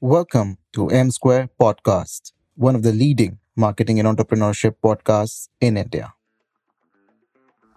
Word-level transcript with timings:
Welcome 0.00 0.58
to 0.72 0.88
M 0.90 1.10
Square 1.12 1.50
Podcast, 1.58 2.32
one 2.56 2.74
of 2.74 2.82
the 2.82 2.92
leading 2.92 3.38
marketing 3.56 4.00
and 4.00 4.08
entrepreneurship 4.08 4.74
podcasts 4.84 5.48
in 5.60 5.76
India. 5.76 6.12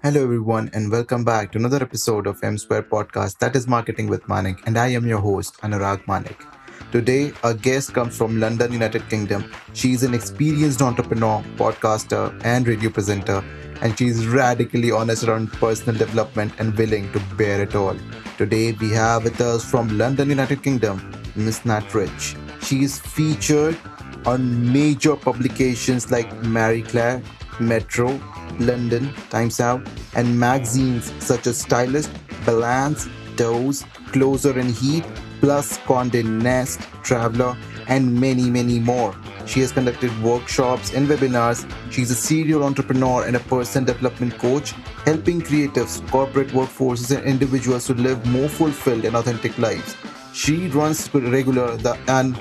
Hello, 0.01 0.23
everyone, 0.23 0.71
and 0.73 0.91
welcome 0.91 1.23
back 1.23 1.51
to 1.51 1.59
another 1.59 1.81
episode 1.81 2.25
of 2.25 2.43
M 2.43 2.57
Square 2.57 2.83
Podcast 2.83 3.37
that 3.37 3.55
is 3.55 3.67
Marketing 3.67 4.07
with 4.07 4.27
Manik, 4.27 4.65
and 4.65 4.77
I 4.77 4.87
am 4.87 5.07
your 5.07 5.19
host, 5.19 5.57
Anurag 5.61 6.05
Manik. 6.07 6.43
Today, 6.91 7.33
our 7.43 7.53
guest 7.53 7.93
comes 7.93 8.17
from 8.17 8.39
London, 8.39 8.73
United 8.73 9.07
Kingdom. 9.09 9.49
She 9.73 9.93
is 9.93 10.03
an 10.03 10.15
experienced 10.15 10.81
entrepreneur, 10.81 11.43
podcaster, 11.55 12.41
and 12.43 12.67
radio 12.67 12.89
presenter, 12.89 13.43
and 13.81 13.97
she 13.97 14.07
is 14.07 14.25
radically 14.27 14.91
honest 14.91 15.23
around 15.23 15.53
personal 15.53 15.97
development 15.97 16.51
and 16.57 16.75
willing 16.77 17.11
to 17.13 17.19
bear 17.35 17.61
it 17.61 17.75
all. 17.75 17.95
Today, 18.37 18.71
we 18.73 18.89
have 18.89 19.23
with 19.23 19.39
us 19.39 19.63
from 19.63 19.97
London, 19.97 20.29
United 20.29 20.63
Kingdom, 20.63 21.13
Miss 21.37 21.65
Nat 21.65 21.93
Rich. 21.93 22.35
She 22.61 22.83
is 22.83 22.99
featured 22.99 23.77
on 24.25 24.73
major 24.73 25.15
publications 25.15 26.11
like 26.11 26.31
Marie 26.43 26.81
Claire, 26.81 27.21
Metro, 27.59 28.19
London, 28.59 29.13
Times 29.29 29.59
Out, 29.59 29.87
and 30.15 30.39
magazines 30.39 31.13
such 31.19 31.47
as 31.47 31.59
Stylist, 31.59 32.11
Balance, 32.45 33.07
Dose, 33.35 33.85
Closer 34.11 34.57
and 34.59 34.71
Heat, 34.71 35.05
plus 35.39 35.77
Condé 35.79 36.25
Nast, 36.25 36.81
Traveler, 37.03 37.55
and 37.87 38.13
many, 38.19 38.49
many 38.49 38.79
more. 38.79 39.15
She 39.45 39.61
has 39.61 39.71
conducted 39.71 40.11
workshops 40.21 40.93
and 40.93 41.07
webinars. 41.07 41.69
She's 41.89 42.11
a 42.11 42.15
serial 42.15 42.63
entrepreneur 42.63 43.25
and 43.25 43.35
a 43.35 43.39
person 43.39 43.85
development 43.85 44.37
coach, 44.37 44.71
helping 45.05 45.41
creatives, 45.41 46.05
corporate 46.09 46.49
workforces, 46.49 47.15
and 47.15 47.25
individuals 47.25 47.85
to 47.85 47.93
live 47.93 48.25
more 48.25 48.49
fulfilled 48.49 49.05
and 49.05 49.15
authentic 49.15 49.57
lives. 49.57 49.95
She 50.37 50.67
runs 50.67 51.11
regular 51.15 51.75
the 51.77 51.97
and 52.07 52.39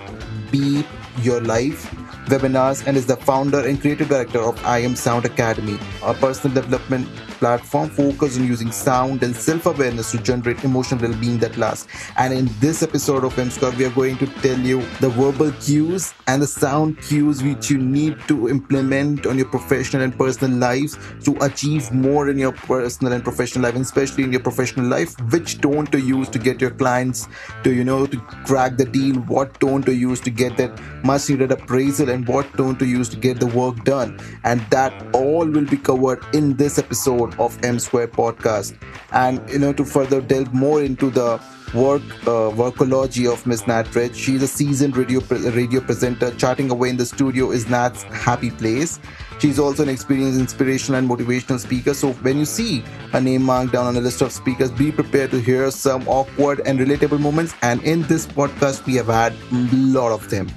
Be 0.50 0.84
Your 1.23 1.41
Life 1.41 1.91
webinars 2.27 2.86
and 2.86 2.94
is 2.94 3.06
the 3.06 3.16
founder 3.16 3.61
and 3.66 3.80
creative 3.80 4.11
director 4.11 4.39
of 4.39 4.62
I 4.66 4.80
Am 4.80 4.94
Sound 4.94 5.25
Academy, 5.25 5.78
a 6.02 6.12
personal 6.12 6.55
development 6.55 7.08
platform 7.39 7.89
focused 7.91 8.39
on 8.39 8.47
using 8.47 8.70
sound 8.70 9.23
and 9.23 9.34
self-awareness 9.34 10.12
to 10.12 10.19
generate 10.19 10.65
emotional 10.65 11.01
well-being 11.09 11.39
that 11.39 11.56
lasts. 11.56 11.87
And 12.17 12.33
in 12.33 12.48
this 12.61 12.83
episode 12.83 13.25
of 13.25 13.39
M 13.39 13.51
we 13.79 13.84
are 13.84 13.91
going 13.91 14.19
to 14.19 14.27
tell 14.27 14.59
you 14.59 14.81
the 15.01 15.09
verbal 15.09 15.53
cues 15.53 16.12
and 16.27 16.42
the 16.42 16.47
sound 16.47 17.01
cues 17.01 17.42
which 17.42 17.70
you 17.70 17.79
need 17.79 18.19
to 18.29 18.48
implement 18.48 19.27
on 19.27 19.37
your 19.37 19.48
professional 19.48 20.03
and 20.03 20.17
personal 20.17 20.59
lives 20.59 20.98
to 21.25 21.37
achieve 21.42 21.92
more 21.92 22.29
in 22.29 22.39
your 22.39 22.53
personal 22.53 23.12
and 23.12 23.23
professional 23.23 23.62
life, 23.64 23.75
and 23.75 23.84
especially 23.84 24.25
in 24.25 24.33
your 24.33 24.42
professional 24.42 24.87
life, 24.87 25.14
which 25.31 25.61
tone 25.61 25.87
to 25.87 26.01
use 26.01 26.29
to 26.29 26.39
get 26.39 26.61
your 26.61 26.70
clients 26.70 27.29
to, 27.62 27.73
you 27.73 27.84
know, 27.84 28.07
to 28.07 28.19
crack 28.47 28.77
the 28.77 28.84
deal, 28.84 29.17
what 29.23 29.59
tone 29.61 29.83
to 29.83 29.95
use 29.95 30.20
to 30.20 30.31
get 30.31 30.57
that 30.57 30.79
much 31.05 31.29
needed 31.31 31.53
appraisal, 31.53 32.11
and 32.11 32.27
what 32.29 32.53
tone 32.57 32.77
to 32.77 32.87
use 32.87 33.09
to 33.09 33.17
get 33.17 33.39
the 33.41 33.47
work 33.47 33.84
done. 33.84 34.19
And 34.45 34.61
that 34.70 34.92
all 35.14 35.47
will 35.47 35.67
be 35.67 35.77
covered 35.77 36.25
in 36.34 36.57
this 36.57 36.79
episode 36.79 37.25
episode 37.27 37.41
of 37.41 37.64
M 37.64 37.78
Square 37.78 38.08
podcast. 38.08 38.77
And 39.12 39.41
you 39.50 39.58
know, 39.58 39.72
to 39.72 39.84
further 39.84 40.20
delve 40.20 40.52
more 40.52 40.82
into 40.82 41.10
the 41.10 41.41
work 41.75 42.03
uh, 42.22 42.50
workology 42.50 43.31
of 43.31 43.47
Miss 43.47 43.67
Nat 43.67 43.95
Rich, 43.95 44.17
she's 44.17 44.42
a 44.42 44.48
seasoned 44.48 44.97
radio 44.97 45.20
radio 45.50 45.81
presenter. 45.81 46.31
Chatting 46.36 46.70
away 46.70 46.91
in 46.91 46.97
the 46.97 47.06
studio 47.06 47.50
is 47.50 47.69
Nat's 47.69 48.03
happy 48.05 48.50
place. 48.50 48.98
She's 49.39 49.58
also 49.58 49.83
an 49.83 49.91
experienced 49.91 50.41
inspirational 50.41 50.98
and 50.98 51.08
motivational 51.08 51.61
speaker. 51.61 51.92
So 51.92 52.12
when 52.12 52.39
you 52.39 52.47
see 52.47 52.81
her 53.12 53.20
name 53.20 53.42
marked 53.42 53.73
down 53.73 53.84
on 53.84 53.95
the 53.95 54.00
list 54.00 54.23
of 54.23 54.33
speakers, 54.33 54.70
be 54.70 54.91
prepared 54.91 55.31
to 55.33 55.41
hear 55.41 55.70
some 55.70 56.08
awkward 56.08 56.62
and 56.64 56.78
relatable 56.78 57.20
moments. 57.20 57.55
And 57.61 57.83
in 57.83 58.03
this 58.03 58.27
podcast, 58.27 58.86
we 58.86 58.95
have 58.95 59.08
had 59.08 59.34
a 59.34 59.77
lot 59.77 60.12
of 60.12 60.30
them. 60.30 60.48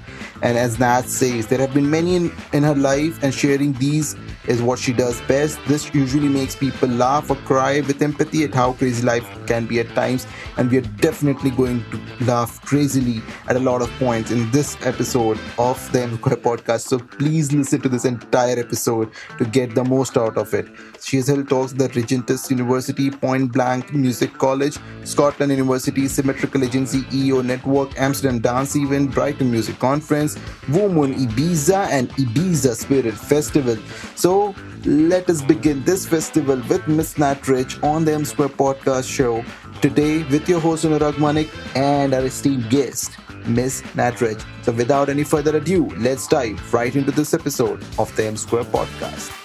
And 0.42 0.56
as 0.56 0.78
Nat 0.78 1.02
says, 1.02 1.46
there 1.48 1.58
have 1.58 1.74
been 1.74 1.90
many 1.90 2.16
in, 2.16 2.32
in 2.54 2.62
her 2.62 2.74
life, 2.74 3.22
and 3.22 3.34
sharing 3.34 3.74
these 3.74 4.16
is 4.46 4.62
what 4.62 4.78
she 4.78 4.94
does 4.94 5.20
best. 5.22 5.58
This 5.66 5.92
usually 5.94 6.28
makes 6.28 6.56
people 6.56 6.88
laugh 6.88 7.30
or 7.30 7.36
cry 7.36 7.80
with 7.80 8.00
empathy 8.00 8.44
at 8.44 8.54
how 8.54 8.72
crazy 8.72 9.02
life 9.04 9.28
can 9.46 9.66
be 9.66 9.80
at 9.80 9.88
times, 9.90 10.26
and 10.56 10.70
we 10.70 10.78
are 10.78 10.88
definitely 11.00 11.50
going 11.50 11.84
to 11.90 12.24
laugh 12.24 12.60
crazily 12.62 13.22
at 13.48 13.56
a 13.56 13.58
lot 13.58 13.82
of 13.82 13.90
points 13.98 14.30
in 14.30 14.50
this 14.50 14.76
episode 14.86 15.38
of 15.58 15.92
the 15.92 16.02
M 16.02 16.16
Square 16.16 16.36
podcast. 16.36 16.82
So 16.82 16.98
please 16.98 17.52
listen 17.52 17.80
to 17.80 17.88
this 17.88 18.04
entire 18.04 18.58
episode 18.58 19.10
to 19.38 19.44
get 19.44 19.74
the 19.74 19.84
most 19.84 20.16
out 20.16 20.36
of 20.36 20.52
it. 20.54 20.68
She 21.02 21.16
has 21.16 21.28
held 21.28 21.48
talks 21.48 21.72
at 21.72 21.78
the 21.78 21.88
Regent's 21.88 22.50
University, 22.50 23.10
Point 23.10 23.52
Blank 23.52 23.92
Music 23.92 24.32
College, 24.34 24.78
Scotland 25.04 25.52
University, 25.52 26.06
Symmetrical 26.08 26.64
Agency, 26.64 27.04
EO 27.12 27.42
Network, 27.42 27.98
Amsterdam 27.98 28.40
Dance 28.40 28.76
Event, 28.76 29.12
Brighton 29.12 29.50
Music 29.50 29.78
Conference, 29.78 30.38
Woman 30.68 31.14
Ibiza, 31.14 31.88
and 31.88 32.10
Ibiza 32.10 32.74
Spirit 32.74 33.14
Festival. 33.14 33.76
So 34.14 34.54
let 34.84 35.28
us 35.28 35.42
begin 35.42 35.84
this 35.84 36.06
festival 36.06 36.56
with 36.68 36.86
Miss 36.88 37.18
Nat 37.18 37.46
Rich 37.48 37.82
on 37.82 38.04
the 38.04 38.12
M 38.12 38.24
Square 38.24 38.50
Podcast 38.50 39.10
Show 39.10 39.44
today 39.80 40.22
with 40.24 40.46
your 40.48 40.60
host 40.60 40.84
Anurag 40.84 41.18
Manik 41.18 41.48
and 41.74 42.12
our 42.12 42.24
esteemed 42.24 42.68
guest, 42.68 43.12
Miss 43.46 43.82
Nat 43.94 44.20
Rich. 44.20 44.40
So 44.62 44.72
without 44.72 45.08
any 45.08 45.24
further 45.24 45.56
ado, 45.56 45.86
let's 45.96 46.26
dive 46.28 46.74
right 46.74 46.94
into 46.94 47.10
this 47.10 47.32
episode 47.32 47.82
of 47.98 48.14
the 48.14 48.26
M 48.26 48.36
Square 48.36 48.64
Podcast. 48.64 49.36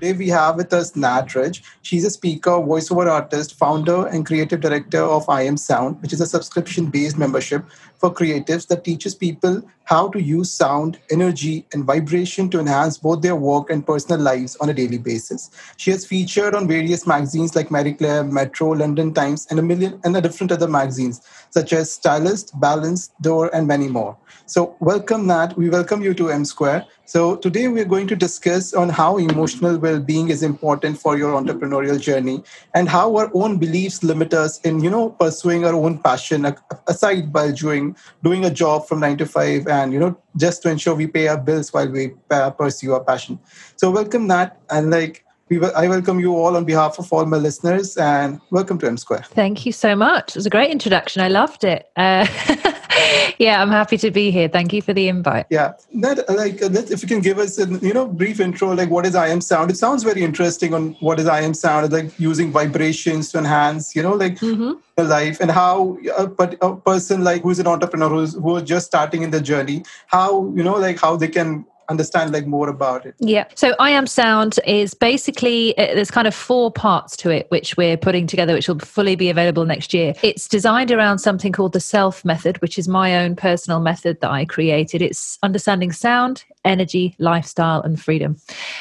Today 0.00 0.12
we 0.12 0.28
have 0.28 0.56
with 0.56 0.70
us 0.74 0.94
Nat 0.94 1.34
Rich. 1.34 1.62
She's 1.80 2.04
a 2.04 2.10
speaker, 2.10 2.50
voiceover 2.50 3.10
artist, 3.10 3.54
founder, 3.54 4.06
and 4.08 4.26
creative 4.26 4.60
director 4.60 5.02
of 5.02 5.26
I 5.30 5.42
Am 5.42 5.56
Sound, 5.56 6.02
which 6.02 6.12
is 6.12 6.20
a 6.20 6.26
subscription-based 6.26 7.16
membership 7.16 7.64
for 7.98 8.12
creatives 8.12 8.66
that 8.68 8.84
teaches 8.84 9.14
people 9.14 9.62
how 9.84 10.08
to 10.08 10.20
use 10.20 10.50
sound, 10.50 10.98
energy, 11.10 11.66
and 11.72 11.84
vibration 11.84 12.48
to 12.50 12.58
enhance 12.58 12.96
both 12.96 13.20
their 13.20 13.36
work 13.36 13.68
and 13.70 13.86
personal 13.86 14.20
lives 14.20 14.56
on 14.56 14.70
a 14.70 14.74
daily 14.74 14.98
basis. 14.98 15.50
She 15.76 15.90
has 15.90 16.06
featured 16.06 16.54
on 16.54 16.66
various 16.66 17.06
magazines 17.06 17.54
like 17.54 17.70
Marie 17.70 17.92
Claire, 17.92 18.24
Metro, 18.24 18.70
London 18.70 19.12
Times, 19.12 19.46
and 19.50 19.58
a 19.58 19.62
million 19.62 20.00
and 20.04 20.16
a 20.16 20.22
different 20.22 20.52
other 20.52 20.68
magazines 20.68 21.20
such 21.50 21.72
as 21.72 21.92
Stylist, 21.92 22.58
Balance, 22.60 23.10
Door, 23.20 23.54
and 23.54 23.66
many 23.66 23.88
more. 23.88 24.16
So, 24.46 24.76
welcome, 24.80 25.26
Nat. 25.26 25.56
We 25.56 25.68
welcome 25.70 26.02
you 26.02 26.14
to 26.14 26.30
M 26.30 26.44
Square. 26.44 26.86
So, 27.06 27.36
today 27.36 27.68
we're 27.68 27.84
going 27.84 28.06
to 28.08 28.16
discuss 28.16 28.72
on 28.74 28.88
how 28.88 29.18
emotional 29.18 29.78
well-being 29.78 30.30
is 30.30 30.42
important 30.42 30.98
for 30.98 31.16
your 31.18 31.32
entrepreneurial 31.40 32.00
journey 32.00 32.42
and 32.74 32.88
how 32.88 33.16
our 33.16 33.30
own 33.34 33.58
beliefs 33.58 34.02
limit 34.02 34.32
us 34.32 34.60
in, 34.62 34.82
you 34.82 34.90
know, 34.90 35.10
pursuing 35.10 35.64
our 35.64 35.74
own 35.74 35.98
passion 35.98 36.54
aside 36.86 37.32
by 37.32 37.52
doing 37.52 37.83
doing 38.22 38.44
a 38.44 38.50
job 38.50 38.86
from 38.88 39.00
nine 39.00 39.16
to 39.18 39.26
five, 39.26 39.66
and 39.66 39.92
you 39.92 39.98
know, 39.98 40.16
just 40.36 40.62
to 40.62 40.70
ensure 40.70 40.94
we 40.94 41.06
pay 41.06 41.28
our 41.28 41.38
bills 41.38 41.72
while 41.72 41.88
we 41.88 42.12
pursue 42.58 42.94
our 42.94 43.04
passion. 43.04 43.38
So, 43.76 43.90
welcome, 43.90 44.26
Nat, 44.26 44.56
and 44.70 44.90
like 44.90 45.24
we, 45.48 45.62
I 45.62 45.88
welcome 45.88 46.20
you 46.20 46.34
all 46.34 46.56
on 46.56 46.64
behalf 46.64 46.98
of 46.98 47.12
all 47.12 47.26
my 47.26 47.36
listeners 47.36 47.96
and 47.96 48.40
welcome 48.50 48.78
to 48.78 48.86
M 48.86 48.96
Square. 48.96 49.24
Thank 49.28 49.66
you 49.66 49.72
so 49.72 49.94
much. 49.94 50.30
It 50.30 50.36
was 50.36 50.46
a 50.46 50.50
great 50.50 50.70
introduction. 50.70 51.20
I 51.20 51.28
loved 51.28 51.64
it. 51.64 51.90
Uh, 51.96 52.26
yeah, 53.38 53.60
I'm 53.60 53.70
happy 53.70 53.98
to 53.98 54.10
be 54.10 54.30
here. 54.30 54.48
Thank 54.48 54.72
you 54.72 54.80
for 54.80 54.94
the 54.94 55.08
invite. 55.08 55.46
Yeah, 55.50 55.72
that 56.00 56.28
like 56.30 56.62
uh, 56.62 56.70
if 56.90 57.02
you 57.02 57.08
can 57.08 57.20
give 57.20 57.38
us 57.38 57.58
a 57.58 57.66
you 57.86 57.92
know 57.92 58.06
brief 58.06 58.40
intro, 58.40 58.72
like 58.72 58.88
what 58.88 59.04
is 59.04 59.14
I 59.14 59.28
am 59.28 59.42
sound? 59.42 59.70
It 59.70 59.76
sounds 59.76 60.02
very 60.02 60.22
interesting 60.22 60.72
on 60.72 60.92
what 61.00 61.20
is 61.20 61.26
I 61.26 61.42
am 61.42 61.52
sound. 61.52 61.92
like 61.92 62.18
using 62.18 62.50
vibrations 62.50 63.30
to 63.32 63.38
enhance 63.38 63.94
you 63.94 64.02
know 64.02 64.14
like 64.14 64.38
mm-hmm. 64.38 64.72
life 65.06 65.40
and 65.40 65.50
how 65.50 65.98
a, 66.16 66.24
a 66.62 66.76
person 66.76 67.22
like 67.22 67.42
who's 67.42 67.58
an 67.58 67.66
entrepreneur 67.66 68.08
who's 68.08 68.34
who 68.34 68.56
is 68.56 68.62
just 68.62 68.86
starting 68.86 69.22
in 69.22 69.30
the 69.30 69.40
journey, 69.40 69.82
how 70.06 70.50
you 70.56 70.62
know 70.62 70.76
like 70.76 70.98
how 70.98 71.16
they 71.16 71.28
can 71.28 71.66
understand 71.88 72.32
like 72.32 72.46
more 72.46 72.68
about 72.68 73.06
it. 73.06 73.14
Yeah. 73.18 73.46
So 73.54 73.74
i 73.78 73.90
am 73.90 74.06
sound 74.06 74.58
is 74.66 74.94
basically 74.94 75.76
uh, 75.78 75.94
there's 75.94 76.10
kind 76.10 76.26
of 76.26 76.34
four 76.34 76.70
parts 76.70 77.16
to 77.18 77.30
it 77.30 77.46
which 77.50 77.76
we're 77.76 77.96
putting 77.96 78.26
together 78.26 78.54
which 78.54 78.68
will 78.68 78.78
fully 78.78 79.16
be 79.16 79.30
available 79.30 79.64
next 79.64 79.94
year. 79.94 80.14
It's 80.22 80.48
designed 80.48 80.90
around 80.90 81.18
something 81.18 81.52
called 81.52 81.72
the 81.72 81.80
self 81.80 82.24
method 82.24 82.60
which 82.62 82.78
is 82.78 82.88
my 82.88 83.16
own 83.16 83.36
personal 83.36 83.80
method 83.80 84.20
that 84.20 84.30
i 84.30 84.44
created. 84.44 85.02
It's 85.02 85.38
understanding 85.42 85.92
sound 85.92 86.44
energy 86.64 87.14
lifestyle 87.18 87.82
and 87.82 88.00
freedom. 88.00 88.36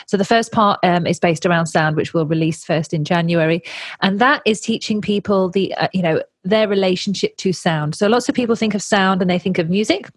So 0.07 0.17
the 0.17 0.25
first 0.25 0.51
part 0.51 0.79
um, 0.83 1.05
is 1.05 1.19
based 1.19 1.45
around 1.45 1.67
sound 1.67 1.95
which 1.95 2.13
we'll 2.13 2.25
release 2.25 2.63
first 2.63 2.93
in 2.93 3.03
january. 3.03 3.63
And 4.01 4.19
that 4.19 4.41
is 4.45 4.61
teaching 4.61 5.01
people 5.01 5.49
the 5.49 5.73
uh, 5.75 5.87
you 5.93 6.01
know 6.01 6.21
their 6.43 6.67
relationship 6.67 7.37
to 7.37 7.53
sound. 7.53 7.95
So 7.95 8.07
lots 8.07 8.27
of 8.27 8.35
people 8.35 8.55
think 8.55 8.75
of 8.75 8.81
sound 8.81 9.21
and 9.21 9.29
they 9.29 9.39
think 9.39 9.57
of 9.57 9.69
music 9.69 10.09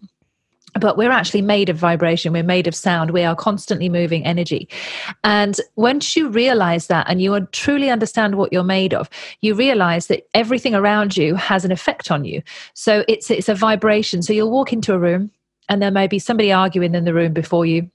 but 0.77 0.97
we're 0.97 1.11
actually 1.11 1.41
made 1.41 1.69
of 1.69 1.77
vibration 1.77 2.33
we're 2.33 2.43
made 2.43 2.67
of 2.67 2.75
sound 2.75 3.11
we 3.11 3.23
are 3.23 3.35
constantly 3.35 3.89
moving 3.89 4.25
energy. 4.25 4.67
And 5.23 5.59
once 5.75 6.15
you 6.15 6.29
realize 6.29 6.87
that 6.87 7.09
and 7.09 7.21
you 7.21 7.47
truly 7.51 7.89
understand 7.89 8.35
what 8.35 8.51
you're 8.51 8.63
made 8.63 8.93
of 8.93 9.09
you 9.41 9.53
realize 9.53 10.07
that 10.07 10.27
everything 10.33 10.75
around 10.75 11.17
you 11.17 11.35
has 11.35 11.65
an 11.65 11.71
effect 11.71 12.11
on 12.11 12.25
you. 12.25 12.41
So 12.73 13.03
it's 13.07 13.29
it's 13.31 13.49
a 13.49 13.55
vibration. 13.55 14.21
So 14.21 14.33
you'll 14.33 14.51
walk 14.51 14.73
into 14.73 14.93
a 14.93 14.99
room 14.99 15.31
and 15.69 15.81
there 15.81 15.91
may 15.91 16.07
be 16.07 16.19
somebody 16.19 16.51
arguing 16.51 16.95
in 16.95 17.05
the 17.05 17.13
room 17.13 17.33
before 17.33 17.65
you 17.65 17.89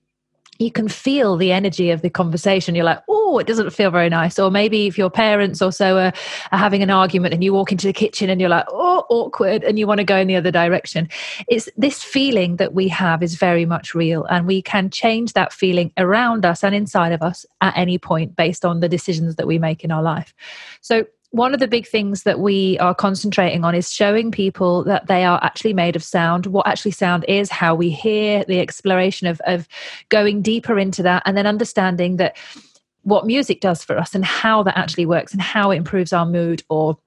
you 0.59 0.71
can 0.71 0.89
feel 0.89 1.37
the 1.37 1.53
energy 1.53 1.91
of 1.91 2.03
the 2.03 2.11
conversation. 2.11 2.75
You're 2.75 2.85
like, 2.85 3.03
oh, 3.09 3.39
it 3.39 3.47
doesn't 3.47 3.71
feel 3.71 3.91
very 3.91 4.09
nice. 4.09 4.39
Or 4.39 4.51
maybe 4.51 4.87
if 4.87 4.99
your 4.99 5.11
parents 5.11 5.63
also 5.63 5.97
are, 5.97 6.13
are, 6.53 6.59
having 6.59 6.83
an 6.83 6.91
argument 6.91 7.35
and 7.35 7.43
you 7.43 7.53
walk 7.53 7.73
into 7.73 7.87
the 7.87 7.93
kitchen 7.93 8.31
and 8.31 8.41
you're 8.41 8.51
like, 8.51 8.67
oh, 8.69 9.05
awkward, 9.09 9.65
and 9.65 9.79
you 9.79 9.87
want 9.87 9.99
to 9.99 10.05
go 10.05 10.17
in 10.17 10.29
the 10.29 10.37
other 10.37 10.51
direction. 10.51 11.09
It's 11.49 11.69
this 11.77 12.03
feeling 12.03 12.57
that 12.57 12.75
we 12.75 12.89
have 12.89 13.23
is 13.23 13.35
very 13.35 13.65
much 13.65 13.95
real, 13.95 14.25
and 14.25 14.47
we 14.47 14.63
can 14.63 14.91
change 14.91 15.33
that 15.33 15.53
feeling 15.53 15.93
around 15.97 16.45
us 16.45 16.63
and 16.63 16.75
inside 16.75 17.13
of 17.13 17.23
us 17.23 17.45
at 17.61 17.77
any 17.77 17.99
point 17.99 18.37
based 18.37 18.65
on 18.65 18.81
the 18.81 18.89
decisions 18.89 19.37
that 19.37 19.47
we 19.47 19.59
make 19.59 19.83
in 19.83 19.91
our 19.91 20.03
life. 20.03 20.35
So 20.81 21.07
one 21.33 21.55
of 21.55 21.61
the 21.61 21.69
big 21.69 21.87
things 21.87 22.25
that 22.25 22.41
we 22.41 22.79
are 22.79 22.95
concentrating 22.95 23.65
on 23.65 23.75
is 23.75 23.91
showing 23.91 24.31
people 24.31 24.85
that 24.85 25.07
they 25.07 25.25
are 25.25 25.43
actually 25.43 25.73
made 25.73 25.97
of 25.97 26.05
sound, 26.05 26.47
what 26.47 26.67
actually 26.67 26.91
sound 26.91 27.25
is, 27.27 27.51
how 27.51 27.75
we 27.75 27.89
hear, 27.91 28.45
the 28.45 28.61
exploration 28.61 29.27
of, 29.27 29.41
of 29.47 29.67
going 30.11 30.43
deeper 30.43 30.79
into 30.79 31.03
that, 31.03 31.23
and 31.25 31.37
then 31.37 31.47
understanding 31.47 32.17
that 32.17 32.37
what 33.03 33.27
music 33.27 33.63
does 33.63 33.83
for 33.83 33.99
us 33.99 34.15
and 34.15 34.25
how 34.27 34.63
that 34.63 34.77
actually 34.77 35.07
works 35.07 35.33
and 35.33 35.41
how 35.41 35.71
it 35.71 35.77
improves 35.77 36.13
our 36.13 36.27
mood 36.27 36.63
or 36.69 36.99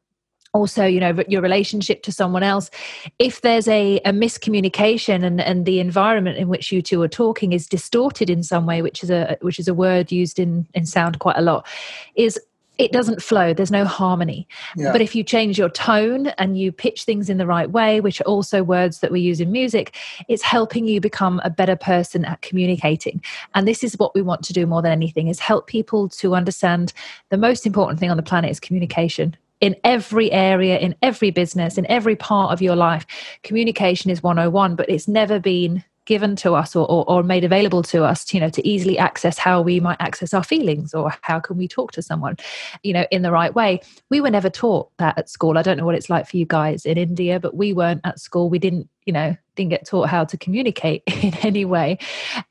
also 0.54 0.86
you 0.86 1.02
know 1.02 1.22
your 1.28 1.42
relationship 1.42 2.02
to 2.02 2.12
someone 2.12 2.42
else. 2.42 2.72
If 3.20 3.42
there's 3.42 3.68
a, 3.68 3.98
a 4.06 4.12
miscommunication 4.12 5.24
and, 5.24 5.40
and 5.40 5.66
the 5.66 5.80
environment 5.80 6.38
in 6.38 6.48
which 6.48 6.72
you 6.72 6.82
two 6.82 7.02
are 7.02 7.08
talking 7.10 7.54
is 7.54 7.68
distorted 7.68 8.30
in 8.30 8.42
some 8.42 8.66
way 8.66 8.82
which 8.82 9.04
is 9.04 9.10
a 9.12 9.38
which 9.42 9.60
is 9.60 9.68
a 9.68 9.74
word 9.74 10.12
used 10.12 10.40
in 10.40 10.66
in 10.74 10.86
sound 10.86 11.20
quite 11.20 11.38
a 11.38 11.42
lot 11.42 11.68
is 12.16 12.40
it 12.78 12.92
doesn't 12.92 13.22
flow 13.22 13.54
there's 13.54 13.72
no 13.72 13.86
harmony. 13.86 14.48
Yeah. 14.76 14.92
but 14.92 15.02
if 15.02 15.16
you 15.16 15.24
change 15.24 15.58
your 15.58 15.70
tone 15.70 16.28
and 16.38 16.58
you 16.58 16.72
pitch 16.72 17.04
things 17.04 17.30
in 17.30 17.38
the 17.38 17.46
right 17.46 17.70
way 17.70 18.02
which 18.02 18.22
are 18.22 18.26
also 18.26 18.64
words 18.64 19.00
that 19.00 19.12
we 19.12 19.22
use 19.22 19.40
in 19.40 19.52
music 19.52 19.96
it's 20.28 20.44
helping 20.44 20.88
you 20.88 21.00
become 21.02 21.42
a 21.44 21.50
better 21.50 21.76
person 21.76 22.26
at 22.26 22.42
communicating. 22.42 23.22
And 23.54 23.68
this 23.68 23.84
is 23.84 23.98
what 23.98 24.16
we 24.16 24.22
want 24.22 24.44
to 24.44 24.54
do 24.54 24.66
more 24.66 24.82
than 24.82 24.92
anything 24.92 25.28
is 25.28 25.40
help 25.40 25.68
people 25.68 26.10
to 26.10 26.36
understand 26.36 26.94
the 27.30 27.38
most 27.38 27.66
important 27.66 28.00
thing 28.00 28.12
on 28.12 28.18
the 28.18 28.24
planet 28.24 28.52
is 28.52 28.60
communication. 28.60 29.36
In 29.62 29.76
every 29.84 30.32
area 30.32 30.78
in 30.78 30.96
every 31.02 31.32
business 31.32 31.78
in 31.78 31.86
every 31.88 32.16
part 32.16 32.52
of 32.52 32.62
your 32.62 32.76
life 32.76 33.06
communication 33.42 34.12
is 34.12 34.22
101 34.22 34.76
but 34.76 34.90
it's 34.90 35.08
never 35.08 35.40
been 35.40 35.84
given 36.06 36.36
to 36.38 36.54
us 36.54 36.76
or, 36.76 36.90
or, 36.90 37.10
or, 37.10 37.24
made 37.24 37.44
available 37.44 37.82
to 37.82 38.04
us 38.04 38.34
you 38.34 38.40
know 38.40 38.50
to 38.50 38.68
easily 38.68 38.98
access 38.98 39.38
how 39.38 39.62
we 39.62 39.80
might 39.80 39.98
access 40.00 40.34
our 40.34 40.44
feelings 40.44 40.94
or 40.94 41.14
how 41.22 41.40
can 41.40 41.58
we 41.58 41.68
talk 41.68 41.92
to 41.92 42.02
someone 42.02 42.38
you 42.84 42.94
know 42.94 43.06
in 43.12 43.22
the 43.22 43.32
right 43.32 43.54
way. 43.54 43.80
We 44.10 44.22
were 44.22 44.30
never 44.30 44.50
taught 44.50 44.90
that 44.98 45.18
at 45.18 45.30
school. 45.30 45.58
I 45.58 45.62
don't 45.62 45.78
know 45.78 45.86
what 45.86 45.96
it's 45.96 46.10
like 46.10 46.28
for 46.28 46.38
you 46.38 46.46
guys 46.46 46.86
in 46.86 46.98
india 46.98 47.40
but 47.40 47.56
we 47.56 47.74
weren't 47.74 48.02
at 48.04 48.20
school. 48.20 48.50
We 48.50 48.60
didn't 48.60 48.90
you 49.06 49.14
know 49.14 49.36
didn't 49.56 49.70
get 49.70 49.88
taught 49.88 50.10
how 50.10 50.26
to 50.26 50.38
communicate 50.38 51.04
in 51.08 51.34
any 51.38 51.66
way. 51.66 51.98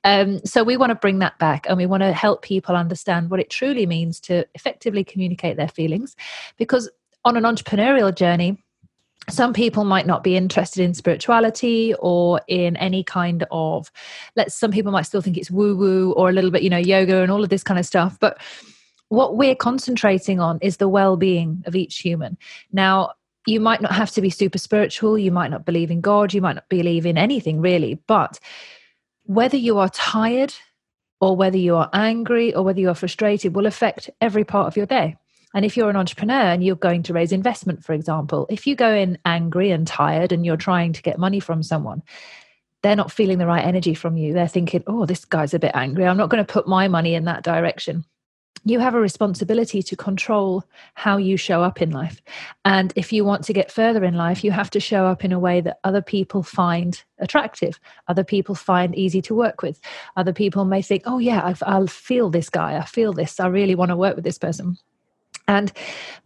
Um, 0.02 0.44
so 0.44 0.64
we 0.64 0.76
want 0.76 0.90
to 0.90 0.96
bring 0.96 1.18
that 1.20 1.38
back 1.38 1.66
and 1.68 1.76
we 1.76 1.86
want 1.86 2.02
to 2.02 2.12
help 2.12 2.42
people 2.42 2.76
understand 2.76 3.30
what 3.30 3.40
it 3.40 3.50
truly 3.50 3.86
means 3.86 4.20
to 4.20 4.46
effectively 4.54 5.04
communicate 5.04 5.56
their 5.56 5.68
feelings 5.68 6.16
because 6.56 6.90
on 7.24 7.36
an 7.36 7.44
entrepreneurial 7.44 8.14
journey 8.14 8.63
some 9.28 9.52
people 9.52 9.84
might 9.84 10.06
not 10.06 10.22
be 10.22 10.36
interested 10.36 10.82
in 10.82 10.94
spirituality 10.94 11.94
or 12.00 12.40
in 12.46 12.76
any 12.76 13.02
kind 13.02 13.46
of 13.50 13.90
let's 14.36 14.54
some 14.54 14.70
people 14.70 14.92
might 14.92 15.02
still 15.06 15.22
think 15.22 15.36
it's 15.36 15.50
woo 15.50 15.76
woo 15.76 16.12
or 16.12 16.28
a 16.28 16.32
little 16.32 16.50
bit 16.50 16.62
you 16.62 16.70
know 16.70 16.78
yoga 16.78 17.22
and 17.22 17.30
all 17.30 17.42
of 17.42 17.50
this 17.50 17.62
kind 17.62 17.78
of 17.78 17.86
stuff. 17.86 18.18
But 18.20 18.38
what 19.08 19.36
we're 19.36 19.54
concentrating 19.54 20.40
on 20.40 20.58
is 20.60 20.78
the 20.78 20.88
well-being 20.88 21.62
of 21.66 21.76
each 21.76 21.98
human. 21.98 22.36
Now 22.72 23.12
you 23.46 23.60
might 23.60 23.82
not 23.82 23.92
have 23.92 24.10
to 24.12 24.20
be 24.20 24.30
super 24.30 24.58
spiritual. 24.58 25.18
You 25.18 25.30
might 25.30 25.50
not 25.50 25.66
believe 25.66 25.90
in 25.90 26.00
god. 26.00 26.32
You 26.32 26.40
might 26.40 26.54
not 26.54 26.68
believe 26.68 27.06
in 27.06 27.18
anything 27.18 27.60
really. 27.60 28.00
But 28.06 28.40
whether 29.24 29.56
you 29.56 29.78
are 29.78 29.88
tired 29.90 30.54
or 31.20 31.36
whether 31.36 31.58
you 31.58 31.76
are 31.76 31.90
angry 31.92 32.54
or 32.54 32.62
whether 32.62 32.80
you 32.80 32.90
are 32.90 32.94
frustrated 32.94 33.54
will 33.54 33.66
affect 33.66 34.10
every 34.20 34.44
part 34.44 34.66
of 34.66 34.76
your 34.76 34.86
day 34.86 35.16
and 35.54 35.64
if 35.64 35.76
you're 35.76 35.88
an 35.88 35.96
entrepreneur 35.96 36.34
and 36.34 36.64
you're 36.64 36.74
going 36.74 37.04
to 37.04 37.12
raise 37.12 37.30
investment, 37.30 37.84
for 37.84 37.92
example, 37.92 38.46
if 38.50 38.66
you 38.66 38.74
go 38.74 38.92
in 38.92 39.18
angry 39.24 39.70
and 39.70 39.86
tired 39.86 40.32
and 40.32 40.44
you're 40.44 40.56
trying 40.56 40.92
to 40.92 41.02
get 41.02 41.16
money 41.16 41.38
from 41.38 41.62
someone, 41.62 42.02
they're 42.82 42.96
not 42.96 43.12
feeling 43.12 43.38
the 43.38 43.46
right 43.46 43.64
energy 43.64 43.94
from 43.94 44.16
you. 44.16 44.34
They're 44.34 44.48
thinking, 44.48 44.82
oh, 44.88 45.06
this 45.06 45.24
guy's 45.24 45.54
a 45.54 45.60
bit 45.60 45.70
angry. 45.74 46.06
I'm 46.06 46.16
not 46.16 46.28
going 46.28 46.44
to 46.44 46.52
put 46.52 46.66
my 46.66 46.88
money 46.88 47.14
in 47.14 47.24
that 47.26 47.44
direction. 47.44 48.04
You 48.66 48.80
have 48.80 48.94
a 48.94 49.00
responsibility 49.00 49.82
to 49.82 49.94
control 49.94 50.64
how 50.94 51.18
you 51.18 51.36
show 51.36 51.62
up 51.62 51.80
in 51.80 51.90
life. 51.90 52.20
And 52.64 52.92
if 52.96 53.12
you 53.12 53.24
want 53.24 53.44
to 53.44 53.52
get 53.52 53.70
further 53.70 54.04
in 54.04 54.14
life, 54.14 54.42
you 54.42 54.50
have 54.50 54.70
to 54.70 54.80
show 54.80 55.06
up 55.06 55.24
in 55.24 55.32
a 55.32 55.38
way 55.38 55.60
that 55.60 55.78
other 55.84 56.02
people 56.02 56.42
find 56.42 57.00
attractive, 57.18 57.78
other 58.08 58.24
people 58.24 58.54
find 58.54 58.94
easy 58.96 59.22
to 59.22 59.34
work 59.34 59.62
with. 59.62 59.80
Other 60.16 60.32
people 60.32 60.64
may 60.64 60.82
think, 60.82 61.02
oh, 61.06 61.18
yeah, 61.18 61.54
I'll 61.62 61.86
feel 61.86 62.30
this 62.30 62.50
guy. 62.50 62.76
I 62.76 62.86
feel 62.86 63.12
this. 63.12 63.38
I 63.38 63.46
really 63.46 63.74
want 63.74 63.90
to 63.90 63.96
work 63.96 64.16
with 64.16 64.24
this 64.24 64.38
person 64.38 64.78
and 65.48 65.72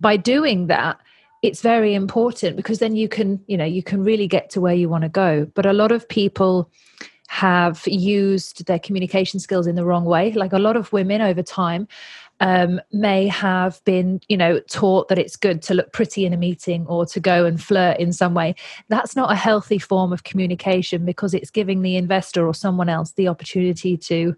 by 0.01 0.17
doing 0.17 0.67
that 0.67 0.99
it's 1.43 1.61
very 1.61 1.95
important 1.95 2.57
because 2.57 2.79
then 2.79 2.97
you 2.97 3.09
can 3.09 3.41
you 3.47 3.57
know 3.57 3.65
you 3.65 3.83
can 3.83 4.03
really 4.03 4.27
get 4.27 4.51
to 4.51 4.61
where 4.61 4.75
you 4.75 4.89
want 4.89 5.03
to 5.03 5.09
go 5.09 5.47
but 5.55 5.67
a 5.67 5.73
lot 5.73 5.93
of 5.93 6.09
people 6.09 6.71
have 7.29 7.87
used 7.87 8.65
their 8.67 8.79
communication 8.79 9.39
skills 9.39 9.67
in 9.67 9.77
the 9.77 9.85
wrong 9.85 10.05
way 10.05 10.33
like 10.33 10.53
a 10.53 10.59
lot 10.59 10.77
of 10.77 10.93
women 10.93 11.21
over 11.21 11.43
time 11.43 11.87
um, 12.41 12.81
may 12.93 13.27
have 13.27 13.83
been, 13.85 14.21
you 14.29 14.37
know, 14.37 14.61
taught 14.71 15.09
that 15.09 15.19
it's 15.19 15.37
good 15.37 15.63
to 15.63 15.75
look 15.75 15.93
pretty 15.93 16.25
in 16.25 16.33
a 16.33 16.37
meeting 16.37 16.87
or 16.87 17.05
to 17.07 17.21
go 17.21 17.45
and 17.45 17.63
flirt 17.63 17.99
in 17.99 18.13
some 18.13 18.35
way. 18.35 18.55
That's 18.89 19.17
not 19.17 19.33
a 19.33 19.37
healthy 19.37 19.79
form 19.79 20.13
of 20.13 20.25
communication 20.25 21.05
because 21.05 21.35
it's 21.35 21.51
giving 21.51 21.83
the 21.83 21.97
investor 21.97 22.47
or 22.47 22.55
someone 22.55 22.89
else 22.89 23.13
the 23.13 23.29
opportunity 23.29 23.97
to 23.97 24.37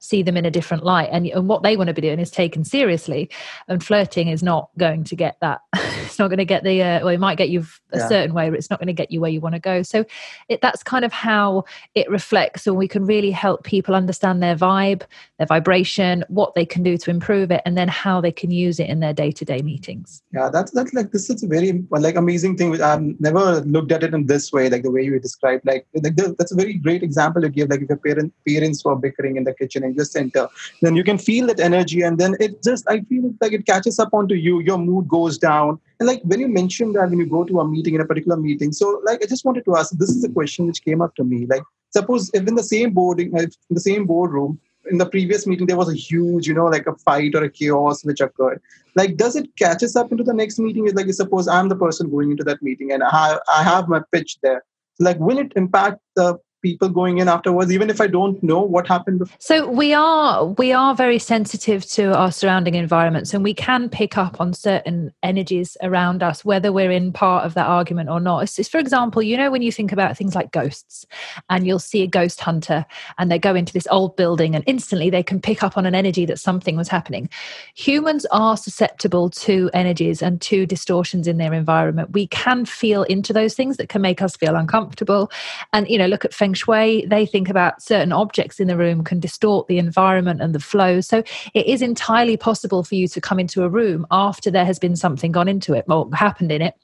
see 0.00 0.22
them 0.22 0.36
in 0.36 0.44
a 0.44 0.50
different 0.50 0.82
light. 0.82 1.08
And, 1.12 1.26
and 1.26 1.48
what 1.48 1.62
they 1.62 1.76
want 1.76 1.88
to 1.88 1.94
be 1.94 2.00
doing 2.00 2.18
is 2.18 2.30
taken 2.30 2.64
seriously 2.64 3.30
and 3.68 3.84
flirting 3.84 4.28
is 4.28 4.42
not 4.42 4.70
going 4.76 5.04
to 5.04 5.16
get 5.16 5.38
that. 5.40 5.60
It's 6.10 6.18
not 6.18 6.26
going 6.26 6.38
to 6.38 6.44
get 6.44 6.64
the 6.64 6.82
uh, 6.82 7.00
well 7.00 7.14
it 7.14 7.20
might 7.20 7.38
get 7.38 7.50
you 7.50 7.64
a 7.92 7.98
yeah. 7.98 8.08
certain 8.08 8.34
way 8.34 8.50
but 8.50 8.58
it's 8.58 8.68
not 8.68 8.80
going 8.80 8.88
to 8.88 8.92
get 8.92 9.12
you 9.12 9.20
where 9.20 9.30
you 9.30 9.40
want 9.40 9.54
to 9.54 9.60
go. 9.60 9.82
So 9.82 10.04
it, 10.48 10.60
that's 10.60 10.82
kind 10.82 11.04
of 11.04 11.12
how 11.12 11.66
it 11.94 12.10
reflects 12.10 12.66
and 12.66 12.76
we 12.76 12.88
can 12.88 13.06
really 13.06 13.30
help 13.30 13.62
people 13.62 13.94
understand 13.94 14.42
their 14.42 14.56
vibe 14.56 15.02
their 15.38 15.46
vibration 15.46 16.24
what 16.26 16.54
they 16.54 16.66
can 16.66 16.82
do 16.82 16.98
to 16.98 17.10
improve 17.10 17.52
it 17.52 17.62
and 17.64 17.78
then 17.78 17.86
how 17.86 18.20
they 18.20 18.32
can 18.32 18.50
use 18.50 18.80
it 18.80 18.88
in 18.88 18.98
their 18.98 19.12
day-to-day 19.12 19.62
meetings. 19.62 20.20
Yeah 20.32 20.48
that's 20.52 20.72
that's 20.72 20.92
like 20.94 21.12
this 21.12 21.30
is 21.30 21.44
a 21.44 21.46
very 21.46 21.84
like 21.90 22.16
amazing 22.16 22.56
thing 22.56 22.80
i've 22.82 23.02
never 23.20 23.60
looked 23.60 23.92
at 23.92 24.02
it 24.02 24.14
in 24.14 24.26
this 24.26 24.52
way 24.52 24.68
like 24.68 24.82
the 24.82 24.90
way 24.90 25.02
you 25.02 25.18
described 25.20 25.64
like, 25.64 25.86
like 25.94 26.16
that's 26.16 26.52
a 26.52 26.56
very 26.56 26.74
great 26.74 27.02
example 27.02 27.42
you 27.42 27.50
give 27.50 27.68
like 27.68 27.82
if 27.82 27.88
your 27.88 27.98
parent, 27.98 28.32
parents 28.46 28.84
were 28.84 28.96
bickering 28.96 29.36
in 29.36 29.44
the 29.44 29.54
kitchen 29.54 29.84
just 29.94 30.16
enter 30.16 30.48
then 30.82 30.96
you 30.96 31.04
can 31.04 31.18
feel 31.18 31.46
that 31.46 31.60
energy 31.60 32.02
and 32.02 32.18
then 32.18 32.34
it 32.40 32.62
just 32.62 32.88
i 32.88 33.00
feel 33.00 33.32
like 33.40 33.52
it 33.52 33.66
catches 33.66 33.98
up 33.98 34.12
onto 34.12 34.34
you. 34.34 34.60
Your 34.60 34.78
mood 34.78 35.08
goes 35.08 35.38
down. 35.38 35.78
And 35.98 36.06
like 36.06 36.22
when 36.22 36.40
you 36.40 36.48
mentioned 36.48 36.94
that 36.96 37.10
when 37.10 37.18
you 37.18 37.26
go 37.26 37.44
to 37.44 37.60
a 37.60 37.68
meeting 37.68 37.94
in 37.94 38.00
a 38.00 38.04
particular 38.04 38.36
meeting 38.36 38.72
so 38.72 39.02
like 39.04 39.22
i 39.22 39.26
just 39.26 39.44
wanted 39.44 39.64
to 39.66 39.76
ask 39.76 39.92
this 39.92 40.10
is 40.10 40.24
a 40.24 40.28
question 40.28 40.66
which 40.66 40.82
came 40.84 41.02
up 41.02 41.14
to 41.16 41.24
me. 41.24 41.46
Like 41.46 41.62
suppose 41.90 42.30
if 42.34 42.46
in 42.46 42.54
the 42.54 42.62
same 42.62 42.92
boarding 42.92 43.36
in 43.36 43.50
the 43.70 43.80
same 43.80 44.06
boardroom 44.06 44.58
in 44.90 44.98
the 44.98 45.06
previous 45.06 45.46
meeting 45.46 45.66
there 45.66 45.76
was 45.76 45.90
a 45.92 45.94
huge 45.94 46.46
you 46.46 46.54
know 46.54 46.66
like 46.66 46.86
a 46.86 46.94
fight 47.06 47.34
or 47.34 47.44
a 47.44 47.50
chaos 47.50 48.04
which 48.04 48.20
occurred. 48.20 48.60
Like 48.96 49.16
does 49.16 49.36
it 49.36 49.54
catch 49.56 49.82
us 49.82 49.96
up 49.96 50.10
into 50.10 50.24
the 50.24 50.34
next 50.34 50.58
meeting? 50.58 50.86
Is 50.86 50.94
like 50.94 51.12
suppose 51.12 51.48
i'm 51.48 51.68
the 51.68 51.76
person 51.76 52.10
going 52.10 52.30
into 52.30 52.44
that 52.44 52.62
meeting 52.62 52.92
and 52.92 53.02
i 53.02 53.38
i 53.54 53.62
have 53.62 53.88
my 53.88 54.00
pitch 54.12 54.38
there. 54.42 54.64
Like 54.98 55.18
will 55.18 55.38
it 55.38 55.52
impact 55.56 56.00
the 56.16 56.38
people 56.62 56.88
going 56.88 57.18
in 57.18 57.28
afterwards 57.28 57.72
even 57.72 57.90
if 57.90 58.00
i 58.00 58.06
don't 58.06 58.42
know 58.42 58.60
what 58.60 58.86
happened 58.86 59.18
before? 59.20 59.36
so 59.38 59.68
we 59.68 59.92
are 59.92 60.46
we 60.46 60.72
are 60.72 60.94
very 60.94 61.18
sensitive 61.18 61.86
to 61.86 62.14
our 62.16 62.32
surrounding 62.32 62.74
environments 62.74 63.32
and 63.32 63.44
we 63.44 63.54
can 63.54 63.88
pick 63.88 64.16
up 64.18 64.40
on 64.40 64.52
certain 64.52 65.12
energies 65.22 65.76
around 65.82 66.22
us 66.22 66.44
whether 66.44 66.72
we're 66.72 66.90
in 66.90 67.12
part 67.12 67.44
of 67.44 67.54
that 67.54 67.66
argument 67.66 68.08
or 68.08 68.20
not. 68.20 68.42
It's, 68.42 68.68
for 68.68 68.78
example 68.78 69.22
you 69.22 69.36
know 69.36 69.50
when 69.50 69.62
you 69.62 69.72
think 69.72 69.92
about 69.92 70.16
things 70.16 70.34
like 70.34 70.52
ghosts 70.52 71.06
and 71.48 71.66
you'll 71.66 71.78
see 71.78 72.02
a 72.02 72.06
ghost 72.06 72.40
hunter 72.40 72.84
and 73.18 73.30
they 73.30 73.38
go 73.38 73.54
into 73.54 73.72
this 73.72 73.86
old 73.90 74.16
building 74.16 74.54
and 74.54 74.64
instantly 74.66 75.10
they 75.10 75.22
can 75.22 75.40
pick 75.40 75.62
up 75.62 75.76
on 75.76 75.86
an 75.86 75.94
energy 75.94 76.26
that 76.26 76.38
something 76.38 76.76
was 76.76 76.88
happening. 76.88 77.28
Humans 77.74 78.26
are 78.26 78.56
susceptible 78.56 79.30
to 79.30 79.70
energies 79.72 80.22
and 80.22 80.40
to 80.42 80.66
distortions 80.66 81.26
in 81.26 81.38
their 81.38 81.54
environment. 81.54 82.12
We 82.12 82.26
can 82.26 82.64
feel 82.64 83.04
into 83.04 83.32
those 83.32 83.54
things 83.54 83.76
that 83.76 83.88
can 83.88 84.02
make 84.02 84.22
us 84.22 84.36
feel 84.36 84.56
uncomfortable. 84.56 85.30
And 85.72 85.88
you 85.88 85.98
know 85.98 86.06
look 86.06 86.24
at 86.24 86.34
feng 86.34 86.49
feng 86.50 86.54
shui, 86.54 87.06
they 87.06 87.26
think 87.26 87.48
about 87.48 87.82
certain 87.82 88.12
objects 88.12 88.60
in 88.60 88.68
the 88.68 88.76
room 88.76 89.04
can 89.04 89.20
distort 89.20 89.68
the 89.68 89.78
environment 89.78 90.40
and 90.40 90.54
the 90.54 90.60
flow. 90.60 91.00
So 91.00 91.22
it 91.54 91.66
is 91.66 91.82
entirely 91.82 92.36
possible 92.36 92.82
for 92.82 92.94
you 92.94 93.08
to 93.08 93.20
come 93.20 93.38
into 93.38 93.62
a 93.62 93.68
room 93.68 94.06
after 94.10 94.50
there 94.50 94.64
has 94.64 94.78
been 94.78 94.96
something 94.96 95.32
gone 95.32 95.48
into 95.48 95.74
it 95.74 95.84
or 95.88 96.08
happened 96.14 96.52
in 96.52 96.62
it 96.62 96.74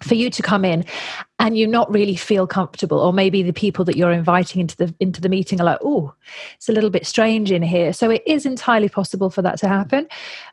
for 0.00 0.14
you 0.14 0.30
to 0.30 0.42
come 0.42 0.64
in 0.64 0.84
and 1.40 1.58
you 1.58 1.66
not 1.66 1.90
really 1.92 2.14
feel 2.14 2.46
comfortable. 2.46 2.98
Or 2.98 3.12
maybe 3.12 3.42
the 3.42 3.52
people 3.52 3.84
that 3.84 3.96
you're 3.96 4.12
inviting 4.12 4.60
into 4.60 4.76
the 4.76 4.94
into 5.00 5.20
the 5.20 5.28
meeting 5.28 5.60
are 5.60 5.64
like 5.64 5.80
oh 5.82 6.14
it's 6.54 6.68
a 6.68 6.72
little 6.72 6.90
bit 6.90 7.06
strange 7.06 7.50
in 7.50 7.62
here. 7.62 7.92
So 7.92 8.10
it 8.10 8.22
is 8.26 8.46
entirely 8.46 8.88
possible 8.88 9.30
for 9.30 9.42
that 9.42 9.58
to 9.58 9.68
happen. 9.68 10.06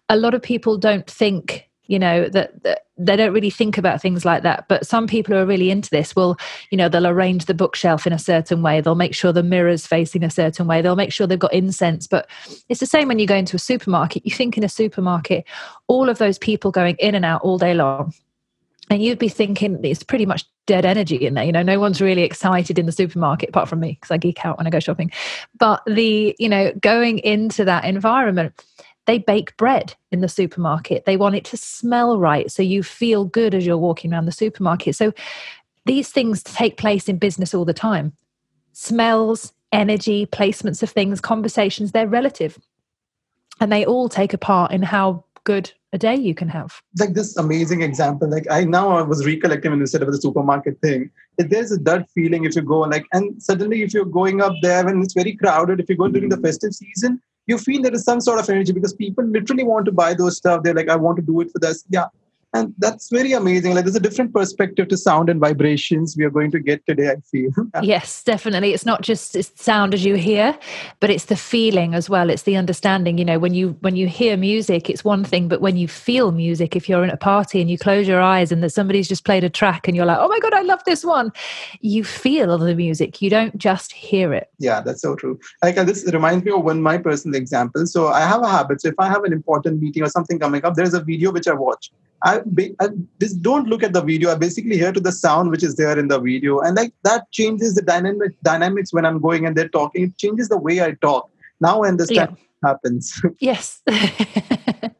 A 0.09 0.17
lot 0.17 0.33
of 0.33 0.41
people 0.41 0.77
don't 0.77 1.09
think 1.09 1.69
you 1.87 1.99
know 1.99 2.27
that, 2.29 2.63
that, 2.63 2.85
they 2.97 3.15
don't 3.15 3.33
really 3.33 3.49
think 3.49 3.77
about 3.77 4.01
things 4.01 4.23
like 4.23 4.43
that. 4.43 4.67
But 4.67 4.87
some 4.87 5.07
people 5.07 5.35
who 5.35 5.41
are 5.41 5.45
really 5.45 5.69
into 5.69 5.89
this 5.89 6.15
will 6.15 6.37
you 6.71 6.77
know 6.77 6.89
they'll 6.89 7.07
arrange 7.07 7.45
the 7.45 7.53
bookshelf 7.53 8.07
in 8.07 8.13
a 8.13 8.19
certain 8.19 8.61
way. 8.61 8.81
They'll 8.81 8.95
make 8.95 9.15
sure 9.15 9.31
the 9.31 9.43
mirrors 9.43 9.85
facing 9.85 10.23
a 10.23 10.29
certain 10.29 10.67
way. 10.67 10.81
They'll 10.81 10.95
make 10.95 11.13
sure 11.13 11.27
they've 11.27 11.37
got 11.37 11.53
incense. 11.53 12.07
But 12.07 12.27
it's 12.69 12.79
the 12.79 12.85
same 12.85 13.07
when 13.07 13.19
you 13.19 13.27
go 13.27 13.35
into 13.35 13.55
a 13.55 13.59
supermarket. 13.59 14.25
You 14.25 14.31
think 14.31 14.57
in 14.57 14.63
a 14.63 14.69
supermarket 14.69 15.45
all 15.87 16.09
of 16.09 16.17
those 16.17 16.37
people 16.37 16.71
going 16.71 16.95
in 16.99 17.15
and 17.15 17.25
out 17.25 17.41
all 17.41 17.57
day 17.57 17.73
long. 17.73 18.13
And 18.89 19.01
you'd 19.01 19.17
be 19.17 19.29
thinking 19.29 19.83
it's 19.83 20.03
pretty 20.03 20.27
much 20.27 20.45
dead 20.67 20.85
energy 20.85 21.15
in 21.15 21.33
there. 21.33 21.43
You 21.43 21.51
know 21.51 21.63
no 21.63 21.79
one's 21.79 22.01
really 22.01 22.23
excited 22.23 22.79
in 22.79 22.85
the 22.85 22.91
supermarket 22.91 23.49
apart 23.49 23.69
from 23.69 23.79
me 23.79 23.97
because 23.99 24.11
i 24.11 24.17
geek 24.17 24.45
out 24.45 24.57
when 24.57 24.67
i 24.67 24.69
go 24.69 24.79
shopping. 24.79 25.11
But 25.59 25.81
the 25.85 26.35
you 26.39 26.49
know 26.49 26.71
going 26.81 27.19
into 27.19 27.65
that 27.65 27.85
environment 27.85 28.53
they 29.05 29.19
bake 29.19 29.55
bread 29.57 29.95
in 30.11 30.21
the 30.21 30.27
supermarket. 30.27 31.05
They 31.05 31.17
want 31.17 31.35
it 31.35 31.45
to 31.45 31.57
smell 31.57 32.19
right 32.19 32.51
so 32.51 32.63
you 32.63 32.83
feel 32.83 33.25
good 33.25 33.53
as 33.53 33.65
you're 33.65 33.77
walking 33.77 34.13
around 34.13 34.25
the 34.25 34.31
supermarket. 34.31 34.95
So 34.95 35.13
these 35.85 36.09
things 36.09 36.41
take 36.43 36.77
place 36.77 37.07
in 37.07 37.17
business 37.17 37.53
all 37.53 37.65
the 37.65 37.73
time. 37.73 38.13
Smells, 38.73 39.53
energy, 39.71 40.25
placements 40.25 40.81
of 40.81 40.89
things, 40.89 41.21
conversations, 41.21 41.91
they're 41.91 42.07
relative. 42.07 42.57
And 43.59 43.71
they 43.71 43.85
all 43.85 44.09
take 44.09 44.33
a 44.33 44.37
part 44.37 44.71
in 44.71 44.81
how 44.81 45.23
good 45.43 45.71
a 45.93 45.97
day 45.97 46.15
you 46.15 46.35
can 46.35 46.49
have. 46.49 46.81
Like 46.99 47.13
this 47.13 47.37
amazing 47.37 47.81
example. 47.81 48.29
Like 48.29 48.45
I 48.49 48.65
now 48.65 48.97
I 48.97 49.01
was 49.01 49.25
recollecting 49.25 49.71
when 49.71 49.79
you 49.79 49.85
said 49.85 50.01
about 50.01 50.11
the 50.11 50.21
supermarket 50.21 50.81
thing. 50.81 51.09
There's 51.37 51.71
a 51.71 51.77
that 51.77 52.09
feeling 52.11 52.43
if 52.43 52.55
you 52.55 52.63
go 52.63 52.79
like 52.79 53.05
and 53.13 53.41
suddenly 53.41 53.83
if 53.83 53.93
you're 53.93 54.05
going 54.05 54.41
up 54.41 54.53
there 54.61 54.83
when 54.85 55.01
it's 55.01 55.13
very 55.13 55.35
crowded, 55.35 55.79
if 55.79 55.89
you 55.89 55.95
go 55.95 56.09
during 56.09 56.29
the 56.29 56.37
festive 56.37 56.73
season, 56.73 57.21
you 57.47 57.57
feel 57.57 57.81
there 57.81 57.93
is 57.93 58.03
some 58.03 58.21
sort 58.21 58.39
of 58.39 58.49
energy 58.49 58.71
because 58.71 58.93
people 58.93 59.23
literally 59.23 59.63
want 59.63 59.85
to 59.85 59.91
buy 59.91 60.13
those 60.13 60.37
stuff. 60.37 60.63
They're 60.63 60.73
like, 60.73 60.89
I 60.89 60.95
want 60.95 61.17
to 61.17 61.21
do 61.21 61.41
it 61.41 61.51
for 61.51 61.59
this. 61.59 61.85
Yeah, 61.89 62.05
and 62.55 62.73
that's 62.77 63.09
very 63.09 63.33
amazing. 63.33 63.75
Like 63.75 63.83
there's 63.83 63.97
a 63.97 63.99
different 63.99 64.33
perspective 64.33 64.87
to 64.87 64.97
sound 64.97 65.29
and 65.29 65.41
vibrations 65.41 66.15
we 66.17 66.23
are 66.23 66.29
going 66.29 66.51
to 66.51 66.59
get 66.59 66.85
today 66.85 67.11
i 67.11 67.15
feel. 67.31 67.51
Yes 67.83 68.23
definitely. 68.23 68.73
It's 68.73 68.85
not 68.85 69.01
just 69.01 69.35
it's 69.35 69.51
sound 69.61 69.93
as 69.93 70.05
you 70.05 70.15
hear 70.15 70.57
but 71.01 71.09
it's 71.09 71.25
the 71.25 71.35
feeling 71.35 71.93
as 71.93 72.09
well. 72.09 72.29
It's 72.29 72.43
the 72.43 72.55
understanding 72.55 73.17
you 73.17 73.25
know 73.25 73.39
when 73.39 73.53
you 73.53 73.75
when 73.81 73.95
you 73.97 74.07
hear 74.07 74.37
music 74.37 74.89
it's 74.89 75.03
one 75.03 75.23
thing 75.25 75.47
but 75.49 75.59
when 75.59 75.75
you 75.75 75.87
feel 75.87 76.31
music 76.31 76.75
if 76.75 76.87
you're 76.87 77.03
in 77.03 77.09
a 77.09 77.17
party 77.17 77.59
and 77.59 77.69
you 77.69 77.77
close 77.77 78.07
your 78.07 78.21
eyes 78.21 78.51
and 78.51 78.63
that 78.63 78.69
somebody's 78.69 79.09
just 79.09 79.25
played 79.25 79.43
a 79.43 79.49
track 79.49 79.87
and 79.87 79.97
you're 79.97 80.05
like 80.05 80.17
oh 80.19 80.29
my 80.29 80.39
god 80.39 80.53
i 80.53 80.61
love 80.61 80.81
this 80.85 81.03
one 81.03 81.31
you 81.81 82.03
feel 82.03 82.57
the 82.57 82.75
music. 82.75 83.21
You 83.21 83.29
don't 83.29 83.57
just 83.57 83.91
hear 83.91 84.33
it. 84.33 84.49
Yeah 84.59 84.79
that's 84.79 85.01
so 85.01 85.15
true. 85.15 85.37
Like 85.61 85.77
uh, 85.77 85.83
this 85.83 86.09
reminds 86.13 86.45
me 86.45 86.51
of 86.51 86.63
one 86.63 86.81
my 86.81 86.97
personal 86.97 87.35
example. 87.35 87.85
So 87.85 88.07
i 88.07 88.21
have 88.21 88.41
a 88.41 88.49
habit. 88.49 88.81
So 88.81 88.87
if 88.87 88.99
i 88.99 89.07
have 89.09 89.23
an 89.25 89.33
important 89.33 89.81
meeting 89.81 90.03
or 90.03 90.09
something 90.09 90.39
coming 90.39 90.63
up 90.63 90.75
there's 90.75 90.93
a 90.93 91.03
video 91.11 91.31
which 91.31 91.47
i 91.47 91.53
watch 91.53 91.91
I, 92.23 92.41
I 92.79 92.87
just 93.19 93.41
don't 93.41 93.67
look 93.67 93.83
at 93.83 93.93
the 93.93 94.01
video. 94.01 94.31
I 94.31 94.35
basically 94.35 94.77
hear 94.77 94.91
to 94.91 94.99
the 94.99 95.11
sound 95.11 95.51
which 95.51 95.63
is 95.63 95.75
there 95.75 95.97
in 95.97 96.07
the 96.07 96.19
video, 96.19 96.59
and 96.59 96.75
like 96.75 96.93
that 97.03 97.29
changes 97.31 97.75
the 97.75 97.81
dynamic 97.81 98.31
dynamics 98.41 98.93
when 98.93 99.05
I'm 99.05 99.19
going 99.19 99.45
and 99.45 99.55
they're 99.55 99.69
talking. 99.69 100.03
It 100.05 100.17
changes 100.17 100.49
the 100.49 100.57
way 100.57 100.81
I 100.81 100.91
talk. 101.01 101.29
Now 101.59 101.83
I 101.83 101.89
understand 101.89 102.31
yeah. 102.31 102.45
Happens. 102.65 103.21
Yes. 103.39 103.81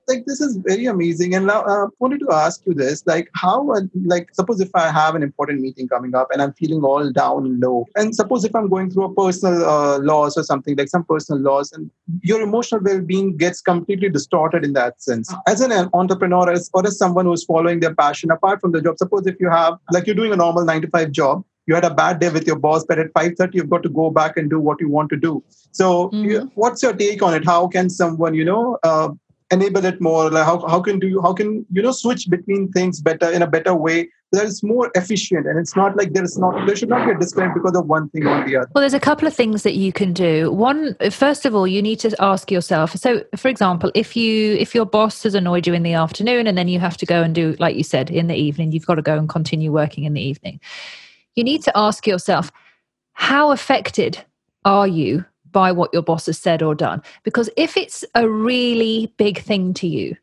like 0.07 0.25
this 0.25 0.39
is 0.41 0.57
very 0.57 0.85
amazing 0.85 1.33
and 1.35 1.47
now 1.47 1.61
i 1.61 1.83
uh, 1.83 1.87
wanted 1.99 2.19
to 2.19 2.31
ask 2.31 2.61
you 2.65 2.73
this 2.73 3.03
like 3.05 3.29
how 3.33 3.71
uh, 3.71 3.81
like 4.05 4.29
suppose 4.33 4.59
if 4.65 4.69
i 4.75 4.91
have 4.91 5.15
an 5.15 5.23
important 5.23 5.61
meeting 5.61 5.87
coming 5.87 6.13
up 6.15 6.27
and 6.31 6.41
i'm 6.41 6.53
feeling 6.53 6.83
all 6.83 7.11
down 7.11 7.45
and 7.45 7.59
low 7.59 7.85
and 7.95 8.15
suppose 8.15 8.45
if 8.45 8.55
i'm 8.55 8.69
going 8.69 8.89
through 8.89 9.05
a 9.05 9.13
personal 9.15 9.65
uh, 9.65 9.97
loss 9.99 10.37
or 10.37 10.43
something 10.43 10.75
like 10.75 10.89
some 10.89 11.05
personal 11.05 11.41
loss 11.41 11.71
and 11.71 11.89
your 12.21 12.41
emotional 12.41 12.81
well-being 12.81 13.35
gets 13.37 13.61
completely 13.61 14.09
distorted 14.09 14.63
in 14.63 14.73
that 14.73 15.01
sense 15.01 15.33
as 15.47 15.61
an 15.61 15.89
entrepreneur 15.93 16.51
as, 16.51 16.69
or 16.73 16.85
as 16.85 16.97
someone 16.97 17.25
who's 17.25 17.43
following 17.43 17.79
their 17.79 17.95
passion 17.95 18.31
apart 18.31 18.61
from 18.61 18.71
the 18.71 18.81
job 18.81 18.97
suppose 18.97 19.25
if 19.25 19.35
you 19.39 19.49
have 19.49 19.75
like 19.91 20.05
you're 20.05 20.21
doing 20.23 20.33
a 20.33 20.41
normal 20.45 20.63
9 20.63 20.81
to 20.81 20.89
5 20.89 21.11
job 21.11 21.43
you 21.67 21.75
had 21.75 21.85
a 21.85 21.93
bad 21.93 22.19
day 22.19 22.29
with 22.29 22.45
your 22.47 22.57
boss 22.57 22.85
but 22.85 22.99
at 22.99 23.13
5.30 23.13 23.53
you've 23.53 23.69
got 23.69 23.83
to 23.83 23.89
go 23.89 24.09
back 24.09 24.37
and 24.37 24.49
do 24.49 24.59
what 24.59 24.79
you 24.79 24.89
want 24.89 25.09
to 25.09 25.17
do. 25.17 25.43
So 25.71 26.09
mm-hmm. 26.09 26.47
what's 26.55 26.81
your 26.83 26.93
take 26.93 27.21
on 27.21 27.33
it? 27.33 27.45
How 27.45 27.67
can 27.67 27.89
someone 27.89 28.33
you 28.33 28.45
know 28.45 28.77
uh, 28.83 29.09
enable 29.51 29.85
it 29.85 30.01
more? 30.01 30.29
Like 30.29 30.45
how, 30.45 30.65
how 30.67 30.81
can 30.81 30.99
do 30.99 31.07
you 31.07 31.21
how 31.21 31.33
can 31.33 31.65
you 31.71 31.81
know 31.81 31.91
switch 31.91 32.29
between 32.29 32.71
things 32.71 33.01
better 33.01 33.29
in 33.29 33.41
a 33.41 33.47
better 33.47 33.75
way 33.75 34.09
that 34.31 34.45
is 34.45 34.63
more 34.63 34.91
efficient? 34.95 35.47
And 35.47 35.59
it's 35.59 35.75
not 35.75 35.97
like 35.97 36.13
there 36.13 36.23
is 36.23 36.37
not 36.37 36.65
there 36.65 36.75
should 36.75 36.89
not 36.89 37.05
be 37.05 37.11
a 37.11 37.17
disconnect 37.17 37.55
because 37.55 37.75
of 37.75 37.87
one 37.87 38.09
thing 38.09 38.25
or 38.25 38.45
the 38.45 38.57
other. 38.57 38.69
Well 38.73 38.81
there's 38.81 38.93
a 38.93 38.99
couple 38.99 39.27
of 39.27 39.33
things 39.33 39.63
that 39.63 39.73
you 39.73 39.91
can 39.91 40.13
do. 40.13 40.51
One 40.51 40.95
first 41.11 41.45
of 41.45 41.55
all 41.55 41.67
you 41.67 41.81
need 41.81 41.99
to 41.99 42.15
ask 42.19 42.51
yourself 42.51 42.95
so 42.95 43.23
for 43.35 43.47
example 43.47 43.91
if 43.95 44.15
you 44.15 44.55
if 44.55 44.73
your 44.75 44.85
boss 44.85 45.23
has 45.23 45.35
annoyed 45.35 45.67
you 45.67 45.73
in 45.73 45.83
the 45.83 45.93
afternoon 45.93 46.47
and 46.47 46.57
then 46.57 46.67
you 46.67 46.79
have 46.79 46.97
to 46.97 47.05
go 47.05 47.21
and 47.21 47.35
do 47.35 47.55
like 47.59 47.75
you 47.75 47.83
said 47.83 48.09
in 48.09 48.27
the 48.27 48.35
evening 48.35 48.71
you've 48.71 48.85
got 48.85 48.95
to 48.95 49.01
go 49.01 49.17
and 49.17 49.29
continue 49.29 49.71
working 49.71 50.03
in 50.03 50.13
the 50.13 50.21
evening 50.21 50.59
you 51.35 51.43
need 51.43 51.63
to 51.63 51.77
ask 51.77 52.07
yourself 52.07 52.51
how 53.13 53.51
affected 53.51 54.23
are 54.65 54.87
you 54.87 55.25
by 55.51 55.71
what 55.71 55.93
your 55.93 56.01
boss 56.01 56.25
has 56.25 56.37
said 56.37 56.61
or 56.61 56.75
done. 56.75 57.01
Because 57.23 57.49
if 57.55 57.77
it's 57.77 58.03
a 58.13 58.29
really 58.29 59.13
big 59.15 59.39
thing 59.39 59.73
to 59.75 59.87
you, 59.87 60.17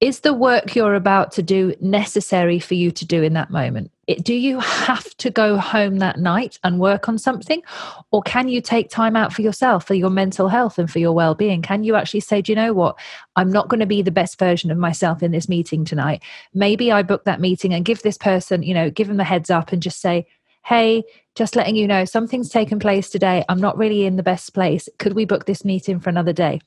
is 0.00 0.20
the 0.20 0.32
work 0.32 0.74
you're 0.74 0.94
about 0.94 1.30
to 1.32 1.42
do 1.42 1.74
necessary 1.78 2.58
for 2.58 2.72
you 2.72 2.90
to 2.90 3.04
do 3.04 3.22
in 3.22 3.34
that 3.34 3.50
moment? 3.50 3.90
It, 4.06 4.24
do 4.24 4.32
you 4.32 4.58
have 4.58 5.14
to 5.18 5.30
go 5.30 5.58
home 5.58 5.98
that 5.98 6.18
night 6.18 6.58
and 6.64 6.80
work 6.80 7.06
on 7.10 7.18
something? 7.18 7.62
Or 8.10 8.22
can 8.22 8.48
you 8.48 8.62
take 8.62 8.88
time 8.88 9.14
out 9.14 9.34
for 9.34 9.42
yourself, 9.42 9.86
for 9.86 9.92
your 9.92 10.08
mental 10.08 10.48
health, 10.48 10.78
and 10.78 10.90
for 10.90 10.98
your 10.98 11.12
well 11.12 11.34
being? 11.34 11.60
Can 11.60 11.84
you 11.84 11.94
actually 11.94 12.20
say, 12.20 12.40
do 12.40 12.50
you 12.50 12.56
know 12.56 12.72
what? 12.72 12.98
I'm 13.36 13.52
not 13.52 13.68
going 13.68 13.80
to 13.80 13.86
be 13.86 14.00
the 14.00 14.10
best 14.10 14.38
version 14.38 14.70
of 14.70 14.78
myself 14.78 15.22
in 15.22 15.32
this 15.32 15.50
meeting 15.50 15.84
tonight. 15.84 16.22
Maybe 16.54 16.90
I 16.90 17.02
book 17.02 17.24
that 17.24 17.38
meeting 17.38 17.74
and 17.74 17.84
give 17.84 18.00
this 18.00 18.16
person, 18.16 18.62
you 18.62 18.72
know, 18.72 18.88
give 18.88 19.08
them 19.08 19.20
a 19.20 19.24
heads 19.24 19.50
up 19.50 19.70
and 19.70 19.82
just 19.82 20.00
say, 20.00 20.26
hey, 20.64 21.02
just 21.34 21.56
letting 21.56 21.76
you 21.76 21.86
know 21.86 22.04
something's 22.04 22.48
taken 22.48 22.78
place 22.78 23.10
today. 23.10 23.44
I'm 23.48 23.60
not 23.60 23.78
really 23.78 24.04
in 24.04 24.16
the 24.16 24.22
best 24.22 24.54
place. 24.54 24.88
Could 24.98 25.14
we 25.14 25.24
book 25.24 25.46
this 25.46 25.64
meeting 25.64 26.00
for 26.00 26.10
another 26.10 26.32
day? 26.32 26.60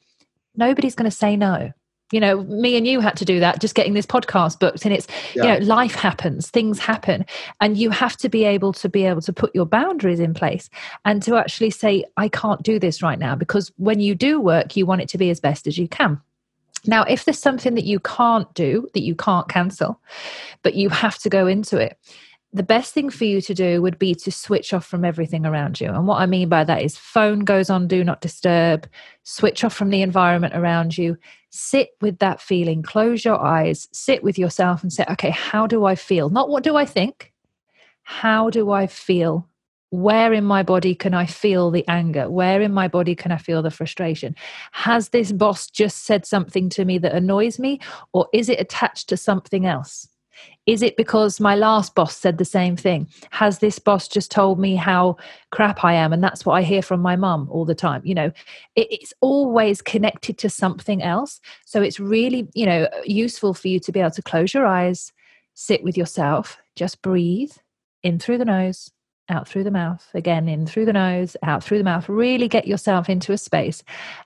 Nobody's 0.55 0.95
going 0.95 1.09
to 1.09 1.15
say 1.15 1.35
no. 1.35 1.71
You 2.12 2.19
know, 2.19 2.43
me 2.43 2.77
and 2.77 2.85
you 2.85 3.00
had 3.00 3.17
to 3.17 3.25
do 3.25 3.39
that, 3.39 3.59
just 3.59 3.73
getting 3.73 3.95
this 3.95 4.05
podcast 4.05 4.59
booked. 4.59 4.85
And 4.85 4.93
it's, 4.93 5.07
yeah. 5.35 5.53
you 5.53 5.59
know, 5.59 5.65
life 5.65 5.95
happens, 5.95 6.50
things 6.51 6.77
happen. 6.77 7.25
And 7.59 7.75
you 7.75 7.89
have 7.89 8.15
to 8.17 8.29
be 8.29 8.43
able 8.43 8.71
to 8.73 8.88
be 8.88 9.05
able 9.05 9.21
to 9.21 9.33
put 9.33 9.55
your 9.55 9.65
boundaries 9.65 10.19
in 10.19 10.35
place 10.35 10.69
and 11.05 11.23
to 11.23 11.38
actually 11.38 11.71
say, 11.71 12.05
I 12.17 12.29
can't 12.29 12.62
do 12.62 12.77
this 12.77 13.01
right 13.01 13.17
now. 13.17 13.35
Because 13.35 13.71
when 13.77 14.00
you 14.00 14.13
do 14.13 14.39
work, 14.39 14.75
you 14.77 14.85
want 14.85 15.01
it 15.01 15.09
to 15.09 15.17
be 15.17 15.31
as 15.31 15.39
best 15.39 15.65
as 15.65 15.79
you 15.79 15.88
can. 15.88 16.21
Now, 16.85 17.03
if 17.03 17.25
there's 17.25 17.39
something 17.39 17.75
that 17.75 17.85
you 17.85 18.00
can't 18.00 18.53
do, 18.53 18.88
that 18.93 19.03
you 19.03 19.15
can't 19.15 19.47
cancel, 19.50 20.00
but 20.62 20.75
you 20.75 20.89
have 20.89 21.17
to 21.19 21.29
go 21.29 21.47
into 21.47 21.77
it, 21.77 21.97
the 22.53 22.63
best 22.63 22.93
thing 22.93 23.10
for 23.10 23.25
you 23.25 23.41
to 23.41 23.53
do 23.55 23.81
would 23.81 23.98
be 23.98 24.13
to 24.13 24.31
switch 24.31 24.74
off 24.74 24.86
from 24.86 25.03
everything 25.03 25.43
around 25.43 25.81
you. 25.81 25.89
And 25.89 26.05
what 26.05 26.22
I 26.22 26.27
mean 26.27 26.50
by 26.50 26.63
that 26.63 26.83
is 26.83 26.95
phone 26.95 27.39
goes 27.39 27.69
on 27.72 27.88
do 27.88 28.03
not 28.03 28.22
disturb, 28.22 28.88
switch 29.24 29.63
off 29.63 29.74
from 29.74 29.89
the 29.89 30.03
environment 30.03 30.55
around 30.55 30.95
you, 30.95 31.17
sit 31.50 31.89
with 32.00 32.19
that 32.19 32.39
feeling, 32.39 32.83
close 32.83 33.25
your 33.25 33.43
eyes, 33.43 33.88
sit 33.91 34.24
with 34.24 34.38
yourself 34.38 34.83
and 34.83 34.93
say, 34.93 35.03
okay, 35.10 35.31
how 35.31 35.65
do 35.65 35.86
I 35.86 35.95
feel? 35.95 36.29
Not 36.29 36.48
what 36.50 36.63
do 36.63 36.75
I 36.75 36.86
think? 36.86 37.33
How 38.03 38.51
do 38.51 38.69
I 38.69 38.86
feel? 38.86 39.50
Where 39.89 40.31
in 40.33 40.43
my 40.43 40.62
body 40.62 40.93
can 40.93 41.13
I 41.15 41.25
feel 41.25 41.72
the 41.72 41.88
anger? 41.88 42.29
Where 42.29 42.62
in 42.62 42.74
my 42.74 42.88
body 42.88 43.15
can 43.15 43.31
I 43.31 43.38
feel 43.38 43.63
the 43.63 43.72
frustration? 43.72 44.36
Has 44.72 45.10
this 45.10 45.31
boss 45.31 45.67
just 45.69 46.05
said 46.05 46.25
something 46.25 46.69
to 46.69 46.86
me 46.86 47.00
that 47.00 47.13
annoys 47.15 47.57
me, 47.57 47.79
or 48.12 48.27
is 48.31 48.50
it 48.50 48.60
attached 48.60 49.10
to 49.10 49.17
something 49.17 49.65
else? 49.65 50.07
Is 50.65 50.81
it 50.81 50.95
because 50.95 51.39
my 51.39 51.55
last 51.55 51.93
boss 51.95 52.15
said 52.15 52.37
the 52.37 52.45
same 52.45 52.75
thing? 52.75 53.07
Has 53.31 53.59
this 53.59 53.79
boss 53.79 54.07
just 54.07 54.31
told 54.31 54.59
me 54.59 54.75
how 54.75 55.17
crap 55.51 55.83
I 55.83 55.93
am? 55.93 56.13
And 56.13 56.23
that's 56.23 56.45
what 56.45 56.53
I 56.53 56.61
hear 56.61 56.81
from 56.81 57.01
my 57.01 57.15
mum 57.15 57.47
all 57.51 57.65
the 57.65 57.75
time. 57.75 58.01
You 58.05 58.15
know, 58.15 58.31
it, 58.75 58.87
it's 58.89 59.13
always 59.21 59.81
connected 59.81 60.37
to 60.39 60.49
something 60.49 61.03
else. 61.03 61.41
So 61.65 61.81
it's 61.81 61.99
really, 61.99 62.47
you 62.53 62.65
know, 62.65 62.87
useful 63.03 63.53
for 63.53 63.67
you 63.67 63.79
to 63.81 63.91
be 63.91 63.99
able 63.99 64.11
to 64.11 64.21
close 64.21 64.53
your 64.53 64.65
eyes, 64.65 65.11
sit 65.53 65.83
with 65.83 65.97
yourself, 65.97 66.57
just 66.75 67.01
breathe 67.01 67.51
in 68.03 68.19
through 68.19 68.37
the 68.37 68.45
nose, 68.45 68.91
out 69.29 69.47
through 69.47 69.63
the 69.63 69.71
mouth, 69.71 70.07
again 70.13 70.47
in 70.47 70.65
through 70.65 70.85
the 70.85 70.93
nose, 70.93 71.35
out 71.43 71.63
through 71.63 71.77
the 71.77 71.83
mouth. 71.83 72.07
Really 72.09 72.47
get 72.47 72.67
yourself 72.67 73.09
into 73.09 73.31
a 73.31 73.37
space 73.37 73.83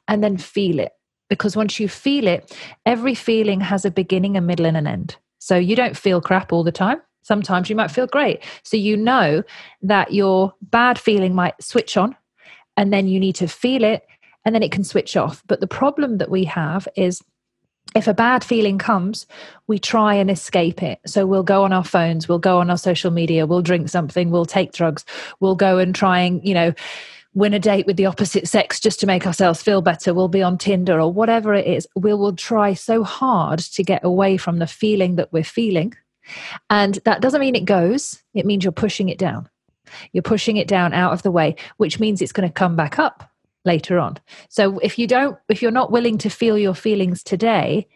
and 0.07 0.23
then 0.23 0.37
feel 0.37 0.79
it. 0.79 0.91
Because 1.29 1.57
once 1.57 1.79
you 1.79 1.89
feel 1.89 2.25
it, 2.25 2.55
every 2.85 3.13
feeling 3.13 3.59
has 3.59 3.83
a 3.83 3.91
beginning, 3.91 4.37
a 4.37 4.41
middle, 4.41 4.65
and 4.65 4.77
an 4.77 4.87
end. 4.87 5.17
So 5.47 5.55
you 5.55 5.77
don't 5.77 5.95
feel 5.95 6.19
crap 6.19 6.51
all 6.51 6.65
the 6.65 6.73
time. 6.73 7.01
Sometimes 7.21 7.69
you 7.69 7.75
might 7.75 7.89
feel 7.89 8.05
great. 8.05 8.43
So 8.63 8.75
you 8.75 8.97
know 8.97 9.43
that 9.81 10.13
your 10.13 10.53
bad 10.61 10.99
feeling 10.99 11.33
might 11.33 11.61
switch 11.63 11.95
on 11.95 12.17
and 12.75 12.91
then 12.91 13.07
you 13.07 13.17
need 13.17 13.35
to 13.35 13.47
feel 13.47 13.85
it 13.85 14.05
and 14.43 14.53
then 14.53 14.61
it 14.61 14.73
can 14.73 14.83
switch 14.83 15.15
off. 15.15 15.41
But 15.47 15.61
the 15.61 15.67
problem 15.67 16.17
that 16.17 16.29
we 16.29 16.43
have 16.43 16.85
is 16.97 17.23
if 17.95 18.09
a 18.09 18.13
bad 18.13 18.43
feeling 18.43 18.77
comes, 18.77 19.25
we 19.67 19.79
try 19.79 20.15
and 20.15 20.29
escape 20.29 20.83
it. 20.83 20.99
So 21.05 21.25
we'll 21.25 21.43
go 21.43 21.63
on 21.63 21.71
our 21.71 21.85
phones, 21.85 22.27
we'll 22.27 22.39
go 22.39 22.59
on 22.59 22.69
our 22.69 22.77
social 22.77 23.11
media, 23.11 23.45
we'll 23.45 23.61
drink 23.61 23.87
something, 23.87 24.31
we'll 24.31 24.45
take 24.45 24.73
drugs, 24.73 25.05
we'll 25.39 25.55
go 25.55 25.77
and 25.77 25.95
try 25.95 26.19
and, 26.19 26.45
you 26.45 26.53
know, 26.53 26.73
win 27.37 27.53
a 27.53 27.59
date 27.59 27.85
with 27.85 27.97
the 27.97 28.07
opposite 28.07 28.47
sex 28.47 28.79
just 28.79 28.99
to 28.99 29.05
make 29.05 29.27
ourselves 29.27 29.61
feel 29.61 29.83
better. 29.83 30.11
We'll 30.11 30.27
be 30.27 30.41
on 30.41 30.57
Tinder 30.57 30.99
or 30.99 31.13
whatever 31.13 31.53
it 31.53 31.67
is. 31.67 31.87
We 31.95 32.11
will 32.15 32.35
try 32.35 32.73
so 32.73 33.03
hard 33.03 33.59
to 33.59 33.83
get 33.83 34.03
away 34.03 34.37
from 34.37 34.57
the 34.57 34.65
feeling 34.65 35.17
that 35.17 35.31
we're 35.31 35.43
feeling. 35.43 35.93
And 36.71 36.95
that 37.05 37.21
doesn't 37.21 37.39
mean 37.39 37.53
it 37.53 37.65
goes, 37.65 38.23
it 38.33 38.47
means 38.47 38.63
you're 38.63 38.71
pushing 38.71 39.09
it 39.09 39.19
down. 39.19 39.47
You're 40.13 40.23
pushing 40.23 40.57
it 40.57 40.67
down 40.67 40.93
out 40.93 41.13
of 41.13 41.21
the 41.21 41.29
way, 41.29 41.55
which 41.77 41.99
means 41.99 42.23
it's 42.23 42.31
going 42.31 42.49
to 42.49 42.53
come 42.53 42.75
back 42.75 42.97
up 42.97 43.31
later 43.63 43.99
on. 43.99 44.17
So 44.49 44.79
if 44.79 44.97
you 44.97 45.05
don't, 45.05 45.37
if 45.47 45.61
you're 45.61 45.69
not 45.69 45.91
willing 45.91 46.17
to 46.17 46.29
feel 46.31 46.57
your 46.57 46.73
feelings 46.73 47.21
today, 47.21 47.87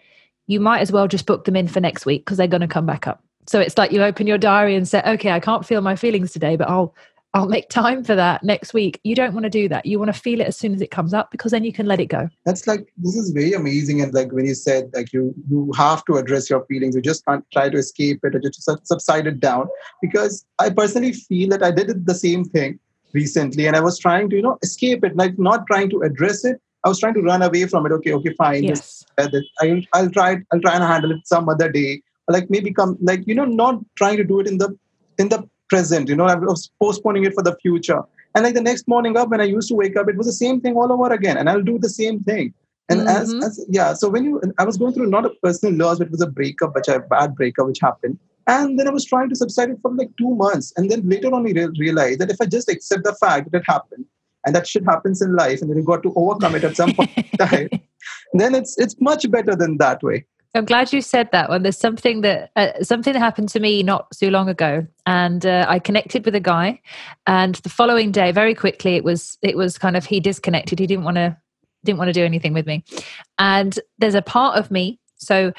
you 0.46 0.60
might 0.60 0.82
as 0.82 0.92
well 0.92 1.08
just 1.08 1.26
book 1.26 1.46
them 1.46 1.56
in 1.56 1.68
for 1.68 1.80
next 1.80 2.06
week 2.06 2.26
because 2.26 2.38
they're 2.38 2.46
going 2.46 2.62
to 2.62 2.68
come 2.68 2.86
back 2.86 3.08
up. 3.08 3.24
So 3.48 3.60
it's 3.60 3.78
like 3.78 3.92
you 3.92 4.04
open 4.04 4.28
your 4.28 4.38
diary 4.38 4.76
and 4.76 4.88
say, 4.88 5.02
okay, 5.04 5.32
I 5.32 5.40
can't 5.40 5.66
feel 5.66 5.82
my 5.82 5.96
feelings 5.96 6.32
today, 6.32 6.58
but 6.58 6.70
I'll 6.70 6.94
I'll 7.34 7.48
make 7.48 7.70
time 7.70 8.04
for 8.04 8.14
that 8.14 8.44
next 8.44 8.74
week. 8.74 9.00
You 9.04 9.16
don't 9.16 9.34
want 9.34 9.46
to 9.46 9.50
do 9.50 9.70
that. 9.70 9.86
You 9.86 10.00
want 10.00 10.14
to 10.14 10.20
feel 10.20 10.42
it 10.42 10.48
as 10.48 10.58
soon 10.58 10.74
as 10.74 10.82
it 10.82 10.92
comes 10.92 11.14
up 11.14 11.32
because 11.32 11.52
then 11.52 11.64
you 11.64 11.72
can 11.72 11.86
let 11.86 12.02
it 12.02 12.08
go. 12.08 12.28
That's 12.46 12.68
like 12.68 12.92
this 12.98 13.16
is 13.16 13.32
very 13.32 13.54
amazing. 13.54 14.02
And 14.02 14.14
like 14.14 14.32
when 14.34 14.46
you 14.46 14.54
said 14.54 14.90
like 14.94 15.14
you 15.14 15.34
you 15.50 15.72
have 15.78 16.04
to 16.06 16.16
address 16.16 16.50
your 16.50 16.66
feelings, 16.66 16.96
you 16.96 17.02
just 17.02 17.26
can't 17.26 17.46
try 17.54 17.70
to 17.70 17.78
escape 17.78 18.20
it 18.24 18.36
or 18.36 18.40
just 18.40 18.70
subside 18.84 19.28
it 19.28 19.40
down. 19.40 19.70
Because 20.02 20.46
I 20.60 20.72
personally 20.72 21.14
feel 21.14 21.50
that 21.50 21.64
I 21.64 21.72
did 21.72 22.06
the 22.06 22.16
same 22.16 22.44
thing 22.44 22.80
recently 23.14 23.66
and 23.66 23.78
I 23.78 23.82
was 23.82 23.98
trying 23.98 24.30
to, 24.30 24.36
you 24.36 24.42
know, 24.42 24.58
escape 24.62 25.04
it, 25.06 25.16
like 25.16 25.40
not 25.40 25.66
trying 25.68 25.90
to 25.92 26.02
address 26.02 26.44
it. 26.44 26.62
I 26.84 26.90
was 26.90 27.00
trying 27.00 27.14
to 27.14 27.22
run 27.22 27.42
away 27.42 27.66
from 27.68 27.86
it. 27.86 27.92
Okay, 27.94 28.14
okay, 28.14 28.34
fine. 28.34 28.64
Yes. 28.64 29.06
I'll, 29.18 29.82
I'll 29.94 30.10
try 30.10 30.38
I'll 30.52 30.60
try 30.60 30.74
and 30.76 30.84
handle 30.84 31.12
it 31.12 31.26
some 31.26 31.48
other 31.48 31.72
day. 31.72 32.02
Like 32.28 32.50
maybe 32.50 32.74
come 32.74 32.98
like, 33.02 33.26
you 33.26 33.36
know, 33.36 33.46
not 33.46 33.80
trying 33.96 34.18
to 34.18 34.26
do 34.26 34.42
it 34.42 34.48
in 34.48 34.58
the 34.58 34.78
in 35.18 35.30
the 35.30 35.48
present. 35.72 36.10
You 36.10 36.16
know, 36.16 36.26
I 36.26 36.36
was 36.36 36.70
postponing 36.80 37.24
it 37.24 37.34
for 37.34 37.44
the 37.44 37.56
future. 37.62 38.02
And 38.36 38.44
like 38.44 38.54
the 38.54 38.62
next 38.62 38.88
morning 38.88 39.18
up, 39.18 39.30
when 39.30 39.42
I 39.42 39.46
used 39.46 39.70
to 39.70 39.76
wake 39.76 39.98
up, 39.98 40.10
it 40.10 40.18
was 40.18 40.28
the 40.28 40.40
same 40.46 40.62
thing 40.62 40.76
all 40.76 40.92
over 40.92 41.12
again. 41.12 41.38
And 41.38 41.50
I'll 41.50 41.70
do 41.72 41.80
the 41.80 41.90
same 41.90 42.20
thing. 42.22 42.54
And 42.90 43.02
mm-hmm. 43.02 43.10
as, 43.10 43.34
as, 43.46 43.66
yeah, 43.70 43.94
so 43.94 44.10
when 44.10 44.26
you, 44.26 44.42
I 44.58 44.66
was 44.66 44.78
going 44.78 44.94
through 44.94 45.08
not 45.08 45.26
a 45.26 45.32
personal 45.42 45.76
loss, 45.76 45.98
but 45.98 46.08
it 46.08 46.12
was 46.12 46.22
a 46.22 46.28
breakup, 46.28 46.76
which 46.76 46.90
I 46.90 46.98
bad 46.98 47.36
breakup, 47.36 47.68
which 47.68 47.80
happened. 47.80 48.20
And 48.48 48.78
then 48.78 48.88
I 48.88 48.92
was 48.92 49.06
trying 49.06 49.30
to 49.30 49.36
subside 49.36 49.70
it 49.70 49.80
for 49.82 49.94
like 49.96 50.10
two 50.18 50.36
months. 50.36 50.74
And 50.76 50.92
then 50.92 51.08
later 51.08 51.34
on, 51.34 51.48
I 51.48 51.68
realized 51.80 52.20
that 52.20 52.32
if 52.32 52.42
I 52.42 52.46
just 52.46 52.70
accept 52.70 53.06
the 53.06 53.16
fact 53.16 53.52
that 53.52 53.60
it 53.60 53.64
happened, 53.66 54.06
and 54.46 54.56
that 54.56 54.68
shit 54.68 54.84
happens 54.84 55.22
in 55.22 55.36
life, 55.36 55.62
and 55.62 55.70
then 55.70 55.78
you 55.78 55.84
got 55.84 56.04
to 56.04 56.14
overcome 56.16 56.56
it 56.56 56.64
at 56.64 56.76
some 56.76 56.94
point 56.94 57.12
in 57.16 57.38
time, 57.48 57.70
then 58.34 58.56
it's 58.56 58.78
it's 58.78 58.96
much 59.00 59.30
better 59.30 59.56
than 59.56 59.78
that 59.78 60.02
way. 60.02 60.26
I'm 60.54 60.66
glad 60.66 60.92
you 60.92 61.02
said 61.02 61.30
that 61.32 61.50
one. 61.50 61.64
There's 61.64 61.78
something 61.78 62.22
that 62.22 62.52
uh, 62.58 62.84
something 62.84 63.14
that 63.14 63.20
happened 63.20 63.50
to 63.50 63.60
me 63.60 63.84
not 63.84 64.14
so 64.14 64.28
long 64.28 64.50
ago, 64.50 64.86
and 65.06 65.46
uh, 65.46 65.66
I 65.68 65.80
connected 65.80 66.26
with 66.26 66.36
a 66.36 66.42
guy, 66.42 66.82
and 67.26 67.56
the 67.56 67.70
following 67.70 68.12
day, 68.12 68.32
very 68.34 68.54
quickly, 68.54 68.96
it 68.96 69.04
was 69.04 69.38
it 69.42 69.56
was 69.56 69.78
kind 69.78 69.96
of 69.96 70.06
he 70.06 70.20
disconnected. 70.20 70.80
He 70.80 70.88
didn't 70.88 71.06
want 71.06 71.16
to 71.16 71.38
didn't 71.86 72.00
want 72.00 72.10
to 72.10 72.14
do 72.14 72.26
anything 72.26 72.54
with 72.54 72.68
me, 72.68 72.84
and 73.40 73.80
there's 73.98 74.16
a 74.16 74.22
part 74.22 74.58
of 74.58 74.72
me. 74.72 75.00
So 75.16 75.54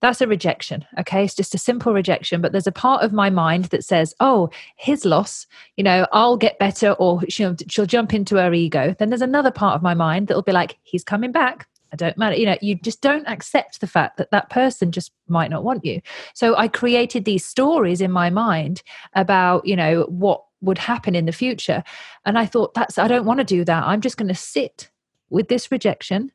that's 0.00 0.20
a 0.20 0.28
rejection. 0.28 0.84
Okay, 1.00 1.24
it's 1.24 1.34
just 1.34 1.56
a 1.56 1.58
simple 1.58 1.92
rejection. 1.92 2.40
But 2.40 2.52
there's 2.52 2.68
a 2.68 2.72
part 2.72 3.02
of 3.02 3.12
my 3.12 3.30
mind 3.30 3.66
that 3.66 3.82
says, 3.82 4.14
"Oh, 4.20 4.50
his 4.76 5.04
loss. 5.04 5.48
You 5.76 5.82
know, 5.82 6.06
I'll 6.12 6.36
get 6.36 6.60
better," 6.60 6.92
or 6.92 7.22
she'll 7.28 7.56
she'll 7.68 7.86
jump 7.86 8.14
into 8.14 8.36
her 8.36 8.54
ego. 8.54 8.94
Then 8.96 9.10
there's 9.10 9.20
another 9.20 9.50
part 9.50 9.74
of 9.74 9.82
my 9.82 9.94
mind 9.94 10.28
that'll 10.28 10.42
be 10.42 10.52
like, 10.52 10.78
"He's 10.84 11.02
coming 11.02 11.32
back." 11.32 11.66
I 11.92 11.96
don't 11.96 12.18
matter. 12.18 12.36
You 12.36 12.46
know, 12.46 12.56
you 12.60 12.74
just 12.74 13.00
don't 13.00 13.26
accept 13.26 13.80
the 13.80 13.86
fact 13.86 14.18
that 14.18 14.30
that 14.30 14.50
person 14.50 14.92
just 14.92 15.12
might 15.26 15.50
not 15.50 15.64
want 15.64 15.84
you. 15.84 16.00
So 16.34 16.56
I 16.56 16.68
created 16.68 17.24
these 17.24 17.44
stories 17.44 18.00
in 18.00 18.10
my 18.10 18.30
mind 18.30 18.82
about, 19.14 19.66
you 19.66 19.76
know, 19.76 20.02
what 20.08 20.44
would 20.60 20.78
happen 20.78 21.14
in 21.14 21.26
the 21.26 21.32
future. 21.32 21.82
And 22.24 22.38
I 22.38 22.46
thought, 22.46 22.74
that's, 22.74 22.98
I 22.98 23.08
don't 23.08 23.24
want 23.24 23.38
to 23.38 23.44
do 23.44 23.64
that. 23.64 23.84
I'm 23.84 24.00
just 24.00 24.16
going 24.16 24.28
to 24.28 24.34
sit 24.34 24.90
with 25.30 25.48
this 25.48 25.70
rejection. 25.70 26.32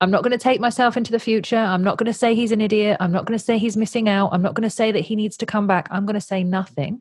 I'm 0.00 0.10
not 0.10 0.22
going 0.22 0.32
to 0.32 0.38
take 0.38 0.60
myself 0.60 0.96
into 0.96 1.12
the 1.12 1.20
future. 1.20 1.56
I'm 1.56 1.84
not 1.84 1.98
going 1.98 2.06
to 2.06 2.18
say 2.18 2.34
he's 2.34 2.52
an 2.52 2.60
idiot. 2.60 2.96
I'm 3.00 3.12
not 3.12 3.26
going 3.26 3.38
to 3.38 3.44
say 3.44 3.58
he's 3.58 3.76
missing 3.76 4.08
out. 4.08 4.30
I'm 4.32 4.42
not 4.42 4.54
going 4.54 4.68
to 4.68 4.74
say 4.74 4.92
that 4.92 5.00
he 5.00 5.16
needs 5.16 5.36
to 5.38 5.46
come 5.46 5.66
back. 5.66 5.88
I'm 5.90 6.04
going 6.04 6.14
to 6.14 6.20
say 6.20 6.42
nothing. 6.42 7.00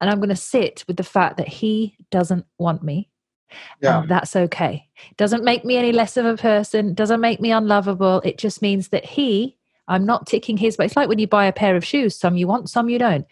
And 0.00 0.10
I'm 0.10 0.18
going 0.18 0.28
to 0.28 0.36
sit 0.36 0.84
with 0.86 0.96
the 0.96 1.02
fact 1.02 1.38
that 1.38 1.48
he 1.48 1.96
doesn't 2.10 2.46
want 2.58 2.82
me 2.82 3.08
yeah. 3.80 4.00
And 4.00 4.10
that's 4.10 4.36
okay. 4.36 4.88
Doesn't 5.16 5.44
make 5.44 5.64
me 5.64 5.76
any 5.76 5.92
less 5.92 6.16
of 6.16 6.26
a 6.26 6.36
person, 6.36 6.94
doesn't 6.94 7.20
make 7.20 7.40
me 7.40 7.52
unlovable. 7.52 8.20
It 8.24 8.38
just 8.38 8.62
means 8.62 8.88
that 8.88 9.04
he, 9.04 9.56
I'm 9.88 10.04
not 10.04 10.26
ticking 10.26 10.56
his, 10.56 10.76
but 10.76 10.86
it's 10.86 10.96
like 10.96 11.08
when 11.08 11.18
you 11.18 11.26
buy 11.26 11.46
a 11.46 11.52
pair 11.52 11.76
of 11.76 11.84
shoes, 11.84 12.16
some 12.16 12.36
you 12.36 12.46
want, 12.46 12.70
some 12.70 12.88
you 12.88 12.98
don't. 12.98 13.26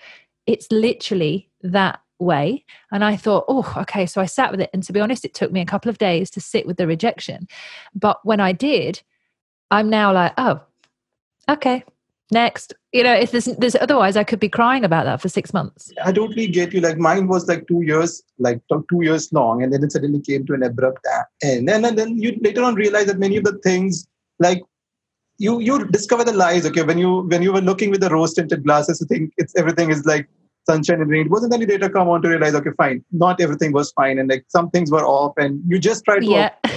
It's 0.47 0.71
literally 0.71 1.49
that 1.63 2.01
way. 2.19 2.65
And 2.91 3.05
I 3.05 3.17
thought, 3.17 3.45
oh, 3.49 3.73
okay. 3.79 4.07
So 4.07 4.21
I 4.21 4.27
sat 4.27 4.51
with 4.51 4.61
it. 4.61 4.71
And 4.73 4.83
to 4.85 4.93
be 4.93 5.01
honest, 5.01 5.25
it 5.25 5.35
took 5.35 5.53
me 5.53 5.61
a 5.61 5.67
couple 5.67 5.89
of 5.91 5.99
days 5.99 6.31
to 6.31 6.41
sit 6.41 6.67
with 6.67 6.77
the 6.77 6.87
rejection. 6.87 7.49
But 7.95 8.19
when 8.25 8.41
I 8.41 8.53
did, 8.53 9.03
I'm 9.71 9.91
now 9.91 10.13
like, 10.13 10.33
oh, 10.39 10.61
okay, 11.49 11.85
next 12.31 12.75
you 12.95 13.03
know 13.03 13.13
if 13.13 13.33
there's, 13.33 13.47
there's 13.59 13.75
otherwise 13.75 14.17
i 14.17 14.23
could 14.23 14.39
be 14.39 14.49
crying 14.49 14.85
about 14.85 15.05
that 15.05 15.21
for 15.21 15.29
six 15.29 15.53
months. 15.53 15.93
I 16.03 16.13
totally 16.13 16.47
get 16.47 16.73
you. 16.73 16.81
Like 16.81 16.97
mine 16.97 17.27
was 17.27 17.49
like 17.49 17.67
two 17.67 17.83
years 17.83 18.23
like 18.39 18.61
two 18.71 19.03
years 19.03 19.33
long 19.33 19.63
and 19.63 19.73
then 19.73 19.83
it 19.83 19.93
suddenly 19.93 20.21
came 20.21 20.47
to 20.47 20.55
an 20.55 20.63
abrupt 20.63 21.07
end. 21.43 21.69
And, 21.69 21.85
and 21.85 21.99
then 21.99 22.17
you 22.19 22.39
later 22.41 22.63
on 22.63 22.75
realize 22.77 23.07
that 23.07 23.19
many 23.19 23.37
of 23.37 23.45
the 23.45 23.59
things 23.59 24.07
like 24.39 24.63
you 25.39 25.59
you 25.61 25.87
discover 25.89 26.25
the 26.25 26.33
lies 26.33 26.65
okay? 26.67 26.85
When 26.85 26.99
you 26.99 27.23
when 27.33 27.43
you 27.43 27.53
were 27.53 27.61
looking 27.61 27.91
with 27.91 28.01
the 28.01 28.11
rose 28.11 28.35
tinted 28.35 28.65
glasses 28.65 29.01
you 29.01 29.07
think 29.07 29.33
it's 29.37 29.55
everything 29.57 29.91
is 29.91 30.07
like 30.07 30.29
sunshine 30.69 31.01
and 31.01 31.11
rain. 31.11 31.27
It 31.27 31.31
wasn't 31.31 31.51
then 31.51 31.61
you 31.61 31.67
later 31.67 31.91
come 31.91 32.09
on 32.09 32.23
to 32.23 32.29
realize 32.29 32.55
okay 32.55 32.71
fine 32.77 33.05
not 33.11 33.41
everything 33.41 33.73
was 33.73 33.91
fine 33.93 34.21
and 34.21 34.31
like 34.31 34.45
some 34.49 34.71
things 34.71 34.91
were 34.91 35.05
off 35.05 35.35
and 35.37 35.61
you 35.67 35.81
just 35.81 36.05
tried 36.05 36.21
to 36.21 36.27
yeah. 36.27 36.51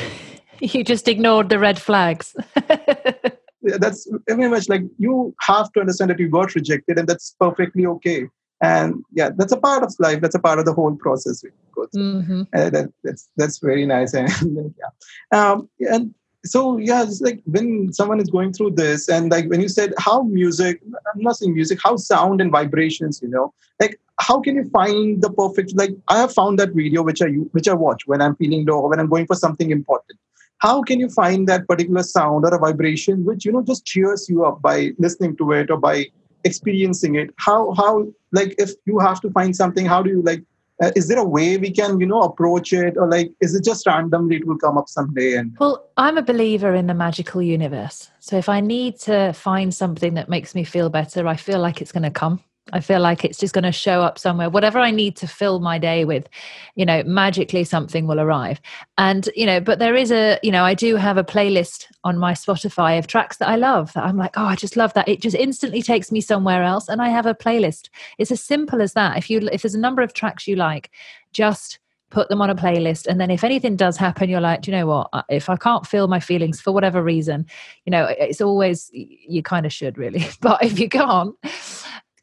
You 0.59 0.83
just 0.83 1.07
ignored 1.07 1.49
the 1.49 1.59
red 1.59 1.79
flags 1.79 2.35
that's 3.79 4.09
very 4.27 4.49
much 4.49 4.69
like 4.69 4.83
you 4.97 5.35
have 5.41 5.71
to 5.73 5.79
understand 5.79 6.09
that 6.11 6.19
you 6.19 6.29
got 6.29 6.55
rejected 6.55 6.97
and 6.97 7.07
that's 7.07 7.35
perfectly 7.39 7.85
okay. 7.85 8.27
And 8.61 9.03
yeah 9.13 9.29
that's 9.37 9.51
a 9.51 9.57
part 9.57 9.83
of 9.83 9.93
life. 9.99 10.21
That's 10.21 10.35
a 10.35 10.39
part 10.39 10.59
of 10.59 10.65
the 10.65 10.73
whole 10.73 10.95
process 10.95 11.43
we 11.43 11.51
go 11.75 11.87
through. 11.87 12.21
Mm-hmm. 12.21 12.41
uh, 12.55 12.69
that, 12.71 12.91
that's 13.03 13.29
that's 13.37 13.59
very 13.59 13.85
nice. 13.85 14.13
And 14.15 14.73
yeah. 14.79 14.91
Um, 15.39 15.69
and 15.79 16.13
so 16.45 16.77
yeah 16.77 17.03
it's 17.03 17.21
like 17.21 17.41
when 17.45 17.91
someone 17.91 18.19
is 18.19 18.29
going 18.29 18.53
through 18.53 18.71
this 18.71 19.09
and 19.09 19.31
like 19.31 19.47
when 19.49 19.61
you 19.61 19.67
said 19.67 19.93
how 19.97 20.21
music 20.23 20.81
i'm 21.13 21.21
not 21.21 21.35
saying 21.35 21.53
music 21.53 21.79
how 21.83 21.95
sound 21.95 22.41
and 22.41 22.51
vibrations 22.51 23.21
you 23.21 23.27
know 23.27 23.53
like 23.79 23.99
how 24.19 24.39
can 24.39 24.55
you 24.55 24.63
find 24.69 25.21
the 25.21 25.31
perfect 25.31 25.73
like 25.75 25.91
i 26.07 26.17
have 26.17 26.33
found 26.33 26.57
that 26.57 26.71
video 26.73 27.01
which 27.03 27.21
i 27.21 27.27
which 27.57 27.67
i 27.67 27.73
watch 27.73 28.07
when 28.07 28.21
i'm 28.21 28.35
feeling 28.35 28.65
low 28.65 28.79
or 28.79 28.89
when 28.89 28.99
i'm 28.99 29.09
going 29.09 29.27
for 29.27 29.35
something 29.35 29.71
important 29.71 30.17
how 30.59 30.81
can 30.81 30.99
you 30.99 31.09
find 31.09 31.47
that 31.47 31.67
particular 31.67 32.03
sound 32.03 32.45
or 32.45 32.53
a 32.53 32.59
vibration 32.59 33.23
which 33.25 33.45
you 33.45 33.51
know 33.51 33.63
just 33.63 33.85
cheers 33.85 34.27
you 34.29 34.45
up 34.45 34.61
by 34.61 34.91
listening 34.97 35.35
to 35.37 35.51
it 35.51 35.69
or 35.69 35.77
by 35.77 36.05
experiencing 36.43 37.15
it? 37.15 37.29
How 37.37 37.73
how 37.73 38.07
like 38.31 38.55
if 38.57 38.71
you 38.85 38.99
have 38.99 39.21
to 39.21 39.31
find 39.31 39.55
something 39.55 39.85
how 39.85 40.01
do 40.01 40.09
you 40.09 40.21
like 40.21 40.43
uh, 40.81 40.91
is 40.95 41.07
there 41.07 41.17
a 41.17 41.23
way 41.23 41.57
we 41.57 41.71
can 41.71 41.99
you 41.99 42.05
know 42.05 42.21
approach 42.21 42.73
it? 42.73 42.97
Or 42.97 43.09
like 43.09 43.31
is 43.39 43.55
it 43.55 43.63
just 43.63 43.85
randomly 43.85 44.37
it 44.37 44.47
will 44.47 44.57
come 44.57 44.77
up 44.77 44.89
someday 44.89 45.35
and 45.35 45.55
well 45.59 45.85
i'm 45.97 46.17
a 46.17 46.23
believer 46.23 46.73
in 46.73 46.87
the 46.87 46.93
magical 46.93 47.41
universe. 47.41 48.09
So 48.19 48.37
if 48.37 48.49
i 48.49 48.59
need 48.59 48.99
to 49.01 49.33
find 49.33 49.73
something 49.73 50.15
that 50.15 50.29
makes 50.29 50.55
me 50.55 50.63
feel 50.63 50.89
better 50.89 51.27
i 51.27 51.35
feel 51.35 51.59
like 51.59 51.81
it's 51.81 51.91
going 51.91 52.03
to 52.03 52.11
come 52.11 52.41
I 52.73 52.79
feel 52.79 52.99
like 52.99 53.23
it's 53.23 53.37
just 53.37 53.53
going 53.53 53.63
to 53.63 53.71
show 53.71 54.01
up 54.01 54.19
somewhere. 54.19 54.49
Whatever 54.49 54.79
I 54.79 54.91
need 54.91 55.15
to 55.17 55.27
fill 55.27 55.59
my 55.59 55.77
day 55.77 56.05
with, 56.05 56.27
you 56.75 56.85
know, 56.85 57.03
magically 57.03 57.63
something 57.63 58.07
will 58.07 58.19
arrive. 58.19 58.59
And, 58.97 59.29
you 59.35 59.45
know, 59.45 59.59
but 59.59 59.79
there 59.79 59.95
is 59.95 60.11
a, 60.11 60.39
you 60.43 60.51
know, 60.51 60.63
I 60.63 60.73
do 60.73 60.95
have 60.95 61.17
a 61.17 61.23
playlist 61.23 61.85
on 62.03 62.17
my 62.17 62.33
Spotify 62.33 62.99
of 62.99 63.07
tracks 63.07 63.37
that 63.37 63.49
I 63.49 63.55
love 63.55 63.93
that 63.93 64.03
I'm 64.03 64.17
like, 64.17 64.37
oh, 64.37 64.45
I 64.45 64.55
just 64.55 64.77
love 64.77 64.93
that. 64.93 65.07
It 65.07 65.21
just 65.21 65.35
instantly 65.35 65.81
takes 65.81 66.11
me 66.11 66.21
somewhere 66.21 66.63
else. 66.63 66.89
And 66.89 67.01
I 67.01 67.09
have 67.09 67.25
a 67.25 67.35
playlist. 67.35 67.89
It's 68.17 68.31
as 68.31 68.43
simple 68.43 68.81
as 68.81 68.93
that. 68.93 69.17
If 69.17 69.29
you, 69.29 69.39
if 69.51 69.61
there's 69.61 69.75
a 69.75 69.79
number 69.79 70.01
of 70.01 70.13
tracks 70.13 70.47
you 70.47 70.55
like, 70.55 70.91
just 71.33 71.79
put 72.09 72.29
them 72.29 72.41
on 72.41 72.49
a 72.49 72.55
playlist 72.55 73.05
and 73.05 73.19
then 73.19 73.29
if 73.29 73.43
anything 73.43 73.75
does 73.75 73.97
happen 73.97 74.29
you're 74.29 74.39
like 74.39 74.61
do 74.61 74.71
you 74.71 74.77
know 74.77 74.87
what 74.87 75.09
if 75.29 75.49
i 75.49 75.57
can't 75.57 75.85
feel 75.85 76.07
my 76.07 76.19
feelings 76.21 76.61
for 76.61 76.71
whatever 76.71 77.03
reason 77.03 77.45
you 77.85 77.91
know 77.91 78.05
it's 78.17 78.39
always 78.39 78.89
you 78.93 79.43
kind 79.43 79.65
of 79.65 79.73
should 79.73 79.97
really 79.97 80.25
but 80.41 80.63
if 80.63 80.79
you 80.79 80.87
can't 80.87 81.35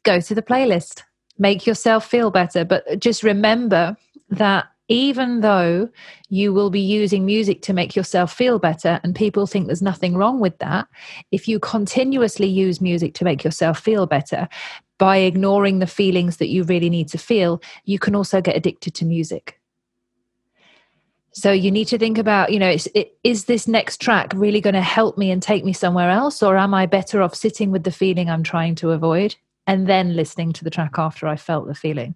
go 0.05 0.21
to 0.21 0.33
the 0.33 0.41
playlist, 0.41 1.03
make 1.37 1.67
yourself 1.67 2.09
feel 2.09 2.31
better. 2.31 2.63
But 2.63 2.99
just 2.99 3.23
remember 3.23 3.97
that 4.29 4.67
even 4.87 5.41
though 5.41 5.89
you 6.29 6.53
will 6.53 6.69
be 6.69 6.79
using 6.79 7.25
music 7.25 7.61
to 7.63 7.73
make 7.73 7.95
yourself 7.95 8.31
feel 8.31 8.59
better, 8.59 8.99
and 9.03 9.15
people 9.15 9.47
think 9.47 9.65
there's 9.65 9.81
nothing 9.81 10.15
wrong 10.15 10.39
with 10.39 10.57
that, 10.59 10.87
if 11.31 11.47
you 11.47 11.59
continuously 11.59 12.47
use 12.47 12.79
music 12.79 13.15
to 13.15 13.25
make 13.25 13.43
yourself 13.43 13.79
feel 13.79 14.05
better 14.05 14.47
by 14.97 15.17
ignoring 15.17 15.79
the 15.79 15.87
feelings 15.87 16.37
that 16.37 16.49
you 16.49 16.63
really 16.63 16.89
need 16.89 17.09
to 17.09 17.17
feel, 17.17 17.61
you 17.83 17.99
can 17.99 18.15
also 18.15 18.41
get 18.41 18.55
addicted 18.55 18.93
to 18.95 19.05
music. 19.05 19.59
So 21.33 21.51
you 21.51 21.69
need 21.69 21.89
to 21.89 21.97
think 21.97 22.17
about, 22.17 22.53
you 22.53 22.59
know, 22.59 22.69
is, 22.69 22.89
is 23.23 23.45
this 23.45 23.67
next 23.67 23.99
track 23.99 24.31
really 24.33 24.61
going 24.61 24.75
to 24.75 24.81
help 24.81 25.17
me 25.17 25.31
and 25.31 25.43
take 25.43 25.65
me 25.65 25.73
somewhere 25.73 26.09
else, 26.09 26.41
or 26.41 26.55
am 26.57 26.73
I 26.73 26.85
better 26.85 27.21
off 27.21 27.35
sitting 27.35 27.71
with 27.71 27.83
the 27.83 27.91
feeling 27.91 28.29
I'm 28.29 28.43
trying 28.43 28.75
to 28.75 28.91
avoid? 28.91 29.35
And 29.67 29.87
then 29.87 30.15
listening 30.15 30.53
to 30.53 30.63
the 30.63 30.69
track 30.69 30.95
after 30.97 31.27
I 31.27 31.35
felt 31.35 31.67
the 31.67 31.75
feeling. 31.75 32.15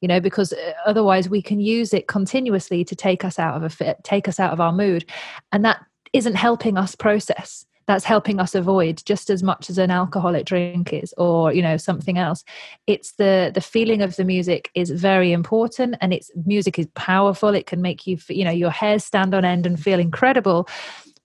you 0.00 0.08
know 0.08 0.20
because 0.20 0.52
uh, 0.52 0.72
otherwise 0.86 1.28
we 1.28 1.42
can 1.42 1.60
use 1.60 1.92
it 1.92 2.06
continuously 2.06 2.84
to 2.84 2.94
take 2.94 3.24
us 3.24 3.38
out 3.38 3.56
of 3.56 3.62
a 3.62 3.68
fit 3.68 3.98
take 4.04 4.28
us 4.28 4.38
out 4.38 4.52
of 4.52 4.60
our 4.60 4.72
mood 4.72 5.04
and 5.52 5.64
that 5.64 5.80
isn't 6.14 6.36
helping 6.36 6.78
us 6.78 6.94
process. 6.94 7.66
That's 7.86 8.04
helping 8.04 8.40
us 8.40 8.54
avoid 8.54 9.02
just 9.04 9.28
as 9.28 9.42
much 9.42 9.68
as 9.68 9.76
an 9.76 9.90
alcoholic 9.90 10.46
drink 10.46 10.94
is 10.94 11.12
or 11.18 11.52
you 11.52 11.60
know 11.60 11.76
something 11.76 12.16
else. 12.16 12.42
It's 12.86 13.12
the 13.12 13.50
the 13.52 13.60
feeling 13.60 14.00
of 14.00 14.16
the 14.16 14.24
music 14.24 14.70
is 14.74 14.90
very 14.90 15.32
important 15.32 15.96
and 16.00 16.14
it's 16.14 16.30
music 16.46 16.78
is 16.78 16.86
powerful. 16.94 17.54
It 17.54 17.66
can 17.66 17.82
make 17.82 18.06
you 18.06 18.16
you 18.30 18.44
know 18.44 18.50
your 18.50 18.70
hair 18.70 18.98
stand 18.98 19.34
on 19.34 19.44
end 19.44 19.66
and 19.66 19.78
feel 19.78 20.00
incredible. 20.00 20.66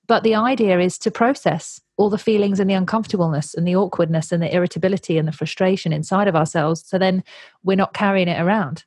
But 0.08 0.24
the 0.24 0.36
idea 0.36 0.80
is 0.80 0.98
to 0.98 1.12
process 1.12 1.80
all 2.00 2.10
the 2.10 2.18
feelings 2.18 2.62
and 2.62 2.70
the 2.70 2.74
uncomfortableness 2.74 3.54
and 3.54 3.68
the 3.68 3.76
awkwardness 3.76 4.32
and 4.32 4.42
the 4.42 4.56
irritability 4.56 5.18
and 5.18 5.28
the 5.28 5.34
frustration 5.34 5.92
inside 5.92 6.30
of 6.30 6.36
ourselves. 6.36 6.82
So 6.88 6.98
then 6.98 7.26
we're 7.62 7.76
not 7.76 7.94
carrying 7.94 8.30
it 8.30 8.42
around. 8.42 8.86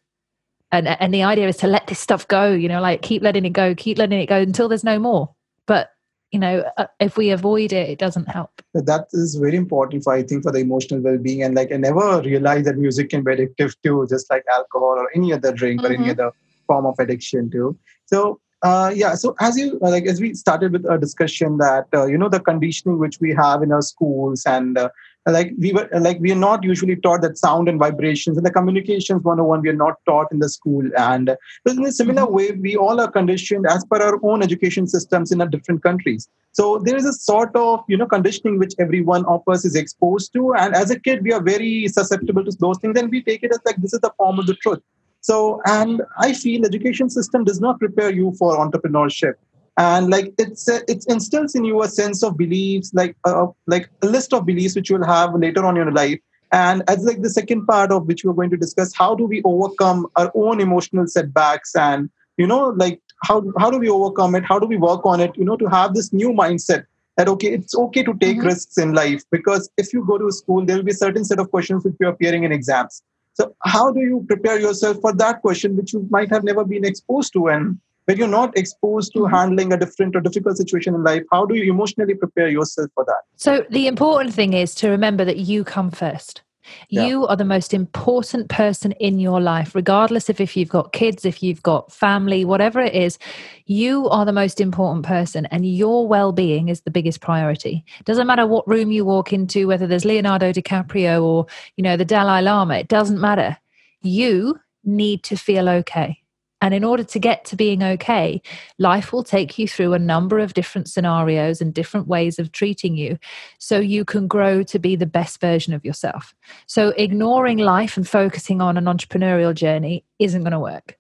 And, 0.73 0.89
and 0.89 1.13
the 1.13 1.23
idea 1.23 1.47
is 1.47 1.59
to 1.59 1.67
let 1.67 1.89
this 1.89 1.99
stuff 1.99 2.27
go, 2.27 2.51
you 2.51 2.69
know, 2.69 2.81
like 2.81 3.03
keep 3.03 3.23
letting 3.23 3.45
it 3.45 3.53
go, 3.53 3.75
keep 3.75 3.99
letting 3.99 4.19
it 4.19 4.31
go 4.31 4.39
until 4.39 4.67
there's 4.67 4.83
no 4.83 4.99
more. 4.99 5.29
But 5.67 5.91
you 6.31 6.39
know 6.39 6.65
uh, 6.79 6.87
if 6.99 7.19
we 7.19 7.29
avoid 7.29 7.75
it 7.75 7.91
it 7.91 7.99
doesn't 7.99 8.27
help 8.27 8.63
that 8.73 9.07
is 9.13 9.35
very 9.35 9.55
important 9.55 10.03
for 10.03 10.15
i 10.15 10.23
think 10.23 10.43
for 10.43 10.51
the 10.51 10.61
emotional 10.61 10.99
well-being 10.99 11.43
and 11.43 11.55
like 11.55 11.71
i 11.71 11.77
never 11.77 12.23
realized 12.23 12.65
that 12.65 12.79
music 12.79 13.11
can 13.11 13.23
be 13.23 13.33
addictive 13.33 13.77
too 13.83 14.07
just 14.09 14.31
like 14.31 14.43
alcohol 14.51 14.95
or 14.97 15.11
any 15.15 15.31
other 15.31 15.53
drink 15.53 15.83
mm-hmm. 15.83 15.91
or 15.91 15.95
any 15.95 16.05
mm-hmm. 16.05 16.21
other 16.21 16.33
form 16.67 16.87
of 16.87 16.95
addiction 16.99 17.51
too 17.51 17.79
so 18.07 18.41
uh, 18.63 18.93
yeah. 18.95 19.15
So 19.15 19.35
as 19.41 19.59
you 19.59 19.79
uh, 19.83 19.91
like, 19.91 20.07
as 20.07 20.21
we 20.21 20.35
started 20.35 20.73
with 20.73 20.85
a 20.89 20.97
discussion 20.97 21.59
that 21.59 21.87
uh, 21.93 22.07
you 22.07 22.17
know 22.17 22.29
the 22.29 22.41
conditioning 22.41 22.99
which 22.99 23.19
we 23.21 23.35
have 23.35 23.63
in 23.63 23.73
our 23.73 23.83
schools 23.83 24.45
and 24.47 24.79
uh, 24.79 24.89
like 25.27 25.53
we 25.59 25.73
were 25.73 25.89
like 26.01 26.19
we 26.21 26.33
are 26.33 26.37
not 26.37 26.63
usually 26.63 26.97
taught 26.97 27.23
that 27.23 27.39
sound 27.39 27.69
and 27.69 27.79
vibrations 27.79 28.37
and 28.37 28.45
the 28.45 28.51
communications 28.51 29.23
101 29.23 29.63
we 29.63 29.69
are 29.69 29.73
not 29.73 29.95
taught 30.07 30.27
in 30.33 30.41
the 30.41 30.49
school 30.49 30.89
and 30.97 31.37
in 31.67 31.85
a 31.87 31.93
similar 31.93 32.23
mm-hmm. 32.23 32.35
way 32.35 32.51
we 32.53 32.77
all 32.77 33.01
are 33.01 33.11
conditioned 33.11 33.67
as 33.67 33.85
per 33.85 34.03
our 34.03 34.19
own 34.25 34.43
education 34.43 34.87
systems 34.87 35.31
in 35.31 35.41
our 35.41 35.47
different 35.47 35.83
countries 35.83 36.29
so 36.53 36.79
there 36.79 36.97
is 36.97 37.05
a 37.05 37.13
sort 37.13 37.55
of 37.55 37.85
you 37.89 37.97
know 37.97 38.07
conditioning 38.07 38.59
which 38.59 38.75
everyone 38.81 39.25
of 39.27 39.43
us 39.47 39.65
is 39.65 39.77
exposed 39.77 40.33
to 40.33 40.55
and 40.55 40.75
as 40.75 40.91
a 40.91 40.99
kid 40.99 41.23
we 41.23 41.33
are 41.33 41.43
very 41.43 41.87
susceptible 41.87 42.45
to 42.45 42.57
those 42.59 42.79
things 42.79 42.99
and 42.99 43.11
we 43.11 43.23
take 43.23 43.45
it 43.45 43.53
as 43.53 43.61
like 43.65 43.77
this 43.77 43.93
is 43.93 44.01
the 44.01 44.13
form 44.17 44.41
of 44.41 44.47
the 44.47 44.55
truth 44.55 44.81
so, 45.23 45.63
and 45.67 46.03
I 46.19 46.33
feel 46.33 46.67
education 46.67 47.09
system 47.09 47.45
does 47.45 47.61
not 47.61 47.79
prepare 47.79 48.11
you 48.11 48.33
for 48.39 48.59
entrepreneurship. 48.59 49.35
And 49.79 50.11
like 50.11 50.35
it's 50.37 50.69
it 50.69 51.05
instills 51.09 51.55
in 51.55 51.65
you 51.65 51.83
a 51.83 51.89
sense 51.89 52.23
of 52.23 52.37
beliefs, 52.37 52.93
like 52.93 53.17
uh, 53.25 53.47
like 53.67 53.89
a 54.03 54.07
list 54.07 54.35
of 54.35 54.45
beliefs 54.45 54.75
which 54.75 54.91
you'll 54.91 55.07
have 55.07 55.35
later 55.35 55.65
on 55.65 55.77
in 55.77 55.85
your 55.85 55.93
life. 55.93 56.19
And 56.51 56.83
as 56.89 57.05
like 57.05 57.23
the 57.23 57.31
second 57.31 57.67
part 57.67 57.91
of 57.93 58.07
which 58.07 58.25
we're 58.25 58.35
going 58.35 58.51
to 58.51 58.59
discuss, 58.59 58.93
how 58.95 59.15
do 59.15 59.25
we 59.25 59.41
overcome 59.45 60.09
our 60.17 60.31
own 60.35 60.61
emotional 60.61 61.07
setbacks 61.07 61.75
and 61.75 62.11
you 62.37 62.47
know 62.47 62.71
like 62.71 63.01
how 63.25 63.45
how 63.59 63.71
do 63.71 63.79
we 63.79 63.89
overcome 63.89 64.35
it? 64.35 64.45
How 64.45 64.59
do 64.59 64.67
we 64.67 64.77
work 64.77 65.07
on 65.07 65.21
it? 65.21 65.31
You 65.37 65.45
know, 65.45 65.57
to 65.57 65.67
have 65.67 65.95
this 65.95 66.13
new 66.13 66.31
mindset 66.31 66.85
that 67.17 67.29
okay, 67.29 67.53
it's 67.53 67.75
okay 67.75 68.03
to 68.03 68.15
take 68.15 68.39
mm-hmm. 68.39 68.47
risks 68.49 68.77
in 68.77 68.93
life 68.93 69.23
because 69.31 69.71
if 69.79 69.95
you 69.95 70.05
go 70.05 70.19
to 70.19 70.33
school, 70.33 70.67
there 70.67 70.77
will 70.77 70.85
be 70.85 70.91
a 70.93 71.03
certain 71.07 71.25
set 71.25 71.39
of 71.39 71.51
questions 71.51 71.85
which 71.85 71.95
you 72.01 72.09
are 72.09 72.11
appearing 72.11 72.43
in 72.43 72.51
exams 72.51 73.03
so, 73.35 73.55
how 73.63 73.93
do 73.93 74.01
you 74.01 74.25
prepare 74.29 74.61
yourself 74.61 74.99
for 75.01 75.13
that 75.15 75.41
question, 75.41 75.77
which 75.77 75.93
you 75.93 76.07
might 76.11 76.31
have 76.31 76.45
never 76.45 76.65
been 76.65 76.85
exposed 76.85 77.33
to? 77.33 77.49
And 77.49 77.79
when 78.05 78.19
you're 78.19 78.29
not 78.29 78.57
exposed 78.57 79.13
to 79.15 79.21
mm-hmm. 79.21 79.35
handling 79.35 79.73
a 79.73 79.79
different 79.79 80.15
or 80.15 80.21
difficult 80.21 80.59
situation 80.59 80.95
in 80.95 81.03
life, 81.03 81.23
how 81.33 81.47
do 81.47 81.55
you 81.55 81.73
emotionally 81.73 82.15
prepare 82.15 82.49
yourself 82.49 82.91
for 82.95 83.05
that? 83.05 83.23
So, 83.37 83.65
the 83.71 83.87
important 83.87 84.35
thing 84.35 84.53
is 84.53 84.75
to 84.77 84.91
remember 84.91 85.25
that 85.25 85.39
you 85.39 85.65
come 85.65 85.91
first. 85.91 86.43
Yeah. 86.89 87.07
You 87.07 87.27
are 87.27 87.37
the 87.37 87.45
most 87.45 87.75
important 87.75 88.49
person 88.49 88.93
in 88.93 89.19
your 89.19 89.41
life, 89.41 89.75
regardless 89.75 90.29
of 90.29 90.41
if 90.41 90.57
you've 90.57 90.69
got 90.69 90.93
kids, 90.93 91.25
if 91.25 91.43
you've 91.43 91.63
got 91.63 91.93
family, 91.93 92.45
whatever 92.45 92.81
it 92.81 92.95
is. 92.95 93.19
You 93.67 94.09
are 94.09 94.25
the 94.25 94.33
most 94.33 94.61
important 94.61 95.05
person, 95.05 95.47
and 95.47 95.67
your 95.67 96.07
well 96.07 96.33
being 96.33 96.69
is 96.69 96.83
the 96.83 96.91
biggest 96.91 97.21
priority. 97.21 97.85
Doesn't 98.05 98.27
matter 98.27 98.47
what 98.47 98.67
room 98.69 98.91
you 98.91 99.05
walk 99.05 99.33
into, 99.33 99.67
whether 99.67 99.87
there's 99.87 100.05
Leonardo 100.05 100.53
DiCaprio 100.53 101.23
or, 101.23 101.47
you 101.77 101.83
know, 101.83 101.97
the 101.97 102.05
Dalai 102.05 102.43
Lama, 102.43 102.77
it 102.77 102.89
doesn't 102.89 103.21
matter. 103.21 103.57
You 104.03 104.59
need 104.85 105.23
to 105.25 105.37
feel 105.37 105.69
okay. 105.69 106.22
And 106.63 106.73
in 106.73 106.85
order 106.85 107.03
to 107.03 107.19
get 107.19 107.45
to 107.47 107.57
being 107.57 107.83
okay, 107.83 108.41
life 108.79 109.13
will 109.13 109.25
take 109.25 109.59
you 109.59 109.67
through 109.67 109.93
a 109.93 109.99
number 109.99 110.39
of 110.39 110.55
different 110.55 110.89
scenarios 110.89 111.61
and 111.61 111.75
different 111.75 112.07
ways 112.07 112.39
of 112.39 112.53
treating 112.53 112.97
you 112.97 113.19
so 113.59 113.81
you 113.81 114.05
can 114.05 114.29
grow 114.29 114.63
to 114.63 114.79
be 114.79 114.95
the 114.95 115.05
best 115.05 115.41
version 115.41 115.75
of 115.75 115.85
yourself. 115.85 116.35
So, 116.67 116.91
ignoring 116.91 117.59
life 117.59 117.97
and 117.97 118.09
focusing 118.09 118.63
on 118.63 118.77
an 118.77 118.85
entrepreneurial 118.85 119.55
journey 119.55 120.05
isn't 120.21 120.43
going 120.43 120.53
to 120.53 120.61
work. 120.61 120.97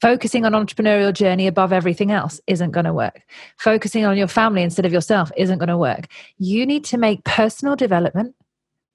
Focusing 0.00 0.44
on 0.44 0.52
entrepreneurial 0.52 1.12
journey 1.12 1.48
above 1.48 1.72
everything 1.72 2.12
else 2.12 2.40
isn't 2.46 2.70
going 2.70 2.86
to 2.86 2.92
work. 2.92 3.22
Focusing 3.56 4.04
on 4.04 4.16
your 4.16 4.28
family 4.28 4.62
instead 4.62 4.86
of 4.86 4.92
yourself 4.92 5.32
isn't 5.36 5.58
going 5.58 5.68
to 5.68 5.78
work. 5.78 6.06
You 6.38 6.64
need 6.64 6.84
to 6.86 6.98
make 6.98 7.24
personal 7.24 7.76
development 7.76 8.36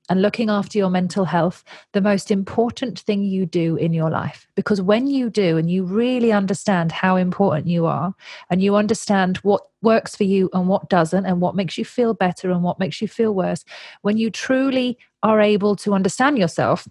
and 0.09 0.21
looking 0.21 0.49
after 0.49 0.77
your 0.77 0.89
mental 0.89 1.25
health 1.25 1.63
the 1.93 2.01
most 2.01 2.31
important 2.31 2.99
thing 2.99 3.23
you 3.23 3.45
do 3.45 3.75
in 3.75 3.93
your 3.93 4.09
life. 4.09 4.47
Because 4.55 4.81
when 4.81 5.07
you 5.07 5.29
do 5.29 5.57
and 5.57 5.69
you 5.69 5.83
really 5.83 6.31
understand 6.31 6.91
how 6.91 7.15
important 7.15 7.67
you 7.67 7.85
are, 7.85 8.13
and 8.49 8.61
you 8.61 8.75
understand 8.75 9.37
what 9.37 9.61
works 9.81 10.15
for 10.15 10.23
you 10.23 10.49
and 10.53 10.67
what 10.67 10.89
doesn't, 10.89 11.25
and 11.25 11.41
what 11.41 11.55
makes 11.55 11.77
you 11.77 11.85
feel 11.85 12.13
better 12.13 12.51
and 12.51 12.63
what 12.63 12.79
makes 12.79 13.01
you 13.01 13.07
feel 13.07 13.33
worse, 13.33 13.63
when 14.01 14.17
you 14.17 14.29
truly 14.29 14.97
are 15.23 15.41
able 15.41 15.75
to 15.77 15.93
understand 15.93 16.37
yourself, 16.37 16.87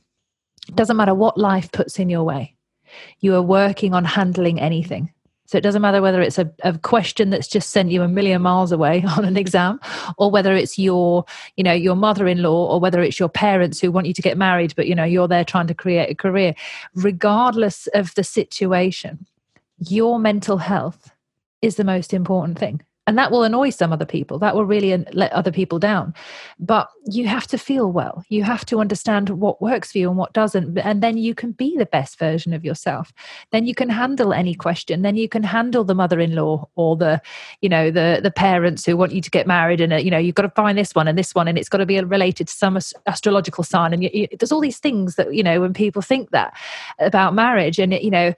it 0.69 0.77
doesn't 0.77 0.97
matter 0.97 1.15
what 1.15 1.39
life 1.39 1.71
puts 1.73 1.99
in 1.99 2.09
your 2.09 2.25
way. 2.25 2.55
You 3.21 3.35
are 3.35 3.43
working 3.43 3.95
on 3.95 4.05
handling 4.05 4.61
anything. 4.61 5.13
So 5.47 5.59
it 5.59 5.63
doesn't 5.63 5.83
matter 5.83 6.03
whether 6.03 6.21
it's 6.21 6.39
a, 6.39 6.51
a 6.63 6.77
question 6.79 7.31
that's 7.31 7.49
just 7.49 7.71
sent 7.71 7.91
you 7.91 8.03
a 8.03 8.09
million 8.09 8.43
miles 8.43 8.73
away 8.73 9.05
on 9.17 9.25
an 9.25 9.37
exam, 9.37 9.81
or 10.19 10.31
whether 10.31 10.55
it's 10.55 10.79
your, 10.79 11.25
you 11.57 11.65
know, 11.65 11.73
your 11.73 11.97
mother-in-law, 11.97 12.73
or 12.73 12.81
whether 12.81 13.03
it's 13.03 13.19
your 13.19 13.29
parents 13.29 13.81
who 13.81 13.91
want 13.91 14.07
you 14.07 14.15
to 14.15 14.23
get 14.23 14.37
married, 14.37 14.75
but 14.77 14.87
you 14.87 14.95
know, 14.95 15.05
you're 15.05 15.29
there 15.29 15.45
trying 15.45 15.67
to 15.69 15.75
create 15.75 16.11
a 16.11 16.15
career. 16.15 16.55
Regardless 16.95 17.87
of 17.89 18.15
the 18.15 18.25
situation, 18.25 19.27
your 19.79 20.19
mental 20.19 20.59
health 20.59 21.11
is 21.63 21.77
the 21.77 21.85
most 21.85 22.13
important 22.13 22.59
thing 22.59 22.83
and 23.07 23.16
that 23.16 23.31
will 23.31 23.45
annoy 23.45 23.71
some 23.71 23.92
other 23.92 24.05
people. 24.05 24.38
That 24.38 24.57
will 24.57 24.64
really 24.64 24.97
let 25.12 25.33
other 25.33 25.53
people 25.53 25.79
down. 25.79 26.12
But 26.59 26.90
you 27.05 27.29
have 27.29 27.47
to 27.49 27.59
feel 27.59 27.90
well. 27.92 28.25
You 28.29 28.42
have 28.42 28.66
to 28.66 28.81
understand 28.81 29.31
what 29.31 29.62
works 29.62 29.92
for 29.92 29.99
you 29.99 30.09
and 30.09 30.19
what 30.19 30.33
doesn't. 30.33 30.77
And 30.79 31.03
then 31.03 31.16
you 31.16 31.35
can 31.35 31.53
be 31.53 31.77
the 31.77 31.87
best 31.87 32.19
version 32.19 32.53
of 32.53 32.64
yourself. 32.64 33.12
Then 33.53 33.64
you 33.64 33.75
can 33.75 33.88
handle 33.88 34.33
any 34.33 34.55
question. 34.55 35.03
Then 35.03 35.14
you 35.14 35.29
can 35.29 35.45
handle 35.45 35.85
the 35.85 35.95
mother-in-law 35.95 36.69
or 36.75 36.97
the 36.97 37.21
you 37.61 37.69
know 37.69 37.90
the 37.92 38.21
the 38.23 38.31
parents 38.31 38.85
who 38.85 38.97
want 38.97 39.12
you 39.12 39.21
to 39.21 39.31
get 39.31 39.47
married 39.47 39.81
and 39.81 39.92
uh, 39.92 39.97
you 39.97 40.11
know 40.11 40.19
you've 40.19 40.35
got 40.35 40.42
to 40.42 40.51
find 40.51 40.77
this 40.77 40.95
one 40.95 41.07
and 41.07 41.16
this 41.16 41.35
one 41.35 41.47
and 41.47 41.59
it's 41.59 41.69
got 41.69 41.79
to 41.79 41.87
be 41.87 42.01
related 42.01 42.49
to 42.49 42.55
some 42.55 42.77
astrological 43.07 43.62
sign. 43.62 43.92
And 43.92 44.03
you, 44.03 44.11
you, 44.12 44.29
there's 44.38 44.53
all 44.53 44.61
these 44.61 44.79
things 44.79 45.14
that 45.14 45.33
you 45.33 45.45
know 45.45 45.61
when 45.61 45.75
people 45.75 46.03
think 46.03 46.31
that 46.31 46.57
about 46.99 47.35
marriage 47.35 47.79
and 47.79 47.95
it, 47.95 48.03
you 48.03 48.11
know 48.11 48.35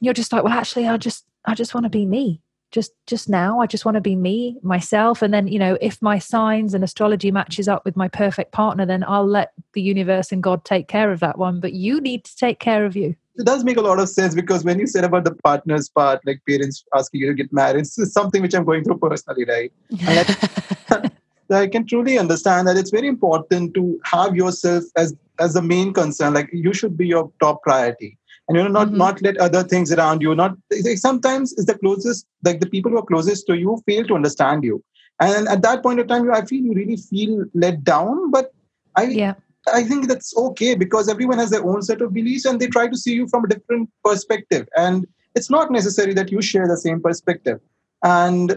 you're 0.00 0.14
just 0.14 0.32
like 0.32 0.44
well 0.44 0.52
actually 0.52 0.86
i 0.86 0.96
just 0.96 1.24
i 1.44 1.54
just 1.54 1.74
want 1.74 1.84
to 1.84 1.90
be 1.90 2.06
me 2.06 2.40
just 2.70 2.92
just 3.06 3.28
now 3.28 3.60
i 3.60 3.66
just 3.66 3.84
want 3.84 3.94
to 3.94 4.00
be 4.00 4.16
me 4.16 4.58
myself. 4.62 5.22
And 5.22 5.32
then 5.32 5.46
you 5.48 5.58
know 5.58 5.78
if 5.80 6.00
my 6.02 6.18
signs 6.18 6.74
and 6.74 6.84
astrology 6.84 7.30
matches 7.30 7.68
up 7.68 7.84
with 7.84 7.96
my 7.96 8.08
perfect 8.08 8.52
partner 8.52 8.84
then 8.86 9.04
i'll 9.06 9.26
let 9.26 9.52
the 9.72 9.82
universe 9.82 10.32
and 10.32 10.42
god 10.42 10.64
take 10.64 10.88
care 10.88 11.10
of 11.10 11.20
that 11.20 11.38
one. 11.38 11.60
But 11.60 11.72
you 11.72 12.00
need 12.00 12.24
to 12.24 12.36
take 12.36 12.58
care 12.60 12.84
of 12.84 12.96
you. 12.96 13.14
It 13.36 13.46
does 13.46 13.62
make 13.62 13.76
a 13.76 13.80
lot 13.80 14.00
of 14.00 14.08
sense 14.08 14.34
because 14.34 14.64
when 14.64 14.78
you 14.80 14.86
said 14.86 15.04
about 15.04 15.24
the 15.24 15.34
partners 15.34 15.88
part 15.88 16.20
like 16.26 16.40
parents 16.48 16.84
asking 16.94 17.20
you 17.20 17.28
to 17.28 17.34
get 17.34 17.52
married 17.52 17.80
it's 17.80 18.12
something 18.12 18.42
which 18.42 18.54
i'm 18.54 18.64
going 18.64 18.84
through 18.84 18.98
personally 18.98 19.44
right? 19.44 19.72
I, 20.02 21.10
I 21.50 21.66
can 21.66 21.86
truly 21.86 22.18
understand 22.18 22.68
that 22.68 22.76
it's 22.76 22.90
very 22.90 23.08
important 23.08 23.74
to 23.74 23.98
have 24.04 24.36
yourself 24.36 24.84
as 24.96 25.14
as 25.38 25.54
the 25.54 25.62
main 25.62 25.92
concern. 25.92 26.34
Like 26.34 26.50
you 26.52 26.72
should 26.72 26.96
be 26.96 27.06
your 27.06 27.30
top 27.40 27.62
priority 27.62 28.17
and 28.48 28.56
you 28.56 28.62
know 28.62 28.68
not 28.68 28.88
mm-hmm. 28.88 28.96
not 28.96 29.22
let 29.22 29.36
other 29.36 29.62
things 29.62 29.92
around 29.92 30.22
you 30.22 30.34
not 30.34 30.56
sometimes 30.96 31.52
is 31.52 31.66
the 31.66 31.78
closest 31.78 32.26
like 32.44 32.60
the 32.60 32.68
people 32.68 32.90
who 32.90 32.98
are 32.98 33.04
closest 33.04 33.46
to 33.46 33.56
you 33.56 33.82
fail 33.86 34.04
to 34.04 34.14
understand 34.14 34.64
you. 34.64 34.82
And 35.20 35.48
at 35.48 35.62
that 35.62 35.82
point 35.82 35.98
of 35.98 36.06
time 36.06 36.24
you 36.24 36.32
i 36.32 36.44
feel 36.44 36.62
you 36.62 36.74
really 36.74 36.96
feel 36.96 37.44
let 37.54 37.84
down 37.84 38.30
but 38.30 38.52
i 38.96 39.04
yeah. 39.04 39.34
I 39.74 39.82
think 39.82 40.08
that's 40.08 40.34
okay 40.36 40.74
because 40.74 41.08
everyone 41.08 41.38
has 41.38 41.50
their 41.50 41.64
own 41.64 41.82
set 41.82 42.00
of 42.00 42.14
beliefs 42.14 42.44
and 42.44 42.58
they 42.58 42.68
try 42.68 42.88
to 42.88 42.96
see 42.96 43.12
you 43.12 43.28
from 43.28 43.44
a 43.44 43.48
different 43.48 43.90
perspective. 44.02 44.66
And 44.76 45.06
it's 45.34 45.50
not 45.50 45.70
necessary 45.70 46.14
that 46.14 46.32
you 46.32 46.40
share 46.40 46.66
the 46.66 46.76
same 46.76 47.02
perspective. 47.02 47.60
And 48.02 48.56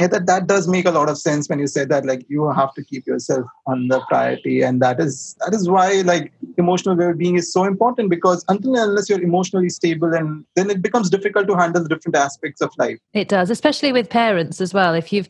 yeah, 0.00 0.08
that, 0.08 0.26
that 0.26 0.46
does 0.46 0.68
make 0.68 0.84
a 0.84 0.90
lot 0.90 1.08
of 1.08 1.16
sense 1.16 1.48
when 1.48 1.58
you 1.58 1.66
say 1.66 1.86
that 1.86 2.04
like 2.04 2.26
you 2.28 2.50
have 2.50 2.74
to 2.74 2.84
keep 2.84 3.06
yourself 3.06 3.46
on 3.66 3.88
the 3.88 4.00
priority 4.08 4.60
and 4.60 4.82
that 4.82 5.00
is 5.00 5.34
that 5.40 5.54
is 5.54 5.70
why 5.70 6.02
like 6.02 6.32
emotional 6.58 6.94
well-being 6.94 7.36
is 7.36 7.50
so 7.50 7.64
important 7.64 8.10
because 8.10 8.44
until 8.48 8.76
unless 8.76 9.08
you're 9.08 9.22
emotionally 9.22 9.70
stable 9.70 10.12
and 10.12 10.44
then 10.54 10.68
it 10.68 10.82
becomes 10.82 11.08
difficult 11.08 11.46
to 11.46 11.56
handle 11.56 11.82
the 11.82 11.88
different 11.88 12.14
aspects 12.14 12.60
of 12.60 12.70
life. 12.76 12.98
It 13.14 13.28
does 13.28 13.48
especially 13.48 13.92
with 13.92 14.10
parents 14.10 14.60
as 14.60 14.74
well. 14.74 14.94
If 14.94 15.14
you've 15.14 15.28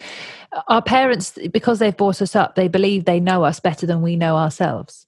our 0.67 0.83
parents 0.83 1.39
because 1.53 1.79
they've 1.79 1.97
brought 1.97 2.21
us 2.21 2.35
up 2.35 2.57
they 2.57 2.67
believe 2.67 3.05
they 3.05 3.21
know 3.21 3.45
us 3.45 3.61
better 3.61 3.87
than 3.87 4.03
we 4.03 4.17
know 4.17 4.37
ourselves. 4.37 5.07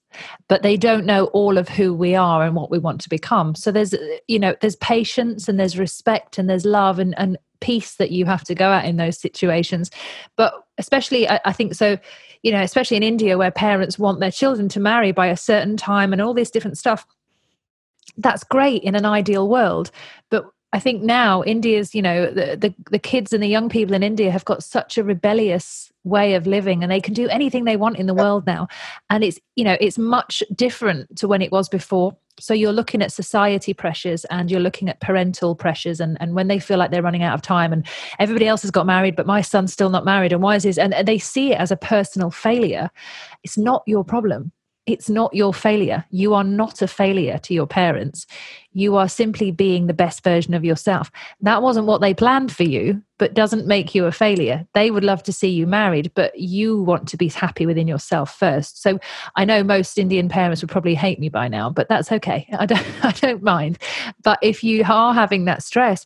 But 0.49 0.63
they 0.63 0.77
don't 0.77 1.05
know 1.05 1.27
all 1.27 1.59
of 1.59 1.69
who 1.69 1.93
we 1.93 2.15
are 2.15 2.43
and 2.43 2.57
what 2.57 2.71
we 2.71 2.79
want 2.79 3.01
to 3.03 3.09
become. 3.09 3.55
So 3.55 3.73
there's 3.73 3.95
you 4.29 4.39
know 4.39 4.55
there's 4.61 4.77
patience 4.77 5.49
and 5.49 5.59
there's 5.59 5.79
respect 5.79 6.39
and 6.39 6.49
there's 6.49 6.65
love 6.65 7.01
and, 7.01 7.19
and 7.19 7.39
peace 7.61 7.97
that 7.97 8.11
you 8.11 8.25
have 8.27 8.45
to 8.45 8.55
go 8.55 8.73
at 8.73 8.85
in 8.85 8.97
those 8.97 9.19
situations. 9.19 9.91
But 10.37 10.55
especially 10.79 11.29
I, 11.29 11.41
I, 11.45 11.53
think 11.53 11.75
so 11.75 11.99
you 12.43 12.53
know 12.53 12.63
especially 12.63 12.97
in 12.97 13.03
india 13.03 13.37
where 13.37 13.51
parents 13.51 13.99
want 13.99 14.21
their 14.21 14.31
children 14.31 14.69
to 14.69 14.79
marry 14.79 15.11
by 15.11 15.27
a 15.27 15.37
certain 15.37 15.77
time 15.77 16.13
and 16.13 16.23
all 16.23 16.35
this 16.35 16.53
different 16.53 16.79
stuff 16.79 17.05
that's 18.17 18.45
great 18.45 18.83
in 18.85 18.95
an 18.95 19.05
ideal 19.05 19.49
world. 19.49 19.91
But 20.31 20.47
i 20.73 20.79
think 20.79 21.03
now 21.03 21.43
india's 21.45 21.95
you 21.95 22.03
know 22.03 22.27
the, 22.27 22.57
the, 22.57 22.75
the 22.91 22.99
kids 22.99 23.33
and 23.33 23.43
the 23.43 23.49
young 23.49 23.71
people 23.71 23.95
in 23.95 24.03
india 24.03 24.31
have 24.31 24.45
got 24.45 24.63
such 24.63 24.99
a 24.99 25.03
rebellious 25.03 25.89
way 26.09 26.35
of 26.35 26.47
living 26.47 26.83
and 26.83 26.91
they 26.91 27.01
can 27.01 27.15
do 27.15 27.29
anything 27.29 27.65
they 27.65 27.77
want 27.77 27.99
in 27.99 28.07
the 28.07 28.15
world 28.15 28.47
now. 28.47 28.69
And 29.11 29.23
it's 29.23 29.39
you 29.57 29.65
know 29.65 29.77
it's 29.81 29.99
much 29.99 30.43
different 30.55 31.17
to 31.19 31.29
when 31.29 31.43
it 31.43 31.53
was 31.53 31.69
before 31.69 32.17
so 32.41 32.55
you're 32.55 32.73
looking 32.73 33.03
at 33.03 33.13
society 33.13 33.75
pressures 33.75 34.25
and 34.27 34.51
you're 34.51 34.61
looking 34.61 34.89
at 34.89 35.01
parental 35.01 35.55
pressures 35.55 36.01
and, 36.01 36.17
and 36.21 36.35
when 36.35 36.49
they 36.49 36.59
feel 36.59 36.79
like 36.79 36.91
they're 36.91 37.03
running 37.03 37.23
out 37.23 37.35
of 37.35 37.43
time 37.43 37.73
and 37.73 37.87
everybody 38.19 38.47
else 38.47 38.63
has 38.63 38.71
got 38.71 38.87
married 38.87 39.17
but 39.17 39.27
my 39.27 39.41
son's 39.41 39.73
still 39.73 39.91
not 39.91 40.05
married 40.05 40.33
and 40.33 40.43
why 40.43 40.57
is 40.57 40.63
this 40.63 40.79
and 40.79 40.95
they 41.07 41.19
see 41.19 41.53
it 41.53 41.59
as 41.59 41.71
a 41.71 41.77
personal 41.77 42.31
failure. 42.31 42.91
It's 43.43 43.59
not 43.59 43.83
your 43.87 44.05
problem 44.05 44.53
it's 44.89 45.11
not 45.11 45.35
your 45.35 45.53
failure. 45.53 46.05
You 46.11 46.35
are 46.35 46.45
not 46.45 46.83
a 46.83 46.89
failure 46.89 47.39
to 47.39 47.55
your 47.55 47.67
parents. 47.67 48.27
You 48.73 48.97
are 48.97 49.09
simply 49.09 49.51
being 49.51 49.87
the 49.87 49.95
best 49.95 50.23
version 50.23 50.55
of 50.55 50.65
yourself. 50.65 51.11
That 51.41 51.63
wasn't 51.63 51.87
what 51.87 52.01
they 52.01 52.15
planned 52.15 52.53
for 52.53 52.63
you, 52.63 53.03
but 53.19 53.35
doesn't 53.35 53.67
make 53.67 53.95
you 53.95 54.07
a 54.07 54.13
failure. 54.13 54.67
They 54.75 54.91
would 54.91 55.05
love 55.05 55.23
to 55.25 55.33
see 55.33 55.49
you 55.49 55.67
married, 55.67 56.13
but 56.15 56.39
you 56.39 56.83
want 56.83 57.09
to 57.09 57.17
be 57.17 57.29
happy 57.29 57.67
within 57.67 57.89
yourself 57.89 58.35
first. 58.35 58.83
So 58.83 58.99
I 59.37 59.45
know 59.45 59.63
most 59.63 59.99
Indian 59.99 60.29
parents 60.29 60.63
would 60.63 60.71
probably 60.71 60.95
hate 60.95 61.19
me 61.19 61.29
by 61.29 61.49
now, 61.49 61.71
but 61.71 61.89
that's 61.89 62.13
okay. 62.13 62.47
I 62.59 62.67
don't 62.67 63.05
I 63.05 63.13
don't 63.13 63.43
mind. 63.43 63.79
But 64.23 64.39
if 64.43 64.63
you 64.63 64.85
are 64.89 65.13
having 65.13 65.45
that 65.47 65.63
stress, 65.63 66.05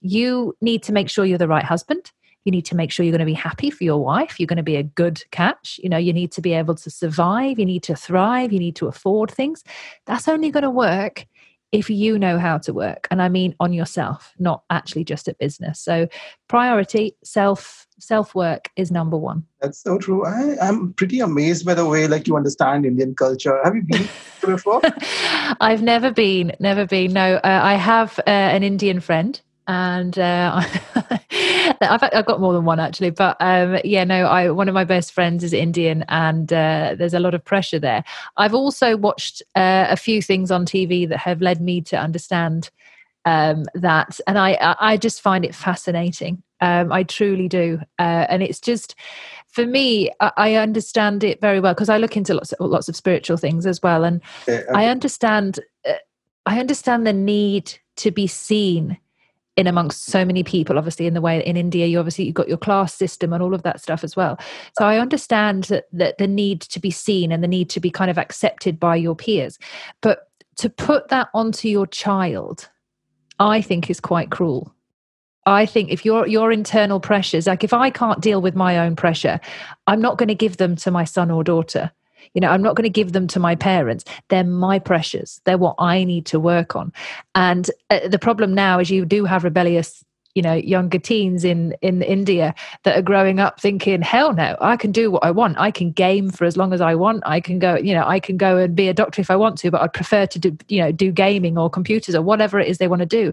you 0.00 0.56
need 0.60 0.82
to 0.84 0.92
make 0.92 1.08
sure 1.08 1.24
you're 1.24 1.38
the 1.38 1.48
right 1.48 1.64
husband 1.64 2.12
you 2.44 2.52
need 2.52 2.64
to 2.66 2.76
make 2.76 2.90
sure 2.90 3.04
you're 3.04 3.12
going 3.12 3.20
to 3.20 3.24
be 3.26 3.32
happy 3.32 3.70
for 3.70 3.84
your 3.84 4.02
wife. 4.02 4.38
You're 4.38 4.46
going 4.46 4.56
to 4.56 4.62
be 4.62 4.76
a 4.76 4.82
good 4.82 5.22
catch. 5.30 5.78
You 5.82 5.88
know 5.88 5.98
you 5.98 6.12
need 6.12 6.32
to 6.32 6.40
be 6.40 6.52
able 6.52 6.74
to 6.76 6.90
survive. 6.90 7.58
You 7.58 7.66
need 7.66 7.82
to 7.84 7.96
thrive. 7.96 8.52
You 8.52 8.58
need 8.58 8.76
to 8.76 8.86
afford 8.86 9.30
things. 9.30 9.62
That's 10.06 10.28
only 10.28 10.50
going 10.50 10.64
to 10.64 10.70
work 10.70 11.26
if 11.72 11.88
you 11.88 12.18
know 12.18 12.38
how 12.38 12.58
to 12.58 12.72
work 12.72 13.08
and 13.10 13.22
i 13.22 13.28
mean 13.30 13.56
on 13.58 13.72
yourself 13.72 14.34
not 14.38 14.62
actually 14.68 15.04
just 15.04 15.26
at 15.26 15.38
business. 15.38 15.80
So 15.80 16.06
priority 16.48 17.16
self 17.24 17.86
self 17.98 18.34
work 18.34 18.68
is 18.76 18.90
number 18.90 19.16
one. 19.16 19.44
That's 19.60 19.82
so 19.82 19.98
true. 19.98 20.24
I, 20.26 20.56
i'm 20.60 20.92
pretty 20.94 21.20
amazed 21.20 21.64
by 21.64 21.74
the 21.74 21.86
way 21.86 22.06
like 22.06 22.26
you 22.26 22.36
understand 22.36 22.84
indian 22.84 23.14
culture. 23.14 23.58
Have 23.64 23.74
you 23.74 23.82
been 23.82 24.08
before? 24.44 24.82
I've 25.60 25.82
never 25.82 26.10
been 26.10 26.52
never 26.60 26.86
been. 26.86 27.12
No 27.12 27.36
uh, 27.36 27.60
i 27.62 27.74
have 27.74 28.18
uh, 28.20 28.30
an 28.30 28.62
indian 28.62 29.00
friend 29.00 29.40
and 29.68 30.18
uh, 30.18 30.60
I've, 31.80 32.02
I've 32.02 32.26
got 32.26 32.40
more 32.40 32.52
than 32.52 32.64
one 32.64 32.80
actually 32.80 33.10
but 33.10 33.36
um, 33.40 33.78
yeah 33.84 34.04
no 34.04 34.26
I 34.26 34.50
one 34.50 34.68
of 34.68 34.74
my 34.74 34.84
best 34.84 35.12
friends 35.12 35.44
is 35.44 35.52
Indian 35.52 36.04
and 36.08 36.52
uh, 36.52 36.94
there's 36.98 37.14
a 37.14 37.20
lot 37.20 37.34
of 37.34 37.44
pressure 37.44 37.78
there. 37.78 38.04
I've 38.36 38.54
also 38.54 38.96
watched 38.96 39.42
uh, 39.54 39.86
a 39.88 39.96
few 39.96 40.20
things 40.22 40.50
on 40.50 40.66
TV 40.66 41.08
that 41.08 41.18
have 41.18 41.40
led 41.40 41.60
me 41.60 41.80
to 41.82 41.96
understand 41.96 42.70
um, 43.24 43.66
that 43.74 44.20
and 44.26 44.38
I 44.38 44.76
I 44.80 44.96
just 44.96 45.20
find 45.20 45.44
it 45.44 45.54
fascinating. 45.54 46.42
Um, 46.60 46.92
I 46.92 47.02
truly 47.02 47.48
do. 47.48 47.80
Uh, 47.98 48.26
and 48.28 48.42
it's 48.42 48.60
just 48.60 48.94
for 49.48 49.66
me 49.66 50.10
I, 50.20 50.32
I 50.36 50.54
understand 50.56 51.22
it 51.22 51.40
very 51.40 51.60
well 51.60 51.74
because 51.74 51.88
I 51.88 51.98
look 51.98 52.16
into 52.16 52.34
lots 52.34 52.52
of, 52.52 52.68
lots 52.68 52.88
of 52.88 52.96
spiritual 52.96 53.36
things 53.36 53.66
as 53.66 53.80
well 53.82 54.02
and 54.02 54.20
yeah. 54.48 54.62
I 54.74 54.86
understand 54.86 55.60
uh, 55.88 55.94
I 56.46 56.58
understand 56.58 57.06
the 57.06 57.12
need 57.12 57.78
to 57.96 58.10
be 58.10 58.26
seen 58.26 58.98
in 59.56 59.66
amongst 59.66 60.04
so 60.04 60.24
many 60.24 60.42
people 60.42 60.78
obviously 60.78 61.06
in 61.06 61.14
the 61.14 61.20
way 61.20 61.44
in 61.44 61.56
india 61.56 61.86
you 61.86 61.98
obviously 61.98 62.24
you've 62.24 62.34
got 62.34 62.48
your 62.48 62.56
class 62.56 62.94
system 62.94 63.32
and 63.32 63.42
all 63.42 63.54
of 63.54 63.62
that 63.62 63.80
stuff 63.80 64.02
as 64.02 64.16
well. 64.16 64.38
So 64.78 64.86
i 64.86 64.98
understand 64.98 65.64
that, 65.64 65.84
that 65.92 66.18
the 66.18 66.26
need 66.26 66.60
to 66.62 66.80
be 66.80 66.90
seen 66.90 67.32
and 67.32 67.42
the 67.42 67.48
need 67.48 67.68
to 67.70 67.80
be 67.80 67.90
kind 67.90 68.10
of 68.10 68.18
accepted 68.18 68.80
by 68.80 68.96
your 68.96 69.14
peers. 69.14 69.58
But 70.00 70.28
to 70.56 70.68
put 70.68 71.08
that 71.08 71.28
onto 71.34 71.68
your 71.68 71.86
child 71.86 72.68
i 73.38 73.60
think 73.60 73.90
is 73.90 74.00
quite 74.00 74.30
cruel. 74.30 74.74
I 75.44 75.66
think 75.66 75.90
if 75.90 76.04
your 76.04 76.26
your 76.28 76.52
internal 76.52 77.00
pressures, 77.00 77.46
like 77.46 77.64
if 77.64 77.72
I 77.72 77.90
can't 77.90 78.20
deal 78.20 78.40
with 78.40 78.54
my 78.54 78.78
own 78.78 78.94
pressure, 78.94 79.40
I'm 79.86 80.00
not 80.00 80.16
going 80.16 80.28
to 80.28 80.34
give 80.36 80.58
them 80.58 80.76
to 80.76 80.90
my 80.90 81.04
son 81.04 81.30
or 81.30 81.42
daughter. 81.42 81.90
You 82.34 82.40
know, 82.40 82.50
I'm 82.50 82.62
not 82.62 82.76
going 82.76 82.84
to 82.84 82.90
give 82.90 83.12
them 83.12 83.26
to 83.28 83.40
my 83.40 83.54
parents. 83.54 84.04
They're 84.28 84.44
my 84.44 84.78
pressures. 84.78 85.40
They're 85.44 85.58
what 85.58 85.76
I 85.78 86.04
need 86.04 86.26
to 86.26 86.40
work 86.40 86.76
on. 86.76 86.92
And 87.34 87.70
uh, 87.90 88.08
the 88.08 88.18
problem 88.18 88.54
now 88.54 88.78
is 88.78 88.90
you 88.90 89.04
do 89.04 89.24
have 89.24 89.44
rebellious 89.44 90.04
you 90.34 90.42
know 90.42 90.54
younger 90.54 90.98
teens 90.98 91.44
in 91.44 91.74
in 91.82 92.02
india 92.02 92.54
that 92.84 92.96
are 92.96 93.02
growing 93.02 93.38
up 93.38 93.60
thinking 93.60 94.00
hell 94.00 94.32
no 94.32 94.56
i 94.60 94.76
can 94.76 94.90
do 94.90 95.10
what 95.10 95.24
i 95.24 95.30
want 95.30 95.58
i 95.58 95.70
can 95.70 95.92
game 95.92 96.30
for 96.30 96.44
as 96.44 96.56
long 96.56 96.72
as 96.72 96.80
i 96.80 96.94
want 96.94 97.22
i 97.26 97.40
can 97.40 97.58
go 97.58 97.76
you 97.76 97.94
know 97.94 98.06
i 98.06 98.18
can 98.18 98.36
go 98.36 98.56
and 98.56 98.74
be 98.74 98.88
a 98.88 98.94
doctor 98.94 99.20
if 99.20 99.30
i 99.30 99.36
want 99.36 99.58
to 99.58 99.70
but 99.70 99.82
i'd 99.82 99.92
prefer 99.92 100.26
to 100.26 100.38
do 100.38 100.56
you 100.68 100.80
know 100.80 100.90
do 100.90 101.12
gaming 101.12 101.58
or 101.58 101.68
computers 101.68 102.14
or 102.14 102.22
whatever 102.22 102.58
it 102.58 102.68
is 102.68 102.78
they 102.78 102.88
want 102.88 103.00
to 103.00 103.06
do 103.06 103.32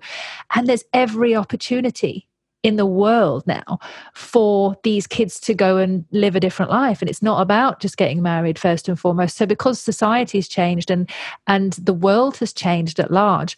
and 0.56 0.68
there's 0.68 0.84
every 0.94 1.36
opportunity 1.36 2.28
in 2.64 2.76
the 2.76 2.86
world 2.86 3.46
now 3.48 3.80
for 4.14 4.76
these 4.84 5.08
kids 5.08 5.40
to 5.40 5.54
go 5.54 5.78
and 5.78 6.06
live 6.12 6.36
a 6.36 6.40
different 6.40 6.72
life. 6.72 7.02
And 7.02 7.10
it's 7.10 7.22
not 7.22 7.42
about 7.42 7.80
just 7.80 7.98
getting 7.98 8.22
married 8.22 8.60
first 8.60 8.90
and 8.90 9.00
foremost. 9.00 9.38
So 9.38 9.46
because 9.46 9.80
society's 9.80 10.48
changed 10.48 10.92
and 10.92 11.10
and 11.48 11.74
the 11.74 11.94
world 11.94 12.38
has 12.38 12.54
changed 12.54 13.00
at 13.00 13.12
large 13.12 13.58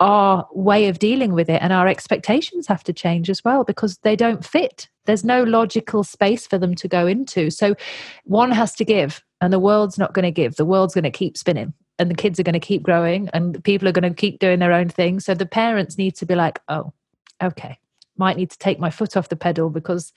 our 0.00 0.48
way 0.52 0.88
of 0.88 0.98
dealing 0.98 1.32
with 1.32 1.48
it 1.48 1.62
and 1.62 1.72
our 1.72 1.86
expectations 1.86 2.66
have 2.66 2.82
to 2.82 2.92
change 2.92 3.30
as 3.30 3.44
well 3.44 3.62
because 3.62 3.98
they 3.98 4.16
don't 4.16 4.44
fit. 4.44 4.88
There's 5.06 5.24
no 5.24 5.44
logical 5.44 6.02
space 6.02 6.44
for 6.44 6.58
them 6.58 6.74
to 6.74 6.88
go 6.88 7.06
into. 7.06 7.50
So 7.50 7.76
one 8.24 8.50
has 8.50 8.74
to 8.76 8.84
give 8.84 9.22
and 9.40 9.52
the 9.52 9.60
world's 9.60 9.98
not 9.98 10.12
going 10.12 10.24
to 10.24 10.32
give. 10.32 10.56
The 10.56 10.64
world's 10.64 10.94
going 10.94 11.04
to 11.04 11.10
keep 11.10 11.36
spinning 11.36 11.72
and 12.00 12.10
the 12.10 12.16
kids 12.16 12.40
are 12.40 12.42
going 12.42 12.54
to 12.54 12.58
keep 12.58 12.82
growing 12.82 13.28
and 13.32 13.62
people 13.62 13.86
are 13.86 13.92
going 13.92 14.12
to 14.12 14.20
keep 14.20 14.40
doing 14.40 14.58
their 14.58 14.72
own 14.72 14.88
thing. 14.88 15.20
So 15.20 15.34
the 15.34 15.46
parents 15.46 15.96
need 15.96 16.16
to 16.16 16.26
be 16.26 16.34
like 16.34 16.60
oh 16.68 16.92
okay 17.40 17.78
might 18.16 18.36
need 18.36 18.50
to 18.50 18.58
take 18.58 18.78
my 18.78 18.90
foot 18.90 19.16
off 19.16 19.28
the 19.28 19.36
pedal 19.36 19.70
because 19.70 20.12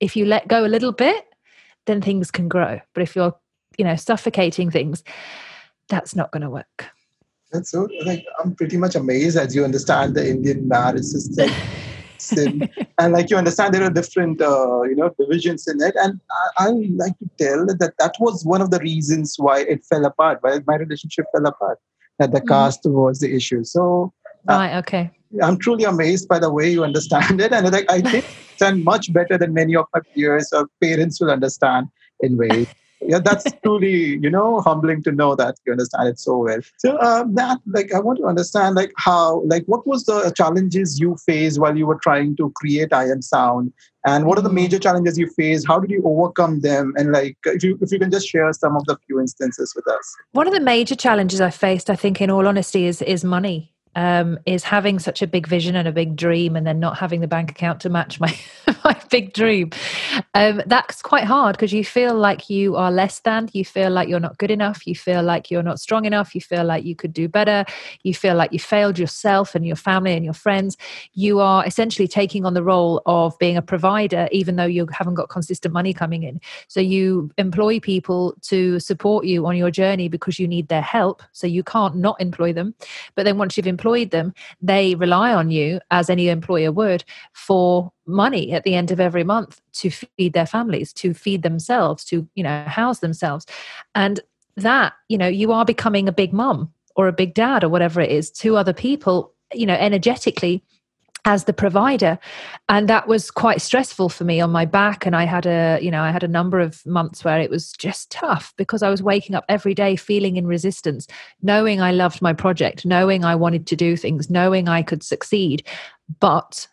if 0.00 0.16
you 0.16 0.24
let 0.24 0.48
go 0.48 0.64
a 0.64 0.68
little 0.68 0.92
bit, 0.92 1.26
then 1.86 2.00
things 2.00 2.30
can 2.30 2.48
grow. 2.48 2.80
But 2.94 3.02
if 3.02 3.14
you're, 3.14 3.34
you 3.78 3.84
know, 3.84 3.96
suffocating 3.96 4.70
things, 4.70 5.04
that's 5.88 6.14
not 6.14 6.30
going 6.32 6.42
to 6.42 6.50
work. 6.50 6.86
That's 7.52 7.70
so 7.70 7.88
like 8.04 8.24
I'm 8.38 8.54
pretty 8.54 8.76
much 8.76 8.94
amazed 8.94 9.36
as 9.36 9.54
you 9.54 9.64
understand 9.64 10.14
the 10.14 10.28
Indian 10.28 10.68
marriage 10.68 11.04
system. 11.04 11.50
and 12.98 13.12
like 13.12 13.30
you 13.30 13.36
understand 13.36 13.74
there 13.74 13.82
are 13.82 13.90
different 13.90 14.40
uh, 14.40 14.82
you 14.82 14.94
know 14.94 15.10
divisions 15.18 15.66
in 15.66 15.80
it 15.80 15.94
and 15.96 16.20
I, 16.58 16.66
I 16.66 16.70
like 16.94 17.18
to 17.18 17.30
tell 17.38 17.66
that 17.66 17.94
that 17.98 18.14
was 18.20 18.44
one 18.44 18.60
of 18.60 18.70
the 18.70 18.78
reasons 18.78 19.36
why 19.38 19.60
it 19.60 19.84
fell 19.84 20.04
apart 20.04 20.38
why 20.42 20.60
my 20.66 20.76
relationship 20.76 21.24
fell 21.32 21.46
apart 21.46 21.78
that 22.18 22.32
the 22.32 22.40
mm. 22.42 22.48
caste 22.48 22.82
was 22.84 23.20
the 23.20 23.34
issue 23.34 23.64
so 23.64 24.12
uh, 24.48 24.52
right 24.52 24.76
okay 24.76 25.10
I'm 25.42 25.58
truly 25.58 25.84
amazed 25.84 26.28
by 26.28 26.38
the 26.38 26.52
way 26.52 26.70
you 26.70 26.84
understand 26.84 27.40
it. 27.40 27.52
And 27.52 27.70
like, 27.70 27.90
I 27.90 28.00
think 28.00 28.24
understand 28.60 28.84
much 28.84 29.12
better 29.12 29.38
than 29.38 29.54
many 29.54 29.76
of 29.76 29.86
my 29.94 30.00
peers 30.14 30.52
or 30.52 30.68
parents 30.82 31.20
will 31.20 31.30
understand 31.30 31.88
in 32.20 32.36
ways. 32.36 32.66
yeah, 33.00 33.18
that's 33.18 33.46
truly, 33.64 34.18
you 34.18 34.30
know, 34.30 34.60
humbling 34.60 35.02
to 35.02 35.12
know 35.12 35.34
that 35.34 35.56
you 35.64 35.72
understand 35.72 36.08
it 36.08 36.18
so 36.18 36.36
well. 36.36 36.60
So, 36.78 36.98
that, 37.34 37.58
like, 37.66 37.94
I 37.94 38.00
want 38.00 38.18
to 38.18 38.26
understand, 38.26 38.74
like, 38.74 38.92
how, 38.96 39.42
like, 39.46 39.64
what 39.66 39.86
was 39.86 40.04
the 40.04 40.32
challenges 40.36 41.00
you 41.00 41.16
faced 41.26 41.58
while 41.58 41.76
you 41.76 41.86
were 41.86 41.98
trying 42.02 42.36
to 42.36 42.52
create 42.56 42.92
I 42.92 43.04
Am 43.04 43.22
Sound, 43.22 43.72
and 44.06 44.26
what 44.26 44.36
are 44.38 44.42
the 44.42 44.48
mm-hmm. 44.48 44.56
major 44.56 44.78
challenges 44.78 45.18
you 45.18 45.28
faced? 45.28 45.66
How 45.66 45.78
did 45.78 45.90
you 45.90 46.02
overcome 46.04 46.60
them? 46.60 46.92
And 46.96 47.12
like, 47.12 47.38
if 47.46 47.62
you 47.62 47.78
if 47.80 47.90
you 47.90 47.98
can 47.98 48.10
just 48.10 48.28
share 48.28 48.52
some 48.52 48.76
of 48.76 48.84
the 48.84 48.98
few 49.06 49.18
instances 49.18 49.72
with 49.74 49.86
us. 49.88 50.16
One 50.32 50.46
of 50.46 50.52
the 50.52 50.60
major 50.60 50.94
challenges 50.94 51.40
I 51.40 51.50
faced, 51.50 51.88
I 51.88 51.96
think, 51.96 52.20
in 52.20 52.30
all 52.30 52.46
honesty, 52.46 52.86
is 52.86 53.00
is 53.02 53.24
money 53.24 53.69
um, 53.96 54.38
is 54.46 54.64
having 54.64 54.98
such 54.98 55.22
a 55.22 55.26
big 55.26 55.46
vision 55.46 55.76
and 55.76 55.88
a 55.88 55.92
big 55.92 56.16
dream 56.16 56.56
and 56.56 56.66
then 56.66 56.78
not 56.78 56.98
having 56.98 57.20
the 57.20 57.28
bank 57.28 57.50
account 57.50 57.80
to 57.80 57.90
match 57.90 58.20
my 58.20 58.36
my 58.84 58.96
big 59.10 59.32
dream. 59.32 59.70
Um, 60.34 60.62
that's 60.66 61.02
quite 61.02 61.24
hard 61.24 61.56
because 61.56 61.72
you 61.72 61.84
feel 61.84 62.14
like 62.14 62.48
you 62.48 62.76
are 62.76 62.90
less 62.90 63.20
than 63.20 63.48
you 63.52 63.64
feel 63.64 63.90
like 63.90 64.08
you're 64.08 64.20
not 64.20 64.38
good 64.38 64.50
enough 64.50 64.86
you 64.86 64.94
feel 64.94 65.22
like 65.22 65.50
you're 65.50 65.62
not 65.62 65.80
strong 65.80 66.04
enough 66.04 66.34
you 66.34 66.40
feel 66.40 66.64
like 66.64 66.84
you 66.84 66.94
could 66.94 67.12
do 67.12 67.28
better 67.28 67.64
you 68.02 68.14
feel 68.14 68.34
like 68.34 68.52
you 68.52 68.58
failed 68.58 68.98
yourself 68.98 69.54
and 69.54 69.66
your 69.66 69.76
family 69.76 70.14
and 70.14 70.24
your 70.24 70.34
friends. 70.34 70.76
You 71.14 71.40
are 71.40 71.66
essentially 71.66 72.08
taking 72.08 72.44
on 72.44 72.54
the 72.54 72.62
role 72.62 73.02
of 73.06 73.38
being 73.38 73.56
a 73.56 73.62
provider 73.62 74.28
even 74.32 74.56
though 74.56 74.64
you 74.64 74.86
haven't 74.92 75.14
got 75.14 75.28
consistent 75.28 75.74
money 75.74 75.92
coming 75.92 76.22
in. 76.22 76.40
So 76.68 76.80
you 76.80 77.30
employ 77.38 77.80
people 77.80 78.34
to 78.42 78.78
support 78.80 79.24
you 79.24 79.46
on 79.46 79.56
your 79.56 79.70
journey 79.70 80.08
because 80.08 80.38
you 80.38 80.46
need 80.46 80.68
their 80.68 80.82
help. 80.82 81.22
So 81.32 81.46
you 81.46 81.62
can't 81.62 81.96
not 81.96 82.20
employ 82.20 82.52
them. 82.52 82.74
But 83.14 83.24
then 83.24 83.38
once 83.38 83.56
you've 83.56 83.66
employed 83.80 84.10
them, 84.10 84.34
they 84.60 84.94
rely 84.94 85.32
on 85.32 85.50
you, 85.50 85.80
as 85.90 86.10
any 86.10 86.28
employer 86.28 86.70
would, 86.70 87.02
for 87.32 87.90
money 88.06 88.52
at 88.52 88.64
the 88.64 88.74
end 88.74 88.90
of 88.90 89.00
every 89.00 89.24
month 89.24 89.60
to 89.72 89.90
feed 89.90 90.34
their 90.34 90.46
families, 90.46 90.92
to 90.92 91.14
feed 91.14 91.42
themselves, 91.42 92.04
to, 92.04 92.28
you 92.34 92.42
know, 92.42 92.64
house 92.64 92.98
themselves. 92.98 93.46
And 93.94 94.20
that, 94.56 94.92
you 95.08 95.16
know, 95.16 95.28
you 95.28 95.52
are 95.52 95.64
becoming 95.64 96.08
a 96.08 96.12
big 96.12 96.32
mum 96.32 96.72
or 96.94 97.08
a 97.08 97.12
big 97.12 97.32
dad 97.32 97.64
or 97.64 97.70
whatever 97.70 98.00
it 98.02 98.10
is 98.10 98.30
to 98.30 98.56
other 98.56 98.74
people, 98.74 99.32
you 99.54 99.64
know, 99.64 99.74
energetically 99.74 100.62
as 101.24 101.44
the 101.44 101.52
provider. 101.52 102.18
And 102.68 102.88
that 102.88 103.08
was 103.08 103.30
quite 103.30 103.60
stressful 103.60 104.08
for 104.08 104.24
me 104.24 104.40
on 104.40 104.50
my 104.50 104.64
back. 104.64 105.06
And 105.06 105.16
i 105.16 105.24
had 105.24 105.46
a 105.46 105.78
you 105.80 105.90
know 105.90 106.02
i 106.02 106.10
had 106.10 106.22
a 106.22 106.28
number 106.28 106.60
of 106.60 106.84
months 106.86 107.24
where 107.24 107.40
it 107.40 107.50
was 107.50 107.72
just 107.72 108.10
tough 108.10 108.52
because 108.56 108.82
i 108.82 108.90
was 108.90 109.02
waking 109.02 109.34
up 109.34 109.44
every 109.48 109.74
day 109.74 109.96
feeling 109.96 110.36
in 110.36 110.46
resistance 110.46 111.06
knowing 111.42 111.80
i 111.80 111.90
loved 111.92 112.22
my 112.22 112.32
project 112.32 112.84
knowing 112.84 113.24
i 113.24 113.34
wanted 113.34 113.66
to 113.66 113.76
do 113.76 113.96
things 113.96 114.30
knowing 114.30 114.68
i 114.68 114.82
could 114.82 115.02
succeed. 115.02 115.66
But 116.18 116.66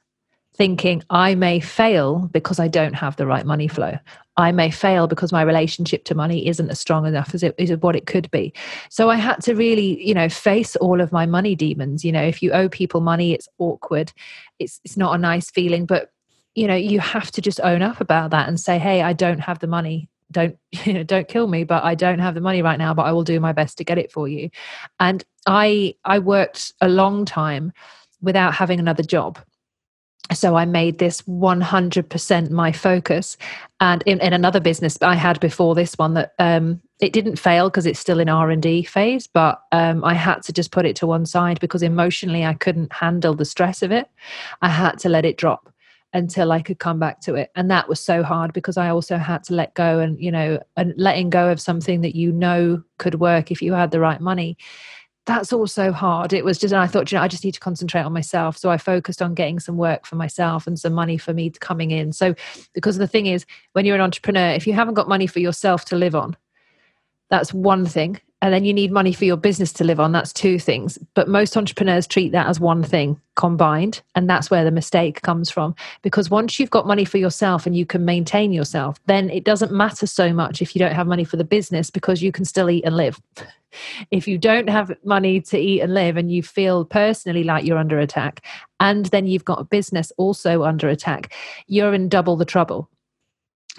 thinking 0.57 1.03
I 1.09 1.35
may 1.35 1.59
fail 1.59 2.29
because 2.33 2.59
I 2.59 2.67
don't 2.67 2.95
have 2.95 3.15
the 3.15 3.27
right 3.27 3.45
money 3.45 3.67
flow. 3.67 3.97
I 4.37 4.51
may 4.51 4.71
fail 4.71 5.07
because 5.07 5.31
my 5.31 5.41
relationship 5.43 6.03
to 6.05 6.15
money 6.15 6.47
isn't 6.47 6.69
as 6.69 6.79
strong 6.79 7.05
enough 7.05 7.33
as 7.33 7.43
it 7.43 7.55
is 7.57 7.71
what 7.77 7.95
it 7.95 8.07
could 8.07 8.29
be. 8.31 8.53
So 8.89 9.09
I 9.09 9.15
had 9.15 9.41
to 9.43 9.55
really, 9.55 10.03
you 10.05 10.13
know, 10.13 10.29
face 10.29 10.75
all 10.75 10.99
of 10.99 11.11
my 11.11 11.25
money 11.25 11.55
demons. 11.55 12.03
You 12.03 12.11
know, 12.11 12.23
if 12.23 12.41
you 12.41 12.51
owe 12.51 12.69
people 12.69 13.01
money, 13.01 13.33
it's 13.33 13.47
awkward. 13.59 14.11
It's 14.59 14.79
it's 14.83 14.97
not 14.97 15.15
a 15.15 15.17
nice 15.17 15.49
feeling, 15.49 15.85
but 15.85 16.11
you 16.55 16.67
know, 16.67 16.75
you 16.75 16.99
have 16.99 17.29
to 17.31 17.41
just 17.41 17.59
own 17.61 17.83
up 17.83 18.01
about 18.01 18.31
that 18.31 18.47
and 18.47 18.59
say, 18.59 18.79
"Hey, 18.79 19.01
I 19.01 19.13
don't 19.13 19.39
have 19.39 19.59
the 19.59 19.67
money. 19.67 20.09
Don't 20.31 20.57
you 20.85 20.93
know, 20.93 21.03
don't 21.03 21.27
kill 21.27 21.47
me, 21.47 21.63
but 21.63 21.83
I 21.83 21.95
don't 21.95 22.19
have 22.19 22.35
the 22.35 22.41
money 22.41 22.61
right 22.61 22.79
now, 22.79 22.93
but 22.93 23.03
I 23.03 23.11
will 23.11 23.23
do 23.23 23.39
my 23.39 23.53
best 23.53 23.77
to 23.77 23.83
get 23.83 23.97
it 23.97 24.11
for 24.11 24.27
you." 24.27 24.49
And 24.99 25.23
I 25.47 25.95
I 26.03 26.19
worked 26.19 26.73
a 26.81 26.89
long 26.89 27.25
time 27.25 27.73
without 28.21 28.53
having 28.55 28.79
another 28.79 29.03
job 29.03 29.39
so 30.33 30.55
i 30.55 30.65
made 30.65 30.99
this 30.99 31.21
100% 31.23 32.49
my 32.49 32.71
focus. 32.71 33.37
And 33.79 34.03
in, 34.05 34.19
in 34.19 34.33
another 34.33 34.59
business 34.59 34.97
i 35.01 35.15
had 35.15 35.39
before 35.39 35.75
this 35.75 35.93
one 35.95 36.13
that 36.15 36.33
um, 36.39 36.81
it 36.99 37.13
didn't 37.13 37.37
fail 37.37 37.69
because 37.69 37.85
it's 37.85 37.99
still 37.99 38.19
in 38.19 38.29
r&d 38.29 38.83
phase 38.83 39.27
but 39.27 39.61
um, 39.71 40.03
i 40.03 40.13
had 40.13 40.41
to 40.43 40.53
just 40.53 40.71
put 40.71 40.85
it 40.85 40.95
to 40.97 41.07
one 41.07 41.25
side 41.25 41.59
because 41.59 41.83
emotionally 41.83 42.43
i 42.45 42.53
couldn't 42.53 42.91
handle 42.91 43.35
the 43.35 43.45
stress 43.45 43.81
of 43.81 43.91
it. 43.91 44.09
I 44.61 44.69
had 44.69 44.99
to 44.99 45.09
let 45.09 45.25
it 45.25 45.37
drop 45.37 45.71
until 46.13 46.51
i 46.51 46.61
could 46.61 46.79
come 46.79 46.99
back 46.99 47.19
to 47.21 47.35
it. 47.35 47.51
And 47.55 47.69
that 47.69 47.87
was 47.87 47.99
so 47.99 48.23
hard 48.23 48.53
because 48.53 48.77
i 48.77 48.89
also 48.89 49.17
had 49.17 49.43
to 49.45 49.53
let 49.53 49.73
go 49.75 49.99
and 49.99 50.19
you 50.19 50.31
know 50.31 50.59
and 50.75 50.93
letting 50.97 51.29
go 51.29 51.49
of 51.49 51.61
something 51.61 52.01
that 52.01 52.15
you 52.15 52.31
know 52.31 52.81
could 52.97 53.15
work 53.15 53.51
if 53.51 53.61
you 53.61 53.73
had 53.73 53.91
the 53.91 53.99
right 53.99 54.21
money 54.21 54.57
that's 55.27 55.51
also 55.51 55.91
hard. 55.91 56.31
It 56.31 56.45
was 56.45 56.57
just, 56.57 56.73
and 56.73 56.81
I 56.81 56.87
thought, 56.87 57.11
you 57.11 57.17
know, 57.17 57.21
I 57.21 57.27
just 57.27 57.43
need 57.43 57.53
to 57.53 57.59
concentrate 57.59 58.01
on 58.01 58.13
myself. 58.13 58.57
So 58.57 58.71
I 58.71 58.77
focused 58.77 59.21
on 59.21 59.33
getting 59.33 59.59
some 59.59 59.75
work 59.75 60.05
for 60.05 60.15
myself 60.15 60.65
and 60.65 60.79
some 60.79 60.93
money 60.93 61.17
for 61.17 61.33
me 61.33 61.49
to 61.49 61.59
coming 61.59 61.91
in. 61.91 62.13
So, 62.13 62.33
because 62.73 62.97
the 62.97 63.07
thing 63.07 63.25
is, 63.25 63.45
when 63.73 63.85
you're 63.85 63.95
an 63.95 64.01
entrepreneur, 64.01 64.51
if 64.51 64.65
you 64.65 64.71
haven't 64.71 64.93
got 64.93 65.09
money 65.09 65.27
for 65.27 65.39
yourself 65.39 65.83
to 65.85 65.97
live 65.97 66.15
on, 66.15 66.37
that's 67.29 67.53
one 67.53 67.85
thing 67.85 68.21
and 68.41 68.53
then 68.53 68.65
you 68.65 68.73
need 68.73 68.91
money 68.91 69.13
for 69.13 69.25
your 69.25 69.37
business 69.37 69.73
to 69.73 69.83
live 69.83 69.99
on. 69.99 70.11
That's 70.11 70.31
two 70.31 70.59
things. 70.59 70.99
But 71.15 71.27
most 71.27 71.57
entrepreneurs 71.57 72.05
treat 72.05 72.31
that 72.33 72.47
as 72.47 72.59
one 72.59 72.83
thing 72.83 73.19
combined. 73.35 74.01
And 74.13 74.29
that's 74.29 74.51
where 74.51 74.63
the 74.63 74.71
mistake 74.71 75.23
comes 75.23 75.49
from. 75.49 75.75
Because 76.03 76.29
once 76.29 76.59
you've 76.59 76.69
got 76.69 76.85
money 76.85 77.03
for 77.03 77.17
yourself 77.17 77.65
and 77.65 77.75
you 77.75 77.85
can 77.85 78.05
maintain 78.05 78.51
yourself 78.51 78.97
then 79.07 79.29
it 79.29 79.43
doesn't 79.43 79.71
matter 79.71 80.05
so 80.05 80.33
much 80.33 80.61
if 80.61 80.75
you 80.75 80.79
don't 80.79 80.93
have 80.93 81.07
money 81.07 81.23
for 81.23 81.37
the 81.37 81.43
business 81.43 81.89
because 81.89 82.21
you 82.21 82.31
can 82.31 82.45
still 82.45 82.69
eat 82.69 82.85
and 82.85 82.95
live. 82.95 83.19
If 84.11 84.29
you 84.29 84.37
don't 84.37 84.69
have 84.69 84.95
money 85.03 85.41
to 85.41 85.57
eat 85.59 85.81
and 85.81 85.93
live 85.93 86.15
and 86.15 86.31
you 86.31 86.41
feel 86.41 86.85
personally 86.85 87.43
like 87.43 87.65
you're 87.65 87.77
under 87.77 87.99
attack 87.99 88.43
and 88.79 89.07
then 89.07 89.27
you've 89.27 89.43
got 89.43 89.59
a 89.59 89.65
business 89.65 90.11
also 90.15 90.63
under 90.63 90.87
attack 90.87 91.33
you're 91.67 91.93
in 91.93 92.07
double 92.07 92.37
the 92.37 92.45
trouble. 92.45 92.89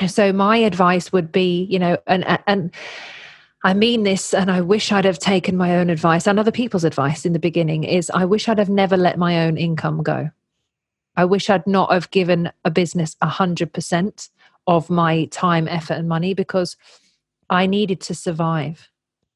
So 0.07 0.31
my 0.31 0.59
advice 0.59 1.11
would 1.11 1.33
be 1.33 1.64
you 1.64 1.79
know 1.79 1.97
and 2.07 2.38
and 2.47 2.71
I 3.64 3.75
mean 3.75 4.05
this, 4.05 4.33
and 4.33 4.51
I 4.51 4.61
wish 4.61 4.92
I'd 4.92 5.05
have 5.05 5.18
taken 5.18 5.57
my 5.57 5.77
own 5.77 5.90
advice 5.90 6.29
and 6.29 6.38
other 6.38 6.53
people's 6.53 6.85
advice 6.85 7.27
in 7.27 7.33
the 7.33 7.40
beginning. 7.40 7.85
Is 7.85 8.11
I 8.11 8.25
wish 8.25 8.49
I'd 8.49 8.59
have 8.59 8.68
never 8.68 8.97
let 8.97 9.18
my 9.18 9.44
own 9.44 9.57
income 9.57 10.03
go. 10.03 10.31
I 11.16 11.25
wish 11.25 11.51
I'd 11.51 11.66
not 11.66 11.92
have 11.92 12.11
given 12.12 12.53
a 12.64 12.71
business 12.71 13.16
a 13.21 13.27
hundred 13.27 13.73
percent 13.73 14.29
of 14.68 14.88
my 14.88 15.25
time, 15.27 15.66
effort, 15.66 15.94
and 15.94 16.09
money 16.09 16.35
because 16.35 16.77
I 17.51 17.66
needed 17.66 18.01
to 18.03 18.14
survive, 18.14 18.88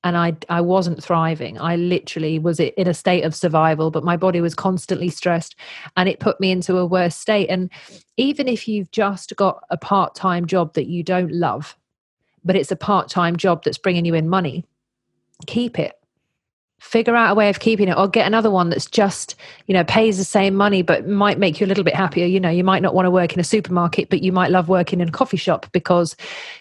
and 0.05 0.17
I 0.17 0.37
I 0.49 0.61
wasn't 0.61 1.03
thriving. 1.03 1.61
I 1.61 1.75
literally 1.75 2.39
was 2.39 2.61
in 2.61 2.87
a 2.87 2.95
state 2.95 3.25
of 3.25 3.35
survival, 3.35 3.91
but 3.91 4.05
my 4.05 4.17
body 4.17 4.41
was 4.41 4.55
constantly 4.55 5.09
stressed, 5.09 5.57
and 5.97 6.09
it 6.09 6.21
put 6.21 6.39
me 6.39 6.53
into 6.53 6.77
a 6.79 6.87
worse 6.87 7.17
state. 7.17 7.49
And 7.49 7.73
even 8.17 8.47
if 8.47 8.69
you've 8.69 8.93
just 8.93 9.35
got 9.35 9.65
a 9.69 9.77
part 9.77 10.15
time 10.15 10.47
job 10.47 10.75
that 10.75 10.87
you 10.87 11.03
don't 11.03 11.33
love 11.33 11.77
but 12.45 12.57
it's 12.57 12.73
a 12.73 12.77
part 12.77 13.09
time 13.09 13.37
job 13.37 13.65
that's 13.65 13.79
bringing 13.79 14.05
you 14.05 14.15
in 14.15 14.29
money, 14.29 14.65
keep 15.47 15.79
it. 15.79 15.99
Figure 16.81 17.15
out 17.15 17.31
a 17.31 17.35
way 17.37 17.49
of 17.49 17.61
keeping 17.61 17.87
it, 17.87 17.97
or 17.97 18.09
get 18.09 18.27
another 18.27 18.51
one 18.51 18.69
that's 18.69 18.87
just, 18.87 19.37
you 19.67 19.73
know, 19.73 19.85
pays 19.85 20.19
the 20.19 20.25
same 20.25 20.57
money 20.57 20.83
but 20.83 21.07
might 21.07 21.39
make 21.39 21.61
you 21.61 21.67
a 21.67 21.69
little 21.69 21.85
bit 21.85 21.95
happier. 21.95 22.27
You 22.27 22.41
know, 22.41 22.51
you 22.51 22.65
might 22.65 22.83
not 22.83 22.93
want 22.93 23.07
to 23.07 23.11
work 23.11 23.33
in 23.33 23.39
a 23.39 23.45
supermarket, 23.45 24.11
but 24.11 24.21
you 24.21 24.33
might 24.33 24.51
love 24.51 24.69
working 24.69 25.01
in 25.01 25.09
a 25.09 25.13
coffee 25.13 25.37
shop 25.37 25.67
because, 25.71 26.17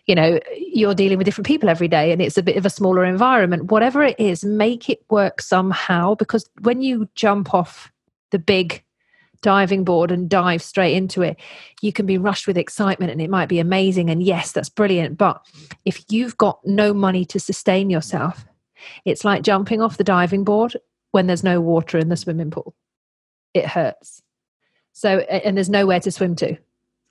you 0.05 0.13
know, 0.13 0.39
you're 0.55 0.93
dealing 0.93 1.17
with 1.17 1.25
different 1.25 1.47
people 1.47 1.69
every 1.69 1.87
day 1.87 2.11
and 2.11 2.21
it's 2.21 2.37
a 2.37 2.43
bit 2.43 2.55
of 2.55 2.67
a 2.67 2.69
smaller 2.69 3.03
environment. 3.03 3.71
Whatever 3.71 4.03
it 4.03 4.19
is, 4.19 4.45
make 4.45 4.91
it 4.91 5.03
work 5.09 5.41
somehow 5.41 6.13
because 6.13 6.47
when 6.61 6.83
you 6.83 7.09
jump 7.15 7.55
off 7.55 7.91
the 8.29 8.37
big 8.37 8.83
diving 9.41 9.83
board 9.83 10.11
and 10.11 10.29
dive 10.29 10.61
straight 10.61 10.95
into 10.95 11.21
it, 11.21 11.37
you 11.81 11.91
can 11.91 12.05
be 12.05 12.17
rushed 12.17 12.47
with 12.47 12.57
excitement 12.57 13.11
and 13.11 13.21
it 13.21 13.29
might 13.29 13.49
be 13.49 13.59
amazing. 13.59 14.09
And 14.09 14.21
yes, 14.21 14.51
that's 14.51 14.69
brilliant. 14.69 15.17
But 15.17 15.45
if 15.85 16.03
you've 16.09 16.37
got 16.37 16.59
no 16.65 16.93
money 16.93 17.25
to 17.25 17.39
sustain 17.39 17.89
yourself, 17.89 18.45
it's 19.05 19.25
like 19.25 19.43
jumping 19.43 19.81
off 19.81 19.97
the 19.97 20.03
diving 20.03 20.43
board 20.43 20.77
when 21.11 21.27
there's 21.27 21.43
no 21.43 21.61
water 21.61 21.97
in 21.97 22.09
the 22.09 22.17
swimming 22.17 22.51
pool. 22.51 22.75
It 23.53 23.65
hurts. 23.65 24.21
So, 24.93 25.19
and 25.19 25.57
there's 25.57 25.69
nowhere 25.69 25.99
to 25.99 26.11
swim 26.11 26.35
to 26.37 26.57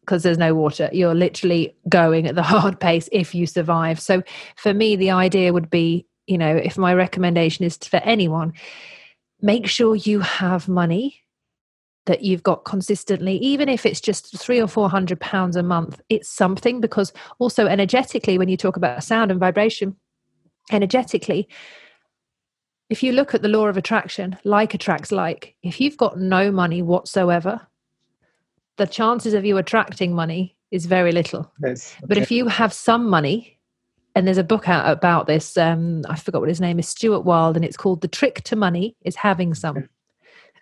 because 0.01 0.23
there's 0.23 0.39
no 0.39 0.55
water. 0.55 0.89
You're 0.93 1.15
literally 1.15 1.77
going 1.89 2.27
at 2.27 2.35
the 2.35 2.43
hard 2.55 2.81
pace 2.81 3.09
if 3.13 3.35
you 3.35 3.47
survive. 3.47 4.01
So, 4.01 4.23
for 4.57 4.73
me, 4.73 4.97
the 4.97 5.11
idea 5.11 5.53
would 5.53 5.71
be 5.71 6.07
you 6.31 6.39
know, 6.39 6.57
if 6.57 6.79
my 6.79 6.95
recommendation 6.95 7.65
is 7.65 7.77
for 7.77 7.97
anyone, 7.99 8.53
make 9.43 9.67
sure 9.67 9.97
you 9.97 10.21
have 10.21 10.69
money 10.69 11.21
that 12.07 12.23
you've 12.23 12.43
got 12.43 12.65
consistently 12.65 13.37
even 13.37 13.69
if 13.69 13.85
it's 13.85 14.01
just 14.01 14.37
three 14.39 14.61
or 14.61 14.67
four 14.67 14.89
hundred 14.89 15.21
pounds 15.21 15.57
a 15.57 15.63
month 15.63 16.01
it's 16.09 16.29
something 16.29 16.81
because 16.81 17.13
also 17.39 17.67
energetically 17.67 18.39
when 18.39 18.49
you 18.49 18.57
talk 18.57 18.77
about 18.77 19.03
sound 19.05 19.31
and 19.31 19.41
vibration 19.41 19.97
energetically 20.73 21.49
if 22.89 23.03
you 23.03 23.13
look 23.13 23.35
at 23.35 23.43
the 23.43 23.49
law 23.49 23.67
of 23.67 23.77
attraction 23.77 24.37
like 24.45 24.75
attracts 24.75 25.13
like 25.13 25.55
if 25.63 25.81
you've 25.81 25.97
got 25.97 26.19
no 26.19 26.51
money 26.51 26.83
whatsoever 26.83 27.67
the 28.77 28.87
chances 28.87 29.35
of 29.35 29.45
you 29.45 29.59
attracting 29.59 30.15
money 30.15 30.57
is 30.71 30.87
very 30.87 31.13
little. 31.13 31.53
Yes, 31.63 31.95
okay. 31.99 32.07
but 32.07 32.17
if 32.17 32.31
you 32.31 32.47
have 32.47 32.73
some 32.73 33.11
money 33.11 33.59
and 34.15 34.27
there's 34.27 34.39
a 34.39 34.45
book 34.45 34.69
out 34.69 34.91
about 34.91 35.27
this 35.27 35.57
um, 35.57 36.03
i 36.09 36.17
forgot 36.17 36.41
what 36.41 36.49
his 36.49 36.61
name 36.61 36.79
is 36.79 36.89
stuart 36.89 37.21
wilde 37.21 37.57
and 37.57 37.65
it's 37.65 37.77
called 37.77 38.01
the 38.01 38.09
trick 38.09 38.43
to 38.43 38.57
money 38.57 38.97
is 39.03 39.15
having 39.15 39.55
some 39.55 39.89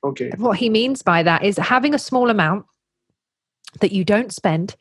Okay. 0.05 0.31
What 0.37 0.59
he 0.59 0.71
means 0.71 1.03
by 1.03 1.23
that 1.23 1.45
is 1.45 1.57
having 1.57 1.95
a 1.95 1.99
small 1.99 2.31
amount 2.31 2.67
that 3.81 3.93
you 3.93 4.05
don't 4.05 4.33
spend, 4.33 4.77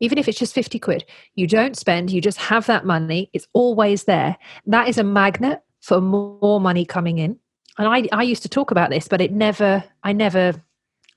even 0.00 0.18
if 0.18 0.28
it's 0.28 0.38
just 0.38 0.54
50 0.54 0.78
quid, 0.78 1.04
you 1.34 1.46
don't 1.46 1.76
spend, 1.76 2.10
you 2.10 2.20
just 2.20 2.38
have 2.38 2.66
that 2.66 2.84
money, 2.84 3.30
it's 3.32 3.46
always 3.52 4.04
there. 4.04 4.36
That 4.66 4.88
is 4.88 4.98
a 4.98 5.04
magnet 5.04 5.62
for 5.80 6.00
more 6.00 6.60
money 6.60 6.84
coming 6.84 7.18
in. 7.18 7.38
And 7.78 7.88
I, 7.88 8.08
I 8.12 8.22
used 8.22 8.42
to 8.42 8.48
talk 8.48 8.70
about 8.70 8.90
this, 8.90 9.08
but 9.08 9.20
it 9.20 9.32
never, 9.32 9.82
I 10.02 10.12
never 10.12 10.54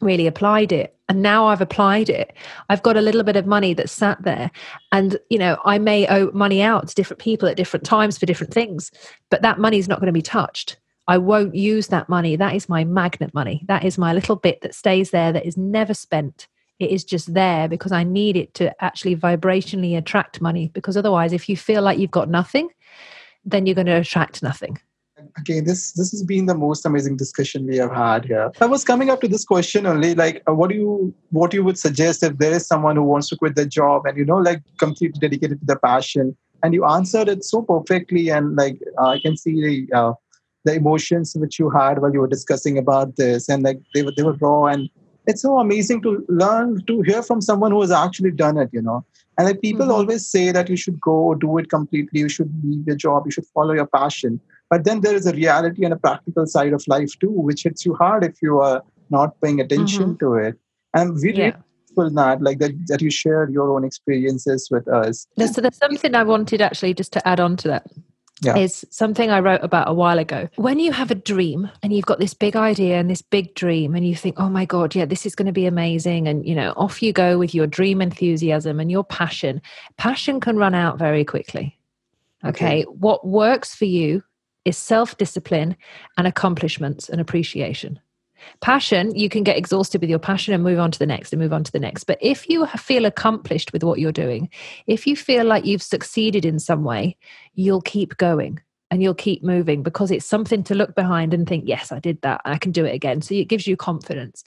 really 0.01 0.27
applied 0.27 0.71
it. 0.71 0.95
And 1.07 1.21
now 1.21 1.47
I've 1.47 1.61
applied 1.61 2.09
it. 2.09 2.33
I've 2.69 2.81
got 2.81 2.97
a 2.97 3.01
little 3.01 3.23
bit 3.23 3.35
of 3.35 3.45
money 3.45 3.73
that's 3.73 3.91
sat 3.91 4.21
there. 4.23 4.49
And, 4.91 5.17
you 5.29 5.37
know, 5.37 5.57
I 5.63 5.77
may 5.77 6.07
owe 6.07 6.31
money 6.33 6.61
out 6.61 6.87
to 6.87 6.95
different 6.95 7.21
people 7.21 7.47
at 7.47 7.57
different 7.57 7.85
times 7.85 8.17
for 8.17 8.25
different 8.25 8.53
things, 8.53 8.91
but 9.29 9.41
that 9.41 9.59
money 9.59 9.77
is 9.77 9.87
not 9.87 9.99
going 9.99 10.07
to 10.07 10.13
be 10.13 10.21
touched 10.21 10.77
I 11.07 11.17
won't 11.17 11.55
use 11.55 11.87
that 11.87 12.09
money. 12.09 12.35
That 12.35 12.55
is 12.55 12.67
my 12.67 12.83
magnet 12.83 13.33
money. 13.33 13.63
That 13.67 13.83
is 13.83 13.97
my 13.97 14.13
little 14.13 14.35
bit 14.35 14.61
that 14.61 14.73
stays 14.73 15.11
there 15.11 15.31
that 15.31 15.45
is 15.45 15.57
never 15.57 15.93
spent. 15.93 16.47
It 16.79 16.89
is 16.89 17.03
just 17.03 17.33
there 17.33 17.67
because 17.67 17.91
I 17.91 18.03
need 18.03 18.35
it 18.35 18.53
to 18.55 18.83
actually 18.83 19.15
vibrationally 19.15 19.97
attract 19.97 20.41
money. 20.41 20.71
Because 20.73 20.97
otherwise, 20.97 21.31
if 21.31 21.47
you 21.47 21.55
feel 21.55 21.81
like 21.81 21.99
you've 21.99 22.11
got 22.11 22.29
nothing, 22.29 22.69
then 23.45 23.65
you're 23.65 23.75
going 23.75 23.87
to 23.87 23.93
attract 23.99 24.41
nothing. 24.41 24.79
Okay, 25.39 25.61
this 25.61 25.93
this 25.93 26.11
has 26.11 26.23
been 26.23 26.45
the 26.45 26.55
most 26.55 26.85
amazing 26.85 27.15
discussion 27.15 27.65
we 27.65 27.77
have 27.77 27.93
had 27.93 28.25
here. 28.25 28.51
I 28.59 28.65
was 28.65 28.83
coming 28.83 29.09
up 29.09 29.21
to 29.21 29.29
this 29.29 29.45
question 29.45 29.85
only, 29.85 30.13
like, 30.13 30.43
uh, 30.45 30.53
what 30.53 30.69
do 30.69 30.75
you 30.75 31.13
what 31.29 31.53
you 31.53 31.63
would 31.63 31.79
suggest 31.79 32.21
if 32.21 32.37
there 32.37 32.51
is 32.51 32.67
someone 32.67 32.97
who 32.97 33.03
wants 33.03 33.29
to 33.29 33.37
quit 33.37 33.55
their 33.55 33.65
job 33.65 34.05
and 34.05 34.17
you 34.17 34.25
know, 34.25 34.37
like, 34.37 34.61
completely 34.77 35.17
dedicated 35.19 35.61
to 35.61 35.65
the 35.65 35.77
passion, 35.77 36.35
and 36.63 36.73
you 36.73 36.83
answered 36.83 37.29
it 37.29 37.45
so 37.45 37.61
perfectly, 37.61 38.29
and 38.29 38.57
like, 38.57 38.77
uh, 38.99 39.07
I 39.07 39.19
can 39.19 39.37
see 39.37 39.87
the 39.87 39.97
uh, 39.97 40.13
the 40.65 40.73
emotions 40.73 41.35
which 41.35 41.59
you 41.59 41.69
had 41.69 41.99
while 41.99 42.13
you 42.13 42.19
were 42.19 42.27
discussing 42.27 42.77
about 42.77 43.15
this, 43.15 43.47
and 43.49 43.63
like 43.63 43.79
they 43.93 44.03
were 44.03 44.11
they 44.15 44.23
were 44.23 44.33
raw, 44.33 44.65
and 44.65 44.89
it's 45.27 45.41
so 45.41 45.59
amazing 45.59 46.01
to 46.01 46.25
learn 46.27 46.83
to 46.85 47.01
hear 47.01 47.23
from 47.23 47.41
someone 47.41 47.71
who 47.71 47.81
has 47.81 47.91
actually 47.91 48.31
done 48.31 48.57
it, 48.57 48.69
you 48.73 48.81
know. 48.81 49.05
And 49.37 49.47
like 49.47 49.61
people 49.61 49.87
mm-hmm. 49.87 49.95
always 49.95 50.25
say 50.25 50.51
that 50.51 50.69
you 50.69 50.77
should 50.77 50.99
go 51.01 51.35
do 51.35 51.57
it 51.57 51.69
completely, 51.69 52.21
you 52.21 52.29
should 52.29 52.51
leave 52.63 52.87
your 52.87 52.95
job, 52.95 53.23
you 53.25 53.31
should 53.31 53.47
follow 53.47 53.73
your 53.73 53.87
passion 53.87 54.39
but 54.69 54.83
then 54.83 55.01
there 55.01 55.15
is 55.15 55.27
a 55.27 55.33
reality 55.33 55.83
and 55.83 55.93
a 55.93 55.97
practical 55.97 56.45
side 56.45 56.73
of 56.73 56.83
life 56.87 57.17
too, 57.19 57.29
which 57.29 57.63
hits 57.63 57.85
you 57.85 57.93
hard 57.95 58.23
if 58.23 58.41
you 58.41 58.59
are 58.59 58.83
not 59.09 59.39
paying 59.41 59.59
attention 59.59 60.15
mm-hmm. 60.15 60.25
to 60.25 60.33
it. 60.35 60.55
And 60.93 61.13
we 61.13 61.33
yeah. 61.33 61.57
really 61.97 62.15
that 62.15 62.41
like 62.41 62.59
that 62.59 62.71
that 62.87 63.01
you 63.01 63.09
share 63.09 63.49
your 63.49 63.71
own 63.73 63.85
experiences 63.85 64.67
with 64.69 64.87
us. 64.87 65.27
So 65.37 65.61
there's 65.61 65.77
something 65.77 66.13
I 66.13 66.23
wanted 66.23 66.61
actually 66.61 66.93
just 66.93 67.13
to 67.13 67.25
add 67.27 67.39
on 67.39 67.55
to 67.57 67.67
that. 67.69 67.87
Yeah. 68.41 68.57
Is 68.57 68.85
something 68.89 69.29
I 69.31 69.39
wrote 69.39 69.63
about 69.63 69.89
a 69.89 69.93
while 69.93 70.19
ago. 70.19 70.49
When 70.57 70.77
you 70.77 70.91
have 70.91 71.09
a 71.09 71.15
dream 71.15 71.71
and 71.81 71.93
you've 71.93 72.05
got 72.05 72.19
this 72.19 72.33
big 72.33 72.57
idea 72.57 72.99
and 72.99 73.09
this 73.09 73.21
big 73.21 73.55
dream, 73.55 73.95
and 73.95 74.05
you 74.05 74.13
think, 74.13 74.35
oh 74.37 74.49
my 74.49 74.65
God, 74.65 74.93
yeah, 74.93 75.05
this 75.05 75.25
is 75.25 75.35
going 75.35 75.45
to 75.45 75.53
be 75.53 75.65
amazing. 75.65 76.27
And, 76.27 76.45
you 76.45 76.53
know, 76.53 76.73
off 76.75 77.01
you 77.01 77.13
go 77.13 77.37
with 77.37 77.55
your 77.55 77.65
dream 77.65 78.01
enthusiasm 78.01 78.81
and 78.81 78.91
your 78.91 79.05
passion. 79.05 79.61
Passion 79.97 80.41
can 80.41 80.57
run 80.57 80.75
out 80.75 80.99
very 80.99 81.23
quickly. 81.23 81.77
Okay. 82.43 82.81
okay. 82.81 82.83
What 82.83 83.25
works 83.25 83.73
for 83.73 83.85
you 83.85 84.21
is 84.65 84.77
self 84.77 85.17
discipline 85.17 85.77
and 86.17 86.27
accomplishments 86.27 87.07
and 87.07 87.21
appreciation. 87.21 87.99
Passion, 88.61 89.15
you 89.15 89.29
can 89.29 89.43
get 89.43 89.57
exhausted 89.57 90.01
with 90.01 90.09
your 90.09 90.19
passion 90.19 90.53
and 90.53 90.63
move 90.63 90.79
on 90.79 90.91
to 90.91 90.99
the 90.99 91.05
next 91.05 91.33
and 91.33 91.41
move 91.41 91.53
on 91.53 91.63
to 91.63 91.71
the 91.71 91.79
next. 91.79 92.05
But 92.05 92.17
if 92.21 92.49
you 92.49 92.65
feel 92.67 93.05
accomplished 93.05 93.73
with 93.73 93.83
what 93.83 93.99
you're 93.99 94.11
doing, 94.11 94.49
if 94.87 95.05
you 95.07 95.15
feel 95.15 95.45
like 95.45 95.65
you've 95.65 95.83
succeeded 95.83 96.45
in 96.45 96.59
some 96.59 96.83
way, 96.83 97.17
you'll 97.53 97.81
keep 97.81 98.17
going 98.17 98.59
and 98.91 99.01
you'll 99.01 99.13
keep 99.13 99.43
moving 99.43 99.83
because 99.83 100.11
it's 100.11 100.25
something 100.25 100.63
to 100.63 100.75
look 100.75 100.95
behind 100.95 101.33
and 101.33 101.47
think, 101.47 101.65
yes, 101.67 101.91
I 101.91 101.99
did 101.99 102.21
that. 102.21 102.41
I 102.45 102.57
can 102.57 102.71
do 102.71 102.85
it 102.85 102.93
again. 102.93 103.21
So 103.21 103.33
it 103.33 103.47
gives 103.47 103.67
you 103.67 103.75
confidence. 103.75 104.43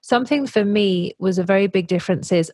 Something 0.00 0.46
for 0.46 0.64
me 0.64 1.14
was 1.18 1.38
a 1.38 1.44
very 1.44 1.66
big 1.66 1.86
difference 1.86 2.32
is 2.32 2.52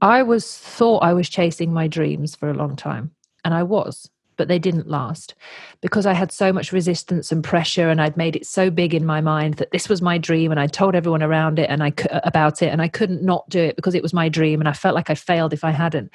I 0.00 0.22
was 0.22 0.58
thought 0.58 1.02
I 1.02 1.12
was 1.12 1.28
chasing 1.28 1.72
my 1.72 1.88
dreams 1.88 2.36
for 2.36 2.50
a 2.50 2.54
long 2.54 2.76
time 2.76 3.12
and 3.44 3.54
I 3.54 3.62
was 3.64 4.10
but 4.38 4.48
they 4.48 4.58
didn't 4.58 4.88
last 4.88 5.34
because 5.82 6.06
I 6.06 6.14
had 6.14 6.32
so 6.32 6.52
much 6.52 6.72
resistance 6.72 7.30
and 7.30 7.44
pressure, 7.44 7.90
and 7.90 8.00
I'd 8.00 8.16
made 8.16 8.36
it 8.36 8.46
so 8.46 8.70
big 8.70 8.94
in 8.94 9.04
my 9.04 9.20
mind 9.20 9.54
that 9.54 9.72
this 9.72 9.88
was 9.88 10.00
my 10.00 10.16
dream, 10.16 10.50
and 10.50 10.58
I 10.58 10.66
told 10.66 10.94
everyone 10.94 11.22
around 11.22 11.58
it 11.58 11.68
and 11.68 11.82
I 11.82 11.92
uh, 12.10 12.20
about 12.24 12.62
it, 12.62 12.68
and 12.68 12.80
I 12.80 12.88
couldn't 12.88 13.22
not 13.22 13.48
do 13.50 13.60
it 13.60 13.76
because 13.76 13.94
it 13.94 14.02
was 14.02 14.14
my 14.14 14.30
dream, 14.30 14.60
and 14.60 14.68
I 14.68 14.72
felt 14.72 14.94
like 14.94 15.10
I 15.10 15.14
failed 15.14 15.52
if 15.52 15.64
I 15.64 15.72
hadn't. 15.72 16.10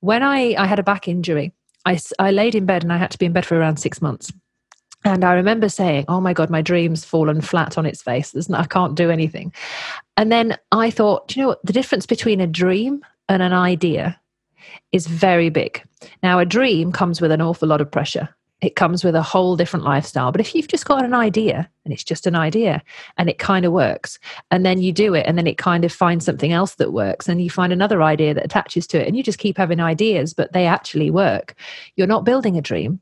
When 0.00 0.24
I 0.24 0.56
I 0.58 0.66
had 0.66 0.80
a 0.80 0.82
back 0.82 1.06
injury, 1.06 1.52
I 1.84 2.00
I 2.18 2.32
laid 2.32 2.54
in 2.54 2.66
bed 2.66 2.82
and 2.82 2.92
I 2.92 2.96
had 2.96 3.12
to 3.12 3.18
be 3.18 3.26
in 3.26 3.32
bed 3.32 3.46
for 3.46 3.56
around 3.56 3.76
six 3.76 4.02
months. 4.02 4.32
And 5.04 5.24
I 5.24 5.34
remember 5.34 5.68
saying, 5.68 6.06
"Oh 6.08 6.20
my 6.20 6.32
God, 6.32 6.50
my 6.50 6.62
dream's 6.62 7.04
fallen 7.04 7.40
flat 7.40 7.78
on 7.78 7.86
its 7.86 8.02
face. 8.02 8.34
No, 8.48 8.58
I 8.58 8.66
can't 8.66 8.96
do 8.96 9.10
anything." 9.10 9.52
And 10.16 10.32
then 10.32 10.56
I 10.72 10.90
thought, 10.90 11.36
you 11.36 11.42
know 11.42 11.48
what? 11.48 11.64
The 11.64 11.72
difference 11.72 12.06
between 12.06 12.40
a 12.40 12.46
dream 12.46 13.04
and 13.28 13.42
an 13.42 13.52
idea 13.52 14.18
is 14.92 15.06
very 15.06 15.50
big. 15.50 15.82
Now, 16.22 16.38
a 16.38 16.44
dream 16.44 16.92
comes 16.92 17.20
with 17.20 17.30
an 17.30 17.40
awful 17.40 17.68
lot 17.68 17.80
of 17.80 17.90
pressure. 17.90 18.28
It 18.60 18.74
comes 18.74 19.04
with 19.04 19.14
a 19.14 19.22
whole 19.22 19.56
different 19.56 19.84
lifestyle. 19.84 20.32
But 20.32 20.40
if 20.40 20.54
you've 20.54 20.66
just 20.66 20.84
got 20.84 21.04
an 21.04 21.14
idea 21.14 21.70
and 21.84 21.94
it's 21.94 22.02
just 22.02 22.26
an 22.26 22.34
idea 22.34 22.82
and 23.16 23.28
it 23.28 23.38
kind 23.38 23.64
of 23.64 23.72
works, 23.72 24.18
and 24.50 24.66
then 24.66 24.80
you 24.80 24.92
do 24.92 25.14
it 25.14 25.26
and 25.26 25.38
then 25.38 25.46
it 25.46 25.58
kind 25.58 25.84
of 25.84 25.92
finds 25.92 26.24
something 26.24 26.52
else 26.52 26.74
that 26.76 26.92
works, 26.92 27.28
and 27.28 27.40
you 27.40 27.50
find 27.50 27.72
another 27.72 28.02
idea 28.02 28.34
that 28.34 28.44
attaches 28.44 28.86
to 28.88 29.00
it, 29.00 29.06
and 29.06 29.16
you 29.16 29.22
just 29.22 29.38
keep 29.38 29.56
having 29.56 29.80
ideas, 29.80 30.34
but 30.34 30.52
they 30.52 30.66
actually 30.66 31.10
work, 31.10 31.54
you're 31.94 32.08
not 32.08 32.24
building 32.24 32.56
a 32.56 32.62
dream. 32.62 33.00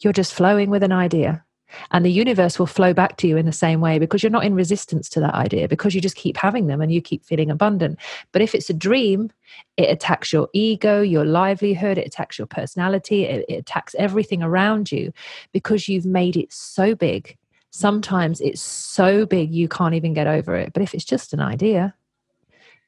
You're 0.00 0.12
just 0.12 0.34
flowing 0.34 0.70
with 0.70 0.82
an 0.82 0.92
idea 0.92 1.44
and 1.90 2.04
the 2.04 2.10
universe 2.10 2.58
will 2.58 2.66
flow 2.66 2.92
back 2.92 3.16
to 3.18 3.26
you 3.26 3.36
in 3.36 3.46
the 3.46 3.52
same 3.52 3.80
way 3.80 3.98
because 3.98 4.22
you're 4.22 4.30
not 4.30 4.44
in 4.44 4.54
resistance 4.54 5.08
to 5.10 5.20
that 5.20 5.34
idea 5.34 5.68
because 5.68 5.94
you 5.94 6.00
just 6.00 6.16
keep 6.16 6.36
having 6.36 6.66
them 6.66 6.80
and 6.80 6.92
you 6.92 7.00
keep 7.00 7.24
feeling 7.24 7.50
abundant. 7.50 7.98
But 8.32 8.42
if 8.42 8.54
it's 8.54 8.70
a 8.70 8.74
dream 8.74 9.30
it 9.76 9.88
attacks 9.90 10.32
your 10.32 10.48
ego 10.52 11.00
your 11.00 11.24
livelihood 11.24 11.98
it 11.98 12.06
attacks 12.06 12.38
your 12.38 12.46
personality 12.46 13.24
it, 13.24 13.44
it 13.48 13.54
attacks 13.54 13.94
everything 13.98 14.42
around 14.42 14.90
you 14.90 15.12
because 15.52 15.88
you've 15.88 16.06
made 16.06 16.36
it 16.36 16.52
so 16.52 16.94
big. 16.94 17.36
Sometimes 17.70 18.40
it's 18.40 18.62
so 18.62 19.26
big 19.26 19.54
you 19.54 19.68
can't 19.68 19.94
even 19.94 20.14
get 20.14 20.26
over 20.26 20.56
it. 20.56 20.72
But 20.72 20.82
if 20.82 20.94
it's 20.94 21.04
just 21.04 21.32
an 21.32 21.40
idea 21.40 21.94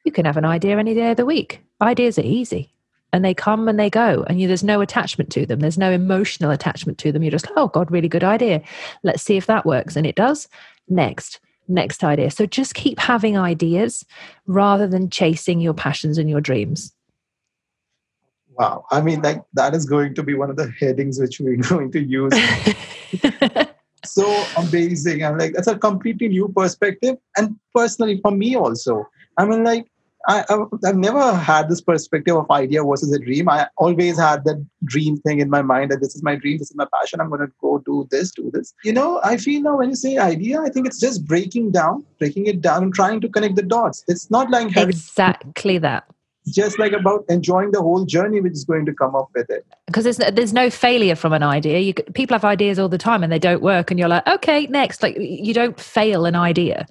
you 0.05 0.13
can 0.13 0.25
have 0.25 0.37
an 0.37 0.45
idea 0.45 0.79
any 0.79 0.95
day 0.95 1.11
of 1.11 1.17
the 1.17 1.27
week. 1.27 1.61
Ideas 1.83 2.19
are 2.19 2.23
easy 2.23 2.73
and 3.13 3.25
they 3.25 3.35
come 3.35 3.69
and 3.69 3.79
they 3.79 3.91
go 3.91 4.25
and 4.29 4.41
you, 4.41 4.47
there's 4.47 4.65
no 4.65 4.81
attachment 4.81 5.31
to 5.33 5.47
them. 5.47 5.61
There's 5.61 5.79
no 5.79 5.91
emotional 5.91 6.51
attachment 6.51 6.99
to 6.99 7.13
them. 7.13 7.23
You're 7.23 7.31
just 7.31 7.49
oh 7.57 7.69
god 7.69 7.91
really 7.91 8.09
good 8.09 8.25
idea. 8.25 8.63
Let's 9.03 9.23
see 9.23 9.37
if 9.37 9.47
that 9.47 9.67
works. 9.67 9.97
And 9.97 10.07
it 10.07 10.17
does. 10.17 10.49
Next 10.89 11.41
next 11.69 12.03
idea. 12.03 12.31
So 12.31 12.47
just 12.47 12.75
keep 12.75 12.99
having 12.99 13.37
ideas 13.37 14.05
rather 14.47 14.87
than 14.87 15.11
chasing 15.11 15.61
your 15.61 15.75
passions 15.75 16.17
and 16.17 16.29
your 16.29 16.41
dreams. 16.41 16.95
Wow. 18.59 18.87
I 18.91 19.01
mean 19.01 19.23
like 19.23 19.43
that 19.55 19.75
is 19.75 19.87
going 19.87 20.15
to 20.15 20.23
be 20.23 20.35
one 20.35 20.51
of 20.51 20.57
the 20.57 20.71
headings 20.79 21.19
which 21.19 21.41
we're 21.41 21.57
going 21.69 21.93
to 21.93 22.01
use. 22.01 22.33
So 24.05 24.25
amazing. 24.57 25.25
I'm 25.25 25.37
like 25.37 25.53
that's 25.53 25.67
a 25.67 25.77
completely 25.77 26.29
new 26.29 26.49
perspective. 26.49 27.17
And 27.37 27.57
personally 27.75 28.21
for 28.23 28.31
me 28.31 28.57
also 28.57 29.09
i 29.37 29.45
mean 29.45 29.65
like 29.65 29.87
I, 30.27 30.45
have 30.85 30.97
never 30.97 31.35
had 31.35 31.69
this 31.69 31.81
perspective 31.81 32.37
of 32.37 32.51
idea 32.51 32.83
versus 32.83 33.13
a 33.13 33.19
dream. 33.19 33.49
I 33.49 33.69
always 33.77 34.19
had 34.19 34.45
that 34.45 34.65
dream 34.85 35.17
thing 35.19 35.41
in 35.41 35.49
my 35.49 35.63
mind 35.63 35.91
that 35.91 36.01
this 36.01 36.15
is 36.15 36.23
my 36.23 36.35
dream, 36.35 36.59
this 36.59 36.71
is 36.71 36.77
my 36.77 36.87
passion. 36.93 37.21
I'm 37.21 37.29
going 37.29 37.41
to 37.41 37.53
go 37.61 37.79
do 37.79 38.07
this, 38.11 38.33
do 38.33 38.51
this. 38.53 38.75
You 38.85 38.93
know, 38.93 39.21
I 39.23 39.37
feel 39.37 39.63
now 39.63 39.79
when 39.79 39.91
you 39.91 39.97
say 39.97 40.19
idea, 40.19 40.61
I 40.61 40.71
think 40.71 40.87
it's 40.87 41.01
just 41.01 41.25
breaking 41.25 41.71
down, 41.71 42.05
breaking 42.19 42.47
it 42.47 42.61
down, 42.61 42.83
and 42.83 42.95
trying 42.95 43.21
to 43.21 43.29
connect 43.29 43.57
the 43.57 43.63
dots. 43.63 44.05
It's 44.09 44.31
not 44.31 44.51
like 44.51 44.77
exactly 44.77 45.79
that 45.79 46.05
just 46.53 46.79
like 46.79 46.93
about 46.93 47.25
enjoying 47.29 47.71
the 47.71 47.81
whole 47.81 48.05
journey 48.05 48.41
which 48.41 48.53
is 48.53 48.65
going 48.65 48.87
to 48.87 48.95
come 48.95 49.15
up 49.15 49.29
with 49.35 49.49
it. 49.51 49.67
Because 49.87 50.05
there's 50.05 50.19
there's 50.33 50.53
no 50.53 50.71
failure 50.71 51.17
from 51.17 51.33
an 51.33 51.43
idea. 51.43 51.79
You 51.79 51.95
people 51.95 52.35
have 52.35 52.45
ideas 52.45 52.79
all 52.79 52.89
the 52.89 52.99
time 52.99 53.23
and 53.23 53.33
they 53.33 53.39
don't 53.39 53.63
work 53.63 53.91
and 53.91 53.99
you're 53.99 54.09
like 54.09 54.27
okay 54.27 54.67
next. 54.67 55.03
Like 55.03 55.17
you 55.19 55.55
don't 55.55 55.79
fail 55.79 56.25
an 56.25 56.37
idea. 56.37 56.87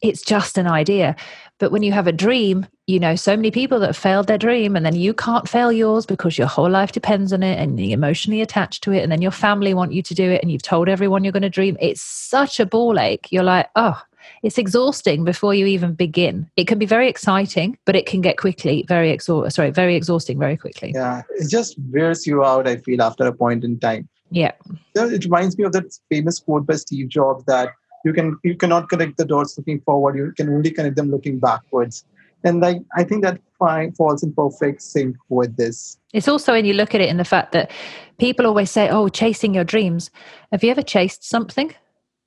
It's 0.00 0.22
just 0.22 0.58
an 0.58 0.66
idea. 0.66 1.16
But 1.58 1.72
when 1.72 1.82
you 1.82 1.92
have 1.92 2.06
a 2.06 2.12
dream 2.12 2.66
you 2.90 2.98
know 2.98 3.14
so 3.14 3.36
many 3.36 3.52
people 3.52 3.78
that 3.78 3.94
failed 3.94 4.26
their 4.26 4.36
dream 4.36 4.74
and 4.74 4.84
then 4.84 4.96
you 4.96 5.14
can't 5.14 5.48
fail 5.48 5.70
yours 5.70 6.04
because 6.04 6.36
your 6.36 6.48
whole 6.48 6.68
life 6.68 6.90
depends 6.90 7.32
on 7.32 7.42
it 7.42 7.56
and 7.56 7.78
you're 7.78 7.96
emotionally 7.96 8.40
attached 8.40 8.82
to 8.82 8.92
it 8.92 9.02
and 9.02 9.12
then 9.12 9.22
your 9.22 9.30
family 9.30 9.72
want 9.74 9.92
you 9.92 10.02
to 10.02 10.12
do 10.12 10.28
it 10.28 10.42
and 10.42 10.50
you've 10.50 10.62
told 10.62 10.88
everyone 10.88 11.22
you're 11.22 11.32
going 11.32 11.42
to 11.42 11.48
dream. 11.48 11.76
It's 11.80 12.02
such 12.02 12.58
a 12.58 12.66
ball 12.66 12.98
ache. 12.98 13.28
You're 13.30 13.44
like 13.44 13.70
oh 13.76 14.02
it's 14.42 14.58
exhausting 14.58 15.24
before 15.24 15.54
you 15.54 15.66
even 15.66 15.94
begin. 15.94 16.50
It 16.56 16.66
can 16.66 16.78
be 16.78 16.86
very 16.86 17.08
exciting, 17.08 17.78
but 17.84 17.96
it 17.96 18.06
can 18.06 18.20
get 18.20 18.36
quickly 18.38 18.84
very 18.88 19.10
exhausting. 19.10 19.50
Sorry, 19.50 19.70
very 19.70 19.96
exhausting 19.96 20.38
very 20.38 20.56
quickly. 20.56 20.92
Yeah, 20.94 21.22
it 21.30 21.48
just 21.48 21.76
wears 21.90 22.26
you 22.26 22.44
out. 22.44 22.66
I 22.66 22.76
feel 22.76 23.02
after 23.02 23.26
a 23.26 23.32
point 23.32 23.64
in 23.64 23.78
time. 23.78 24.08
Yeah, 24.30 24.52
it 24.94 25.24
reminds 25.24 25.58
me 25.58 25.64
of 25.64 25.72
that 25.72 25.92
famous 26.08 26.38
quote 26.38 26.66
by 26.66 26.76
Steve 26.76 27.08
Jobs 27.08 27.44
that 27.46 27.70
you 28.04 28.12
can 28.12 28.38
you 28.44 28.56
cannot 28.56 28.88
connect 28.88 29.16
the 29.16 29.24
dots 29.24 29.58
looking 29.58 29.80
forward. 29.80 30.16
You 30.16 30.32
can 30.36 30.48
only 30.48 30.70
connect 30.70 30.96
them 30.96 31.10
looking 31.10 31.38
backwards. 31.38 32.04
And 32.44 32.60
like 32.60 32.78
I 32.96 33.04
think 33.04 33.22
that 33.22 33.40
fine 33.58 33.92
falls 33.92 34.22
in 34.22 34.32
perfect 34.32 34.82
sync 34.82 35.16
with 35.28 35.56
this. 35.56 35.98
It's 36.12 36.28
also 36.28 36.52
when 36.52 36.64
you 36.64 36.74
look 36.74 36.94
at 36.94 37.00
it 37.00 37.08
in 37.08 37.18
the 37.18 37.24
fact 37.24 37.52
that 37.52 37.70
people 38.18 38.46
always 38.46 38.70
say, 38.70 38.88
"Oh, 38.88 39.08
chasing 39.08 39.54
your 39.54 39.64
dreams." 39.64 40.10
Have 40.52 40.64
you 40.64 40.70
ever 40.70 40.82
chased 40.82 41.28
something? 41.28 41.74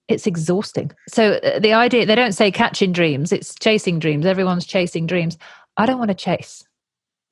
It's 0.08 0.28
exhausting. 0.28 0.92
So 1.08 1.34
uh, 1.34 1.60
the 1.60 1.74
idea 1.74 2.06
they 2.06 2.16
don't 2.16 2.34
say 2.34 2.52
catching 2.52 2.92
dreams, 2.92 3.32
it's 3.32 3.56
chasing 3.56 4.00
dreams. 4.00 4.26
Everyone's 4.26 4.66
chasing 4.66 5.06
dreams. 5.08 5.38
I 5.78 5.86
don't 5.86 6.00
want 6.00 6.10
to 6.10 6.16
chase. 6.16 6.64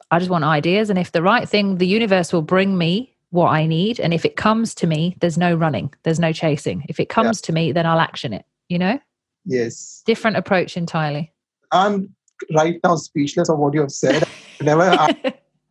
I 0.10 0.20
just 0.20 0.32
want 0.32 0.44
ideas 0.44 0.90
and 0.90 1.00
if 1.00 1.12
the 1.12 1.22
right 1.22 1.48
thing 1.48 1.78
the 1.78 1.88
universe 1.88 2.34
will 2.34 2.42
bring 2.42 2.78
me 2.78 3.16
what 3.30 3.50
I 3.50 3.66
need 3.66 4.00
and 4.00 4.14
if 4.14 4.26
it 4.26 4.36
comes 4.36 4.76
to 4.76 4.88
me 4.88 5.16
there's 5.22 5.38
no 5.38 5.56
running, 5.56 5.94
there's 6.04 6.20
no 6.20 6.34
chasing. 6.34 6.86
If 6.90 7.00
it 7.00 7.08
comes 7.08 7.42
yeah. 7.42 7.46
to 7.46 7.54
me 7.54 7.72
then 7.72 7.86
I'll 7.86 8.00
action 8.00 8.34
it, 8.34 8.46
you 8.68 8.78
know? 8.78 9.00
Yes. 9.46 10.04
Different 10.06 10.38
approach 10.38 10.76
entirely. 10.76 11.32
I'm 11.72 12.14
right 12.54 12.80
now 12.84 12.96
speechless 12.96 13.50
of 13.50 13.58
what 13.58 13.74
you 13.74 13.82
have 13.82 13.92
said. 13.92 14.24
never 14.62 14.98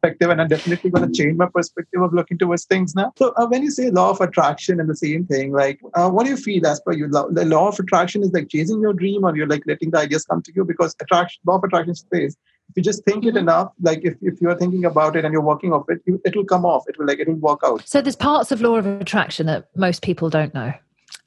perspective, 0.01 0.30
and 0.30 0.40
I'm 0.40 0.48
definitely 0.48 0.90
going 0.90 1.11
to 1.11 1.22
change 1.22 1.36
my 1.36 1.46
perspective 1.53 2.01
of 2.03 2.12
looking 2.12 2.38
towards 2.38 2.64
things 2.64 2.94
now. 2.94 3.12
So 3.16 3.32
uh, 3.36 3.46
when 3.46 3.62
you 3.62 3.70
say 3.70 3.90
law 3.90 4.11
of 4.11 4.20
attraction 4.20 4.80
and 4.80 4.88
the 4.88 4.96
same 4.96 5.26
thing, 5.26 5.53
like 5.53 5.80
uh, 5.94 6.11
what 6.11 6.24
do 6.24 6.30
you 6.30 6.36
feel 6.36 6.66
as 6.66 6.80
per 6.80 6.92
you? 6.92 7.09
The 7.09 7.44
law 7.44 7.68
of 7.68 7.78
attraction 7.78 8.22
is 8.22 8.32
like 8.32 8.48
chasing 8.48 8.80
your 8.80 8.92
dream, 8.92 9.24
or 9.24 9.36
you're 9.36 9.46
like 9.46 9.62
letting 9.66 9.90
the 9.90 9.98
ideas 9.98 10.24
come 10.24 10.42
to 10.42 10.53
you 10.55 10.64
because 10.64 10.94
attraction, 11.01 11.40
law 11.46 11.57
of 11.57 11.64
attraction 11.64 11.94
says 11.94 12.36
if 12.70 12.76
you 12.76 12.82
just 12.82 13.05
think 13.05 13.24
mm-hmm. 13.24 13.36
it 13.36 13.40
enough, 13.40 13.72
like 13.80 14.01
if, 14.05 14.14
if 14.22 14.40
you're 14.40 14.57
thinking 14.57 14.84
about 14.84 15.16
it 15.16 15.24
and 15.24 15.32
you're 15.32 15.42
working 15.42 15.72
off 15.72 15.86
it, 15.88 16.01
you, 16.07 16.20
it 16.24 16.36
will 16.36 16.44
come 16.44 16.64
off. 16.64 16.84
It 16.88 16.98
will 16.98 17.07
like 17.07 17.18
it 17.18 17.28
will 17.28 17.34
work 17.34 17.61
out. 17.64 17.86
So 17.86 18.01
there's 18.01 18.16
parts 18.16 18.53
of 18.53 18.61
law 18.61 18.76
of 18.76 18.86
attraction 18.86 19.46
that 19.46 19.68
most 19.76 20.03
people 20.03 20.30
don't 20.30 20.55
know. 20.55 20.72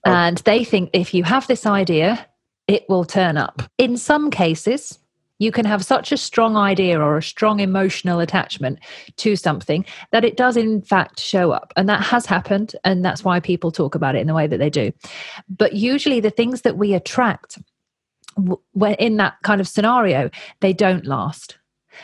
Oh. 0.05 0.11
And 0.11 0.37
they 0.39 0.63
think 0.63 0.89
if 0.93 1.13
you 1.13 1.23
have 1.23 1.47
this 1.47 1.65
idea, 1.65 2.27
it 2.67 2.85
will 2.87 3.03
turn 3.03 3.35
up. 3.35 3.61
In 3.77 3.97
some 3.97 4.31
cases, 4.31 4.99
you 5.43 5.51
can 5.51 5.65
have 5.65 5.83
such 5.83 6.11
a 6.11 6.17
strong 6.17 6.55
idea 6.55 6.99
or 6.99 7.17
a 7.17 7.23
strong 7.23 7.59
emotional 7.59 8.19
attachment 8.19 8.79
to 9.17 9.35
something 9.35 9.85
that 10.11 10.23
it 10.23 10.37
does, 10.37 10.57
in 10.57 10.81
fact, 10.81 11.19
show 11.19 11.51
up. 11.51 11.73
And 11.75 11.89
that 11.89 12.01
has 12.01 12.25
happened. 12.25 12.75
And 12.83 13.03
that's 13.03 13.23
why 13.23 13.39
people 13.39 13.71
talk 13.71 13.95
about 13.95 14.15
it 14.15 14.19
in 14.19 14.27
the 14.27 14.33
way 14.33 14.47
that 14.47 14.57
they 14.57 14.69
do. 14.69 14.91
But 15.49 15.73
usually, 15.73 16.19
the 16.19 16.29
things 16.29 16.61
that 16.61 16.77
we 16.77 16.93
attract 16.93 17.59
when 18.73 18.95
in 18.95 19.17
that 19.17 19.35
kind 19.43 19.61
of 19.61 19.67
scenario, 19.67 20.29
they 20.61 20.73
don't 20.73 21.05
last. 21.05 21.57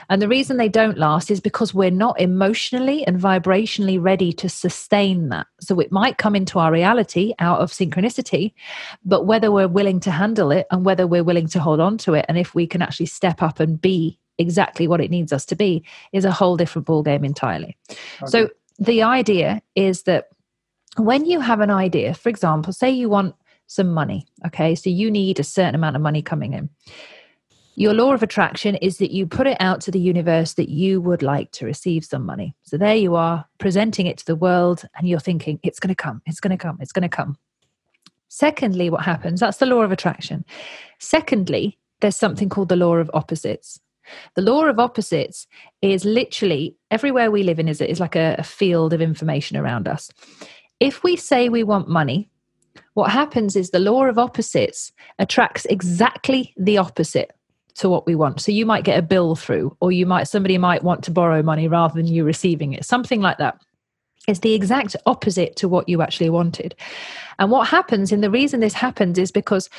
And 0.09 0.21
the 0.21 0.27
reason 0.27 0.57
they 0.57 0.69
don't 0.69 0.97
last 0.97 1.31
is 1.31 1.39
because 1.39 1.73
we're 1.73 1.91
not 1.91 2.19
emotionally 2.19 3.05
and 3.05 3.19
vibrationally 3.19 4.01
ready 4.01 4.31
to 4.33 4.49
sustain 4.49 5.29
that. 5.29 5.47
So 5.59 5.79
it 5.79 5.91
might 5.91 6.17
come 6.17 6.35
into 6.35 6.59
our 6.59 6.71
reality 6.71 7.33
out 7.39 7.59
of 7.59 7.71
synchronicity, 7.71 8.53
but 9.03 9.25
whether 9.25 9.51
we're 9.51 9.67
willing 9.67 9.99
to 10.01 10.11
handle 10.11 10.51
it 10.51 10.67
and 10.71 10.85
whether 10.85 11.07
we're 11.07 11.23
willing 11.23 11.47
to 11.49 11.59
hold 11.59 11.79
on 11.79 11.97
to 11.99 12.13
it, 12.13 12.25
and 12.27 12.37
if 12.37 12.55
we 12.55 12.67
can 12.67 12.81
actually 12.81 13.07
step 13.07 13.41
up 13.41 13.59
and 13.59 13.81
be 13.81 14.19
exactly 14.37 14.87
what 14.87 15.01
it 15.01 15.11
needs 15.11 15.33
us 15.33 15.45
to 15.45 15.55
be, 15.55 15.83
is 16.13 16.25
a 16.25 16.31
whole 16.31 16.57
different 16.57 16.87
ballgame 16.87 17.25
entirely. 17.25 17.77
Okay. 17.89 18.27
So 18.27 18.49
the 18.77 19.03
idea 19.03 19.61
is 19.75 20.03
that 20.03 20.29
when 20.97 21.25
you 21.25 21.39
have 21.39 21.59
an 21.59 21.69
idea, 21.69 22.13
for 22.13 22.29
example, 22.29 22.73
say 22.73 22.89
you 22.89 23.09
want 23.09 23.35
some 23.67 23.89
money, 23.89 24.25
okay, 24.47 24.73
so 24.75 24.89
you 24.89 25.11
need 25.11 25.39
a 25.39 25.43
certain 25.43 25.75
amount 25.75 25.95
of 25.95 26.01
money 26.01 26.21
coming 26.21 26.53
in 26.53 26.69
your 27.80 27.93
law 27.93 28.13
of 28.13 28.21
attraction 28.21 28.75
is 28.75 28.97
that 28.97 29.11
you 29.11 29.25
put 29.25 29.47
it 29.47 29.55
out 29.61 29.80
to 29.80 29.89
the 29.89 30.01
universe 30.01 30.55
that 30.55 30.67
you 30.67 30.99
would 30.99 31.23
like 31.23 31.49
to 31.51 31.65
receive 31.65 32.03
some 32.03 32.25
money. 32.25 32.53
So 32.63 32.75
there 32.75 32.97
you 32.97 33.15
are, 33.15 33.45
presenting 33.57 34.05
it 34.05 34.17
to 34.17 34.25
the 34.25 34.36
world, 34.36 34.84
and 34.97 35.07
you're 35.07 35.21
thinking, 35.21 35.61
it's 35.63 35.80
going 35.80 35.88
to 35.88 35.95
come, 35.95 36.21
it's 36.25 36.41
going 36.41 36.51
to 36.51 36.57
come, 36.57 36.77
it's 36.82 36.91
going 36.91 37.03
to 37.03 37.15
come. 37.15 37.38
Secondly, 38.27 38.89
what 38.89 39.05
happens? 39.05 39.39
That's 39.39 39.59
the 39.59 39.65
law 39.65 39.82
of 39.82 39.93
attraction. 39.93 40.43
Secondly, 40.99 41.77
there's 42.01 42.17
something 42.17 42.49
called 42.49 42.67
the 42.67 42.75
law 42.75 42.97
of 42.97 43.09
opposites. 43.13 43.80
The 44.36 44.41
law 44.41 44.65
of 44.65 44.77
opposites 44.77 45.47
is 45.82 46.03
literally 46.03 46.75
everywhere 46.91 47.32
we 47.32 47.43
live 47.43 47.59
in 47.59 47.69
is, 47.69 47.80
is 47.80 48.01
like 48.01 48.17
a, 48.17 48.36
a 48.39 48.43
field 48.43 48.91
of 48.91 48.99
information 48.99 49.55
around 49.55 49.88
us. 49.88 50.11
If 50.82 51.01
we 51.01 51.15
say 51.15 51.47
we 51.47 51.63
want 51.63 51.88
money, 51.88 52.30
what 52.93 53.11
happens 53.11 53.55
is 53.55 53.69
the 53.69 53.80
law 53.80 54.03
of 54.03 54.19
opposites 54.19 54.91
attracts 55.17 55.63
exactly 55.67 56.53
the 56.57 56.77
opposite 56.77 57.32
to 57.76 57.89
what 57.89 58.05
we 58.05 58.15
want. 58.15 58.41
So 58.41 58.51
you 58.51 58.65
might 58.65 58.84
get 58.84 58.99
a 58.99 59.03
bill 59.03 59.36
through, 59.36 59.76
or 59.80 59.91
you 59.91 60.05
might 60.05 60.26
somebody 60.26 60.57
might 60.57 60.84
want 60.84 61.03
to 61.05 61.11
borrow 61.11 61.41
money 61.41 61.67
rather 61.67 61.93
than 61.93 62.07
you 62.07 62.24
receiving 62.24 62.74
it, 62.74 62.86
something 62.86 63.22
like 63.22 63.38
that. 63.38 63.61
It's 64.28 64.39
the 64.39 64.53
exact 64.53 64.95
opposite 65.05 65.55
to 65.57 65.67
what 65.67 65.89
you 65.89 66.01
actually 66.01 66.30
wanted. 66.30 66.76
And 67.39 67.51
what 67.51 67.67
happens, 67.67 68.11
and 68.11 68.24
the 68.24 68.30
reason 68.30 68.59
this 68.59 68.74
happens 68.74 69.17
is 69.17 69.32
because 69.32 69.70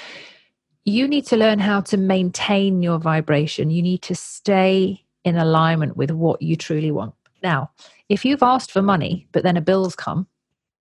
you 0.84 1.06
need 1.06 1.26
to 1.26 1.36
learn 1.36 1.58
how 1.58 1.82
to 1.82 1.96
maintain 1.96 2.82
your 2.82 2.98
vibration. 2.98 3.70
You 3.70 3.82
need 3.82 4.02
to 4.02 4.14
stay 4.14 5.04
in 5.24 5.36
alignment 5.36 5.96
with 5.96 6.10
what 6.10 6.40
you 6.40 6.56
truly 6.56 6.90
want. 6.90 7.14
Now, 7.42 7.70
if 8.08 8.24
you've 8.24 8.42
asked 8.42 8.72
for 8.72 8.82
money, 8.82 9.28
but 9.32 9.42
then 9.42 9.56
a 9.56 9.60
bill's 9.60 9.94
come, 9.94 10.26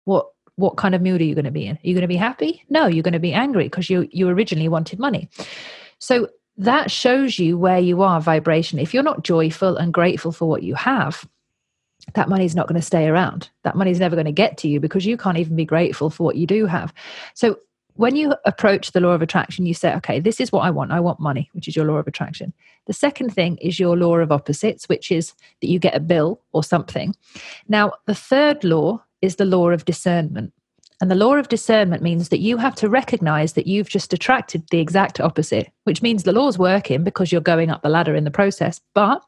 what 0.05 0.27
what 0.55 0.77
kind 0.77 0.93
of 0.93 1.01
mood 1.01 1.19
are 1.19 1.23
you 1.23 1.33
going 1.33 1.45
to 1.45 1.51
be 1.51 1.65
in? 1.65 1.75
Are 1.77 1.81
you 1.81 1.95
going 1.95 2.01
to 2.01 2.07
be 2.07 2.15
happy? 2.15 2.63
No, 2.69 2.85
you're 2.85 3.01
going 3.03 3.13
to 3.13 3.19
be 3.19 3.33
angry 3.33 3.65
because 3.65 3.89
you 3.89 4.07
you 4.11 4.27
originally 4.29 4.67
wanted 4.67 4.99
money. 4.99 5.29
So 5.99 6.27
that 6.57 6.91
shows 6.91 7.39
you 7.39 7.57
where 7.57 7.79
you 7.79 8.01
are 8.01 8.21
vibration. 8.21 8.79
If 8.79 8.93
you're 8.93 9.03
not 9.03 9.23
joyful 9.23 9.77
and 9.77 9.93
grateful 9.93 10.31
for 10.31 10.47
what 10.47 10.63
you 10.63 10.75
have, 10.75 11.27
that 12.13 12.29
money's 12.29 12.55
not 12.55 12.67
going 12.67 12.79
to 12.79 12.85
stay 12.85 13.07
around. 13.07 13.49
That 13.63 13.75
money's 13.75 13.99
never 13.99 14.15
going 14.15 14.25
to 14.25 14.31
get 14.31 14.57
to 14.59 14.67
you 14.67 14.79
because 14.79 15.05
you 15.05 15.17
can't 15.17 15.37
even 15.37 15.55
be 15.55 15.65
grateful 15.65 16.09
for 16.09 16.23
what 16.23 16.35
you 16.35 16.45
do 16.45 16.65
have. 16.65 16.93
So 17.33 17.59
when 17.95 18.15
you 18.15 18.33
approach 18.45 18.91
the 18.91 18.99
law 18.99 19.11
of 19.11 19.21
attraction, 19.21 19.65
you 19.65 19.73
say, 19.73 19.93
okay, 19.95 20.19
this 20.19 20.39
is 20.39 20.51
what 20.51 20.61
I 20.61 20.69
want. 20.71 20.91
I 20.91 20.99
want 20.99 21.19
money, 21.19 21.49
which 21.53 21.67
is 21.67 21.75
your 21.75 21.85
law 21.85 21.95
of 21.95 22.07
attraction. 22.07 22.53
The 22.87 22.93
second 22.93 23.33
thing 23.33 23.57
is 23.57 23.79
your 23.79 23.95
law 23.95 24.17
of 24.17 24.31
opposites, 24.31 24.89
which 24.89 25.11
is 25.11 25.33
that 25.61 25.69
you 25.69 25.79
get 25.79 25.95
a 25.95 25.99
bill 25.99 26.41
or 26.51 26.63
something. 26.63 27.15
Now, 27.67 27.93
the 28.05 28.15
third 28.15 28.63
law 28.63 29.03
is 29.21 29.35
the 29.35 29.45
law 29.45 29.69
of 29.69 29.85
discernment. 29.85 30.53
And 31.03 31.11
the 31.11 31.15
law 31.15 31.35
of 31.35 31.49
discernment 31.49 32.01
means 32.01 32.29
that 32.29 32.39
you 32.39 32.55
have 32.55 32.75
to 32.75 32.87
recognize 32.87 33.55
that 33.55 33.67
you've 33.67 33.89
just 33.89 34.13
attracted 34.13 34.63
the 34.69 34.79
exact 34.79 35.19
opposite, 35.19 35.69
which 35.83 36.01
means 36.01 36.23
the 36.23 36.31
law's 36.31 36.57
working 36.57 37.03
because 37.03 37.29
you're 37.29 37.41
going 37.41 37.69
up 37.69 37.81
the 37.81 37.89
ladder 37.89 38.15
in 38.15 38.23
the 38.23 38.31
process. 38.31 38.79
But 38.95 39.21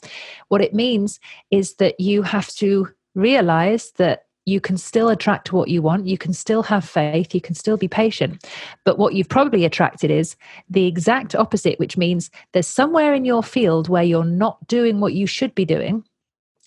what 0.47 0.61
it 0.61 0.73
means 0.73 1.19
is 1.51 1.73
that 1.73 1.99
you 1.99 2.21
have 2.21 2.47
to 2.51 2.87
realize 3.13 3.91
that 3.97 4.23
you 4.45 4.61
can 4.61 4.77
still 4.77 5.09
attract 5.09 5.51
what 5.51 5.67
you 5.67 5.81
want. 5.81 6.07
You 6.07 6.17
can 6.17 6.31
still 6.31 6.63
have 6.63 6.87
faith. 6.87 7.35
You 7.35 7.41
can 7.41 7.55
still 7.55 7.75
be 7.75 7.89
patient. 7.89 8.47
But 8.85 8.97
what 8.97 9.13
you've 9.13 9.27
probably 9.27 9.65
attracted 9.65 10.09
is 10.09 10.37
the 10.69 10.85
exact 10.85 11.35
opposite, 11.35 11.77
which 11.77 11.97
means 11.97 12.31
there's 12.53 12.67
somewhere 12.67 13.13
in 13.13 13.25
your 13.25 13.43
field 13.43 13.89
where 13.89 14.01
you're 14.01 14.23
not 14.23 14.65
doing 14.67 15.01
what 15.01 15.13
you 15.13 15.27
should 15.27 15.53
be 15.53 15.65
doing 15.65 16.05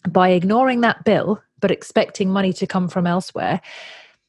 by 0.06 0.28
ignoring 0.28 0.82
that 0.82 1.02
bill, 1.06 1.42
but 1.60 1.70
expecting 1.70 2.28
money 2.28 2.52
to 2.52 2.66
come 2.66 2.88
from 2.88 3.06
elsewhere 3.06 3.62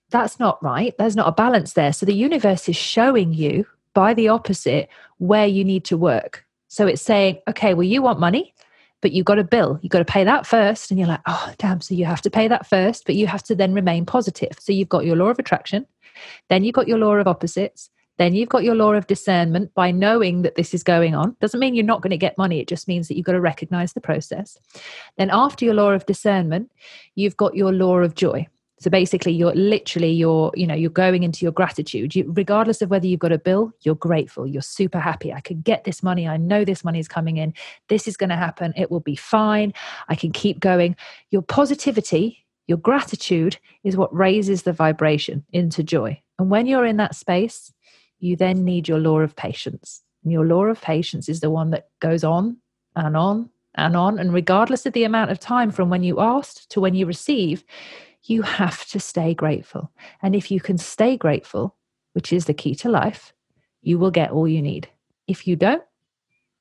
that's 0.10 0.40
not 0.40 0.62
right. 0.64 0.94
There's 0.98 1.16
not 1.16 1.28
a 1.28 1.32
balance 1.32 1.74
there. 1.74 1.94
So 1.94 2.06
the 2.06 2.14
universe 2.14 2.68
is 2.70 2.76
showing 2.76 3.34
you 3.34 3.66
by 3.94 4.14
the 4.14 4.28
opposite 4.28 4.90
where 5.18 5.48
you 5.48 5.64
need 5.64 5.86
to 5.86 5.98
work. 5.98 6.46
So 6.68 6.88
it's 6.88 7.02
saying, 7.02 7.40
okay, 7.48 7.74
well, 7.74 7.84
you 7.84 8.02
want 8.02 8.20
money, 8.20 8.54
but 9.02 9.12
you've 9.12 9.26
got 9.26 9.40
a 9.40 9.44
bill. 9.44 9.80
You've 9.82 9.92
got 9.92 10.00
to 10.00 10.06
pay 10.06 10.24
that 10.24 10.46
first. 10.46 10.92
And 10.92 11.00
you're 11.00 11.08
like, 11.08 11.22
oh, 11.26 11.54
damn. 11.58 11.82
So 11.82 11.96
you 11.96 12.06
have 12.06 12.22
to 12.22 12.30
pay 12.30 12.48
that 12.48 12.68
first, 12.68 13.06
but 13.06 13.16
you 13.16 13.28
have 13.28 13.44
to 13.44 13.56
then 13.56 13.74
remain 13.74 14.06
positive. 14.06 14.58
So 14.60 14.72
you've 14.72 14.90
got 14.90 15.06
your 15.06 15.16
law 15.16 15.28
of 15.30 15.40
attraction, 15.40 15.86
then 16.50 16.64
you've 16.64 16.76
got 16.76 16.88
your 16.88 16.98
law 16.98 17.16
of 17.16 17.28
opposites, 17.28 17.90
then 18.18 18.36
you've 18.36 18.50
got 18.50 18.66
your 18.66 18.76
law 18.76 18.94
of 18.94 19.08
discernment 19.08 19.74
by 19.74 19.92
knowing 19.92 20.42
that 20.42 20.56
this 20.56 20.74
is 20.74 20.84
going 20.84 21.16
on. 21.16 21.38
Doesn't 21.40 21.60
mean 21.60 21.74
you're 21.74 21.86
not 21.86 22.02
going 22.02 22.12
to 22.12 22.18
get 22.18 22.38
money. 22.38 22.60
It 22.60 22.68
just 22.68 22.88
means 22.88 23.08
that 23.08 23.16
you've 23.16 23.26
got 23.26 23.32
to 23.32 23.42
recognize 23.42 23.94
the 23.94 24.02
process. 24.02 24.58
Then 25.18 25.30
after 25.32 25.64
your 25.64 25.74
law 25.74 25.92
of 25.92 26.06
discernment, 26.06 26.70
you've 27.16 27.38
got 27.38 27.56
your 27.56 27.72
law 27.72 28.00
of 28.00 28.16
joy. 28.16 28.48
So 28.80 28.90
basically, 28.90 29.34
you're 29.34 29.54
literally 29.54 30.12
you're 30.12 30.52
you 30.56 30.66
know 30.66 30.74
you're 30.74 30.90
going 30.90 31.24
into 31.24 31.46
your 31.46 31.52
gratitude. 31.52 32.16
You, 32.16 32.32
regardless 32.34 32.82
of 32.82 32.90
whether 32.90 33.08
you've 33.08 33.20
got 33.20 33.32
a 33.32 33.38
bill, 33.38 33.74
you're 33.82 33.96
grateful. 33.96 34.48
You're 34.48 34.62
super 34.62 35.00
happy. 35.00 35.34
I 35.34 35.42
can 35.42 35.62
get 35.62 35.84
this 35.84 36.02
money. 36.02 36.28
I 36.28 36.38
know 36.38 36.64
this 36.64 36.84
money 36.84 37.00
is 37.00 37.08
coming 37.08 37.38
in. 37.38 37.54
This 37.90 38.08
is 38.08 38.16
going 38.16 38.30
to 38.30 38.38
happen. 38.38 38.74
It 38.78 38.90
will 38.90 39.02
be 39.02 39.16
fine. 39.16 39.74
I 40.08 40.16
can 40.16 40.32
keep 40.32 40.60
going. 40.60 40.96
Your 41.30 41.42
positivity, 41.42 42.46
your 42.68 42.78
gratitude 42.78 43.58
is 43.84 43.98
what 43.98 44.14
raises 44.16 44.64
the 44.64 44.74
vibration 44.74 45.44
into 45.52 45.84
joy. 45.84 46.22
And 46.38 46.50
when 46.50 46.66
you're 46.66 46.86
in 46.86 46.98
that 46.98 47.16
space, 47.16 47.74
you 48.20 48.36
then 48.36 48.64
need 48.64 48.88
your 48.88 49.00
law 49.00 49.20
of 49.20 49.36
patience. 49.36 50.02
And 50.24 50.32
your 50.32 50.46
law 50.46 50.66
of 50.66 50.82
patience 50.82 51.30
is 51.30 51.40
the 51.40 51.50
one 51.50 51.72
that 51.72 51.90
goes 52.00 52.24
on 52.24 52.58
and 52.96 53.18
on 53.18 53.50
and 53.76 53.96
on. 53.96 54.20
And 54.20 54.34
regardless 54.34 54.86
of 54.86 54.94
the 54.94 55.04
amount 55.04 55.32
of 55.32 55.40
time 55.40 55.72
from 55.72 55.90
when 55.90 56.04
you 56.04 56.20
asked 56.20 56.70
to 56.72 56.82
when 56.82 56.96
you 56.96 57.06
receive, 57.06 57.64
you 58.24 58.42
have 58.42 58.86
to 58.88 59.00
stay 59.00 59.34
grateful. 59.34 59.92
And 60.22 60.36
if 60.36 60.52
you 60.52 60.60
can 60.60 60.78
stay 60.78 61.18
grateful, 61.18 61.76
which 62.14 62.34
is 62.34 62.46
the 62.46 62.54
key 62.54 62.76
to 62.76 62.90
life, 62.90 63.34
you 63.82 63.98
will 63.98 64.12
get 64.12 64.32
all 64.32 64.48
you 64.48 64.62
need. 64.62 64.90
If 65.28 65.48
you 65.48 65.56
don't, 65.56 65.84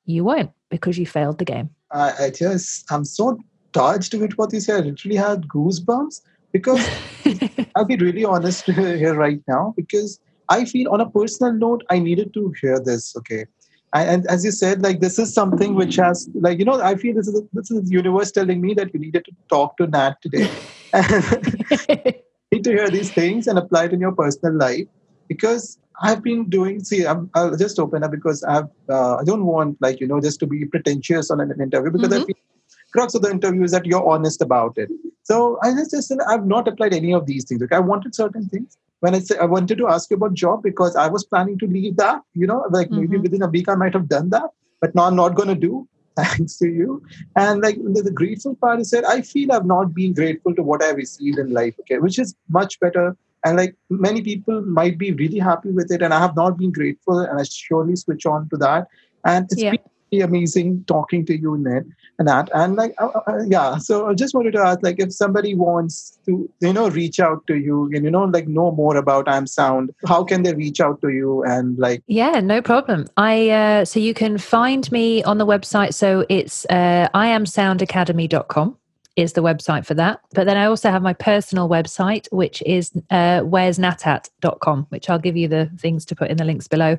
you 0.05 0.23
won't 0.23 0.51
because 0.69 0.97
you 0.97 1.05
failed 1.05 1.37
the 1.37 1.45
game. 1.45 1.71
I, 1.91 2.25
I 2.25 2.29
just, 2.29 2.91
I'm 2.91 3.05
so 3.05 3.39
touched 3.73 4.13
with 4.13 4.33
what 4.33 4.53
you 4.53 4.59
said. 4.59 4.83
I 4.83 4.87
literally 4.87 5.17
had 5.17 5.47
goosebumps 5.47 6.21
because 6.51 6.87
I'll 7.75 7.85
be 7.85 7.97
really 7.97 8.25
honest 8.25 8.65
here 8.65 9.15
right 9.15 9.41
now 9.47 9.73
because 9.75 10.19
I 10.47 10.65
feel 10.65 10.91
on 10.91 11.01
a 11.01 11.09
personal 11.09 11.53
note, 11.53 11.83
I 11.89 11.99
needed 11.99 12.33
to 12.35 12.53
hear 12.61 12.79
this. 12.79 13.15
Okay 13.17 13.45
and 13.93 14.27
as 14.27 14.45
you 14.45 14.51
said 14.51 14.81
like 14.81 14.99
this 14.99 15.17
is 15.17 15.33
something 15.33 15.73
which 15.73 15.95
has 15.95 16.29
like 16.35 16.59
you 16.59 16.65
know 16.65 16.79
i 16.81 16.95
feel 16.95 17.15
this 17.15 17.27
is 17.27 17.41
this 17.53 17.71
is 17.71 17.89
the 17.89 17.91
universe 17.91 18.31
telling 18.31 18.61
me 18.61 18.73
that 18.73 18.93
you 18.93 18.99
needed 18.99 19.25
to 19.25 19.31
talk 19.49 19.75
to 19.77 19.87
nat 19.87 20.21
today 20.21 20.47
need 22.51 22.63
to 22.63 22.71
hear 22.71 22.89
these 22.89 23.11
things 23.11 23.47
and 23.47 23.57
apply 23.57 23.85
it 23.85 23.93
in 23.93 23.99
your 23.99 24.11
personal 24.11 24.55
life 24.57 24.87
because 25.27 25.77
i've 26.01 26.23
been 26.23 26.49
doing 26.49 26.83
see 26.83 27.05
i 27.05 27.13
will 27.13 27.57
just 27.57 27.79
open 27.79 28.03
up 28.03 28.11
because 28.11 28.43
i've 28.43 28.69
uh, 28.89 29.15
i 29.17 29.23
don't 29.23 29.45
want 29.45 29.77
like 29.81 29.99
you 29.99 30.07
know 30.07 30.19
just 30.19 30.39
to 30.39 30.47
be 30.47 30.65
pretentious 30.65 31.29
on 31.29 31.39
an 31.39 31.51
interview 31.61 31.91
because 31.91 32.09
mm-hmm. 32.09 32.23
i 32.23 32.25
feel 32.25 32.35
crux 32.91 33.13
of 33.13 33.21
the 33.21 33.29
interview 33.29 33.63
is 33.63 33.71
that 33.71 33.85
you're 33.85 34.07
honest 34.09 34.41
about 34.41 34.77
it 34.77 34.89
so 35.23 35.59
i 35.63 35.71
just, 35.71 35.91
just 35.91 36.13
i've 36.27 36.45
not 36.45 36.67
applied 36.67 36.93
any 36.93 37.13
of 37.13 37.25
these 37.25 37.45
things 37.45 37.61
like 37.61 37.73
i 37.73 37.79
wanted 37.79 38.15
certain 38.15 38.47
things 38.49 38.77
when 38.99 39.15
I 39.15 39.19
say 39.19 39.37
I 39.37 39.45
wanted 39.45 39.77
to 39.77 39.87
ask 39.87 40.09
you 40.09 40.17
about 40.17 40.33
job 40.33 40.63
because 40.63 40.95
I 40.95 41.07
was 41.07 41.23
planning 41.23 41.57
to 41.59 41.67
leave 41.67 41.95
that, 41.97 42.21
you 42.33 42.45
know, 42.45 42.65
like 42.69 42.87
mm-hmm. 42.87 43.01
maybe 43.01 43.17
within 43.17 43.41
a 43.41 43.47
week 43.47 43.69
I 43.69 43.75
might 43.75 43.93
have 43.93 44.09
done 44.09 44.29
that, 44.31 44.49
but 44.81 44.93
now 44.93 45.03
I'm 45.03 45.15
not 45.15 45.35
going 45.35 45.49
to 45.49 45.55
do. 45.55 45.87
Thanks 46.23 46.57
to 46.57 46.67
you. 46.67 47.01
And 47.35 47.61
like 47.61 47.75
the, 47.75 48.01
the 48.01 48.11
grateful 48.11 48.55
part 48.55 48.79
is 48.79 48.91
that 48.91 49.05
I 49.05 49.21
feel 49.21 49.51
I've 49.51 49.65
not 49.65 49.93
been 49.93 50.13
grateful 50.13 50.55
to 50.55 50.63
what 50.63 50.83
I've 50.83 50.95
received 50.95 51.39
in 51.39 51.51
life, 51.51 51.75
okay, 51.81 51.99
which 51.99 52.19
is 52.19 52.35
much 52.49 52.79
better. 52.79 53.15
And 53.45 53.57
like 53.57 53.75
many 53.89 54.21
people 54.21 54.61
might 54.61 54.97
be 54.97 55.11
really 55.13 55.39
happy 55.39 55.71
with 55.71 55.91
it, 55.91 56.01
and 56.01 56.13
I 56.13 56.19
have 56.19 56.35
not 56.35 56.57
been 56.57 56.71
grateful, 56.71 57.19
and 57.19 57.39
I 57.39 57.43
surely 57.43 57.95
switch 57.95 58.25
on 58.25 58.49
to 58.49 58.57
that. 58.57 58.87
And 59.25 59.45
it's 59.51 59.61
Yeah. 59.61 59.71
been 59.71 59.79
amazing 60.11 60.83
talking 60.85 61.25
to 61.27 61.39
you, 61.39 61.57
Ned, 61.57 61.89
and 62.17 62.27
that. 62.27 62.49
And 62.53 62.75
like, 62.75 62.93
uh, 62.97 63.07
uh, 63.27 63.43
yeah. 63.47 63.77
So 63.77 64.07
I 64.09 64.13
just 64.13 64.33
wanted 64.33 64.53
to 64.53 64.59
ask, 64.59 64.79
like, 64.81 64.99
if 64.99 65.13
somebody 65.13 65.55
wants 65.55 66.19
to, 66.25 66.49
you 66.59 66.73
know, 66.73 66.89
reach 66.89 67.19
out 67.19 67.45
to 67.47 67.55
you 67.55 67.85
and 67.93 68.03
you 68.03 68.11
know, 68.11 68.23
like, 68.23 68.47
know 68.47 68.71
more 68.71 68.97
about 68.97 69.27
I'm 69.27 69.47
Sound, 69.47 69.93
how 70.07 70.23
can 70.23 70.43
they 70.43 70.53
reach 70.53 70.79
out 70.79 71.01
to 71.01 71.09
you? 71.09 71.43
And 71.43 71.77
like, 71.77 72.03
Yeah, 72.07 72.39
no 72.39 72.61
problem. 72.61 73.07
I 73.17 73.49
uh, 73.49 73.85
so 73.85 73.99
you 73.99 74.13
can 74.13 74.37
find 74.37 74.91
me 74.91 75.23
on 75.23 75.37
the 75.37 75.45
website. 75.45 75.93
So 75.93 76.25
it's 76.29 76.65
uh, 76.69 77.09
iamsoundacademy.com 77.13 78.77
is 79.15 79.33
the 79.33 79.41
website 79.41 79.85
for 79.85 79.93
that. 79.95 80.21
But 80.33 80.45
then 80.45 80.55
I 80.57 80.65
also 80.65 80.89
have 80.91 81.01
my 81.01 81.13
personal 81.13 81.67
website, 81.67 82.27
which 82.31 82.61
is 82.65 82.91
uh, 83.09 83.41
where'snatat.com, 83.41 84.85
which 84.89 85.09
I'll 85.09 85.19
give 85.19 85.35
you 85.35 85.47
the 85.47 85.69
things 85.77 86.05
to 86.05 86.15
put 86.15 86.29
in 86.29 86.37
the 86.37 86.45
links 86.45 86.67
below. 86.67 86.97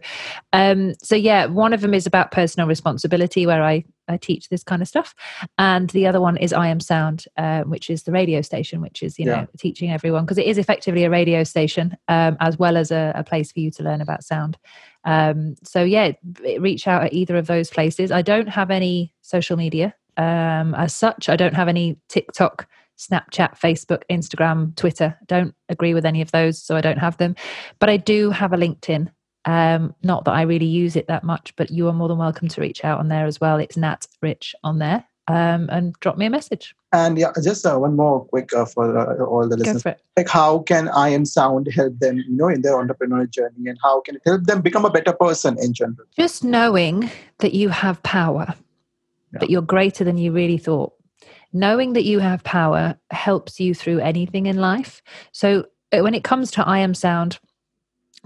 Um, 0.52 0.94
so 1.02 1.14
yeah, 1.16 1.46
one 1.46 1.72
of 1.72 1.80
them 1.80 1.94
is 1.94 2.06
about 2.06 2.30
personal 2.30 2.68
responsibility, 2.68 3.46
where 3.46 3.62
I 3.62 3.84
I 4.08 4.16
teach 4.16 4.48
this 4.48 4.64
kind 4.64 4.82
of 4.82 4.88
stuff, 4.88 5.14
and 5.56 5.88
the 5.90 6.06
other 6.06 6.20
one 6.20 6.36
is 6.36 6.52
I 6.52 6.66
Am 6.66 6.80
Sound, 6.80 7.26
uh, 7.36 7.62
which 7.62 7.88
is 7.88 8.02
the 8.02 8.12
radio 8.12 8.42
station, 8.42 8.80
which 8.80 9.02
is 9.02 9.18
you 9.18 9.26
Yeah. 9.26 9.42
know 9.42 9.46
teaching 9.58 9.90
everyone 9.92 10.24
because 10.24 10.38
it 10.38 10.46
is 10.46 10.58
effectively 10.58 11.04
a 11.04 11.10
radio 11.10 11.44
station 11.44 11.96
um, 12.08 12.36
as 12.40 12.58
well 12.58 12.76
as 12.76 12.90
a, 12.90 13.12
a 13.14 13.22
place 13.24 13.52
for 13.52 13.60
you 13.60 13.70
to 13.72 13.82
learn 13.84 14.00
about 14.00 14.24
sound. 14.24 14.58
Um, 15.04 15.54
so 15.62 15.82
yeah, 15.84 16.12
reach 16.58 16.86
out 16.88 17.04
at 17.04 17.12
either 17.12 17.36
of 17.36 17.46
those 17.46 17.70
places. 17.70 18.10
I 18.10 18.22
don't 18.22 18.48
have 18.48 18.70
any 18.70 19.14
social 19.22 19.56
media 19.56 19.94
um, 20.16 20.74
as 20.74 20.94
such. 20.94 21.28
I 21.28 21.36
don't 21.36 21.54
have 21.54 21.68
any 21.68 21.96
TikTok, 22.08 22.66
Snapchat, 22.98 23.58
Facebook, 23.58 24.02
Instagram, 24.10 24.74
Twitter. 24.76 25.16
Don't 25.26 25.54
agree 25.68 25.94
with 25.94 26.04
any 26.06 26.20
of 26.22 26.30
those, 26.32 26.62
so 26.62 26.76
I 26.76 26.80
don't 26.80 26.98
have 26.98 27.16
them. 27.16 27.34
But 27.78 27.88
I 27.90 27.96
do 27.96 28.30
have 28.30 28.52
a 28.52 28.56
LinkedIn. 28.56 29.10
Um, 29.46 29.94
not 30.02 30.24
that 30.26 30.32
I 30.34 30.42
really 30.42 30.66
use 30.66 30.96
it 30.96 31.06
that 31.08 31.24
much, 31.24 31.54
but 31.56 31.70
you 31.70 31.88
are 31.88 31.94
more 31.94 32.08
than 32.08 32.18
welcome 32.18 32.48
to 32.48 32.60
reach 32.60 32.84
out 32.84 32.98
on 33.00 33.08
there 33.08 33.24
as 33.26 33.40
well. 33.40 33.56
It's 33.56 33.76
Nat 33.76 34.06
Rich 34.20 34.54
on 34.64 34.78
there, 34.80 35.02
um, 35.28 35.68
and 35.72 35.94
drop 36.00 36.18
me 36.18 36.26
a 36.26 36.30
message. 36.30 36.74
and 36.92 37.16
yeah, 37.18 37.32
just 37.42 37.64
uh, 37.64 37.78
one 37.78 37.96
more 37.96 38.24
quick 38.26 38.52
uh, 38.54 38.66
for 38.66 38.98
uh, 38.98 39.24
all 39.24 39.48
the 39.48 39.56
listeners. 39.56 39.84
like 40.16 40.28
how 40.28 40.58
can 40.58 40.88
i 40.88 41.08
am 41.08 41.24
sound 41.24 41.68
help 41.72 41.96
them 42.00 42.16
you 42.18 42.36
know 42.36 42.48
in 42.48 42.62
their 42.62 42.74
entrepreneurial 42.74 43.30
journey 43.30 43.68
and 43.70 43.78
how 43.80 44.00
can 44.00 44.16
it 44.16 44.22
help 44.26 44.42
them 44.44 44.60
become 44.60 44.84
a 44.84 44.90
better 44.90 45.12
person 45.12 45.56
in 45.62 45.72
general 45.72 46.04
Just 46.18 46.42
knowing 46.42 47.08
that 47.38 47.54
you 47.54 47.68
have 47.68 48.02
power, 48.02 48.54
That 49.32 49.50
you're 49.50 49.62
greater 49.62 50.04
than 50.04 50.18
you 50.18 50.32
really 50.32 50.58
thought. 50.58 50.92
Knowing 51.52 51.92
that 51.94 52.04
you 52.04 52.18
have 52.18 52.42
power 52.44 52.96
helps 53.10 53.60
you 53.60 53.74
through 53.74 53.98
anything 54.00 54.46
in 54.46 54.56
life. 54.56 55.02
So 55.32 55.66
uh, 55.92 56.00
when 56.00 56.14
it 56.14 56.24
comes 56.24 56.50
to 56.52 56.66
I 56.66 56.78
Am 56.78 56.94
Sound, 56.94 57.38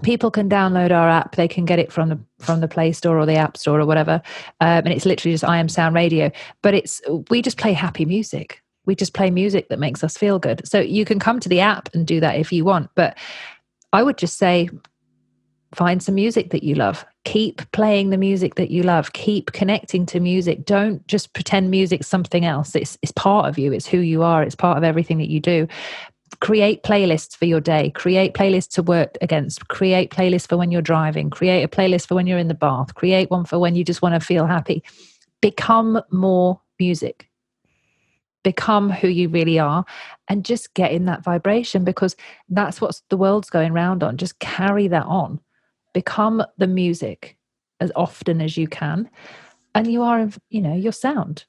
people 0.03 0.31
can 0.31 0.49
download 0.49 0.91
our 0.91 1.09
app. 1.09 1.35
They 1.35 1.47
can 1.47 1.65
get 1.65 1.79
it 1.79 1.91
from 1.91 2.09
the 2.09 2.19
from 2.39 2.59
the 2.59 2.67
Play 2.67 2.91
Store 2.91 3.17
or 3.17 3.25
the 3.25 3.35
App 3.35 3.57
Store 3.57 3.79
or 3.79 3.85
whatever, 3.85 4.21
um, 4.61 4.83
and 4.85 4.89
it's 4.89 5.05
literally 5.05 5.33
just 5.33 5.43
I 5.43 5.57
Am 5.57 5.69
Sound 5.69 5.95
Radio. 5.95 6.31
But 6.61 6.73
it's 6.73 7.01
we 7.29 7.41
just 7.41 7.57
play 7.57 7.73
happy 7.73 8.05
music. 8.05 8.61
We 8.85 8.95
just 8.95 9.13
play 9.13 9.31
music 9.31 9.69
that 9.69 9.79
makes 9.79 10.03
us 10.03 10.17
feel 10.17 10.37
good. 10.37 10.67
So 10.67 10.79
you 10.79 11.05
can 11.05 11.17
come 11.17 11.39
to 11.39 11.49
the 11.49 11.59
app 11.59 11.89
and 11.93 12.05
do 12.05 12.19
that 12.19 12.37
if 12.37 12.51
you 12.51 12.63
want. 12.63 12.91
But 12.95 13.17
I 13.93 14.03
would 14.03 14.17
just 14.17 14.37
say 14.37 14.69
find 15.75 16.01
some 16.01 16.15
music 16.15 16.51
that 16.51 16.63
you 16.63 16.75
love. 16.75 17.05
Keep 17.25 17.69
playing 17.71 18.09
the 18.09 18.17
music 18.17 18.55
that 18.55 18.71
you 18.71 18.83
love. 18.83 19.13
Keep 19.13 19.51
connecting 19.51 20.05
to 20.07 20.19
music. 20.19 20.65
Don't 20.65 21.05
just 21.07 21.33
pretend 21.33 21.69
music's 21.69 22.07
something 22.07 22.45
else. 22.45 22.75
It's, 22.75 22.97
it's 23.01 23.11
part 23.11 23.47
of 23.47 23.57
you. 23.57 23.73
It's 23.73 23.85
who 23.85 23.99
you 23.99 24.23
are. 24.23 24.41
It's 24.41 24.55
part 24.55 24.77
of 24.77 24.83
everything 24.83 25.17
that 25.17 25.29
you 25.29 25.39
do. 25.39 25.67
Create 26.39 26.83
playlists 26.83 27.35
for 27.35 27.45
your 27.45 27.61
day. 27.61 27.91
Create 27.91 28.33
playlists 28.33 28.71
to 28.73 28.83
work 28.83 29.17
against. 29.21 29.67
Create 29.67 30.11
playlists 30.11 30.47
for 30.47 30.57
when 30.57 30.71
you're 30.71 30.81
driving. 30.81 31.29
Create 31.29 31.63
a 31.63 31.67
playlist 31.67 32.07
for 32.07 32.15
when 32.15 32.27
you're 32.27 32.39
in 32.39 32.47
the 32.47 32.53
bath. 32.53 32.95
Create 32.95 33.29
one 33.29 33.45
for 33.45 33.59
when 33.59 33.75
you 33.75 33.83
just 33.83 34.01
want 34.01 34.15
to 34.15 34.25
feel 34.25 34.45
happy. 34.45 34.83
Become 35.41 36.01
more 36.11 36.61
music. 36.79 37.27
Become 38.43 38.91
who 38.91 39.07
you 39.07 39.27
really 39.27 39.59
are 39.59 39.85
and 40.27 40.45
just 40.45 40.73
get 40.73 40.91
in 40.91 41.05
that 41.05 41.23
vibration 41.23 41.83
because 41.83 42.15
that's 42.49 42.79
what 42.79 43.01
the 43.09 43.17
world's 43.17 43.49
going 43.49 43.73
round 43.73 44.03
on. 44.03 44.17
Just 44.17 44.39
carry 44.39 44.87
that 44.87 45.05
on 45.05 45.39
become 45.95 46.43
the 46.57 46.67
music 46.67 47.37
as 47.79 47.91
often 47.95 48.41
as 48.41 48.57
you 48.57 48.67
can. 48.67 49.09
And 49.73 49.91
you 49.91 50.03
are 50.03 50.29
you 50.49 50.61
know 50.61 50.75
your 50.75 50.91
sound. 50.91 51.45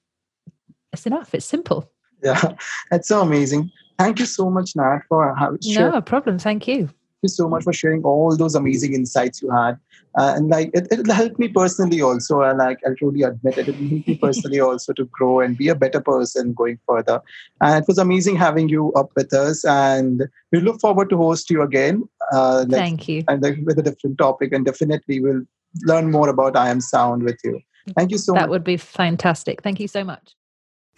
It's 0.93 1.07
enough. 1.07 1.35
It's 1.35 1.45
simple. 1.45 1.91
Yeah 2.23 2.55
that's 2.91 3.09
so 3.09 3.21
amazing. 3.21 3.71
Thank 3.99 4.19
you 4.19 4.27
so 4.27 4.49
much 4.51 4.77
nat 4.77 5.01
for 5.09 5.31
uh, 5.31 5.35
having 5.39 5.61
sharing. 5.61 5.93
no 5.93 6.01
problem. 6.01 6.39
Thank 6.39 6.67
you 6.69 6.89
you 7.23 7.29
so 7.29 7.49
much 7.49 7.65
for 7.65 7.73
sharing 7.73 8.03
all 8.05 8.37
those 8.37 8.55
amazing 8.55 8.95
insights 8.95 9.43
you 9.43 9.51
had. 9.51 9.79
Uh, 10.19 10.35
and 10.37 10.49
like 10.49 10.71
it, 10.75 10.87
it'll 10.91 11.15
help 11.15 11.39
me 11.39 11.49
personally 11.49 12.01
also. 12.01 12.43
And 12.43 12.59
like 12.59 12.79
I'll 12.87 12.95
truly 12.97 13.23
admit 13.23 13.59
it, 13.59 13.69
it'll 13.69 13.89
help 13.89 14.07
me 14.07 14.19
personally 14.23 14.61
also 14.61 14.93
to 14.95 15.05
grow 15.07 15.41
and 15.41 15.57
be 15.57 15.69
a 15.69 15.75
better 15.75 16.01
person 16.01 16.53
going 16.53 16.79
further. 16.87 17.21
And 17.61 17.83
it 17.83 17.89
was 17.89 17.99
amazing 17.99 18.37
having 18.37 18.69
you 18.69 18.93
up 18.95 19.11
with 19.17 19.33
us. 19.33 19.65
And 19.65 20.23
we 20.53 20.61
look 20.61 20.81
forward 20.81 21.11
to 21.11 21.17
host 21.17 21.51
you 21.51 21.63
again. 21.63 22.09
Uh, 22.33 22.65
like, 22.69 22.81
thank 22.81 23.09
you 23.09 23.25
and 23.29 23.43
like 23.43 23.59
with 23.65 23.79
a 23.79 23.83
different 23.83 24.19
topic. 24.19 24.53
And 24.53 24.65
definitely 24.65 25.21
we'll 25.21 25.43
learn 25.83 26.11
more 26.11 26.29
about 26.29 26.57
I 26.57 26.71
Am 26.71 26.81
Sound 26.81 27.23
with 27.23 27.39
you. 27.45 27.61
Thank 27.97 28.11
you 28.11 28.19
so 28.19 28.33
that 28.33 28.41
much. 28.41 28.45
That 28.45 28.51
would 28.51 28.65
be 28.65 28.77
fantastic 28.77 29.63
thank 29.63 29.79
you 29.79 29.89
so 29.89 30.03
much 30.03 30.35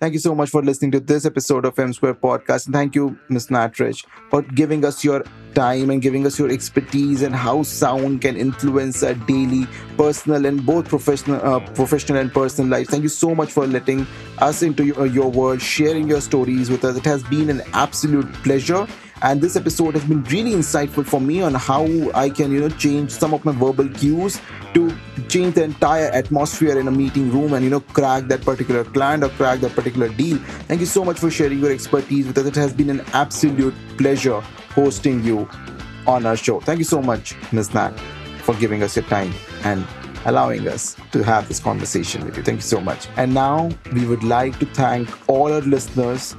Thank 0.01 0.12
you 0.12 0.20
so 0.20 0.32
much 0.32 0.51
for 0.51 0.62
listening 0.62 0.92
to 0.92 1.01
this 1.01 1.26
episode 1.26 1.64
of 1.64 1.76
M 1.76 1.92
Square 1.92 2.14
Podcast. 2.14 2.66
And 2.66 2.74
thank 2.74 2.94
you, 2.94 3.18
Ms. 3.28 3.51
Nat 3.51 3.80
Rich, 3.80 4.05
for 4.30 4.42
giving 4.42 4.84
us 4.84 5.03
your 5.03 5.24
time 5.55 5.90
and 5.90 6.01
giving 6.01 6.24
us 6.24 6.38
your 6.38 6.53
expertise 6.53 7.22
and 7.22 7.34
how 7.34 7.64
sound 7.64 8.20
can 8.20 8.36
influence 8.36 9.03
our 9.03 9.14
daily, 9.14 9.66
personal, 9.96 10.46
and 10.46 10.64
both 10.64 10.86
professional, 10.88 11.44
uh, 11.44 11.59
professional 11.74 12.20
and 12.20 12.32
personal 12.32 12.70
life. 12.70 12.86
Thank 12.86 13.03
you 13.03 13.09
so 13.09 13.34
much 13.34 13.51
for 13.51 13.66
letting 13.66 14.07
us 14.38 14.62
into 14.62 14.84
your, 14.86 15.07
your 15.07 15.32
world, 15.32 15.61
sharing 15.61 16.07
your 16.07 16.20
stories 16.20 16.70
with 16.70 16.84
us. 16.84 16.96
It 16.96 17.05
has 17.05 17.24
been 17.24 17.51
an 17.51 17.62
absolute 17.72 18.32
pleasure. 18.44 18.86
And 19.22 19.40
this 19.40 19.56
episode 19.56 19.94
has 19.94 20.04
been 20.04 20.22
really 20.24 20.52
insightful 20.52 21.04
for 21.04 21.20
me 21.20 21.42
on 21.42 21.54
how 21.54 21.86
I 22.14 22.30
can, 22.30 22.52
you 22.52 22.60
know, 22.60 22.68
change 22.68 23.10
some 23.10 23.34
of 23.34 23.44
my 23.44 23.52
verbal 23.52 23.88
cues 23.88 24.40
to 24.74 24.94
change 25.28 25.54
the 25.54 25.64
entire 25.64 26.06
atmosphere 26.10 26.78
in 26.78 26.86
a 26.88 26.90
meeting 26.90 27.30
room 27.32 27.54
and, 27.54 27.64
you 27.64 27.70
know, 27.70 27.80
crack 27.80 28.24
that 28.24 28.42
particular 28.42 28.84
client 28.84 29.24
or 29.24 29.28
crack 29.30 29.60
that 29.60 29.72
particular 29.72 30.08
deal. 30.08 30.38
Thank 30.68 30.80
you 30.80 30.86
so 30.86 31.04
much 31.04 31.18
for 31.18 31.30
sharing 31.30 31.58
your 31.58 31.72
expertise 31.72 32.26
with 32.26 32.38
us. 32.38 32.46
It 32.46 32.54
has 32.56 32.72
been 32.72 32.90
an 32.90 33.00
absolute 33.12 33.74
pleasure 33.96 34.40
hosting 34.74 35.24
you 35.24 35.48
on 36.06 36.24
our 36.24 36.36
show. 36.36 36.60
Thank 36.60 36.78
you 36.78 36.84
so 36.84 37.02
much, 37.02 37.34
Ms. 37.52 37.74
Nat, 37.74 37.98
for 38.42 38.54
giving 38.54 38.82
us 38.82 38.96
your 38.96 39.04
time 39.06 39.32
and 39.64 39.86
allowing 40.24 40.66
us 40.68 40.96
to 41.12 41.22
have 41.22 41.48
this 41.48 41.60
conversation 41.60 42.24
with 42.24 42.36
you. 42.36 42.42
Thank 42.42 42.58
you 42.58 42.62
so 42.62 42.80
much. 42.80 43.08
And 43.16 43.34
now 43.34 43.70
we 43.92 44.06
would 44.06 44.22
like 44.22 44.58
to 44.58 44.66
thank 44.66 45.08
all 45.28 45.52
our 45.52 45.60
listeners 45.60 46.34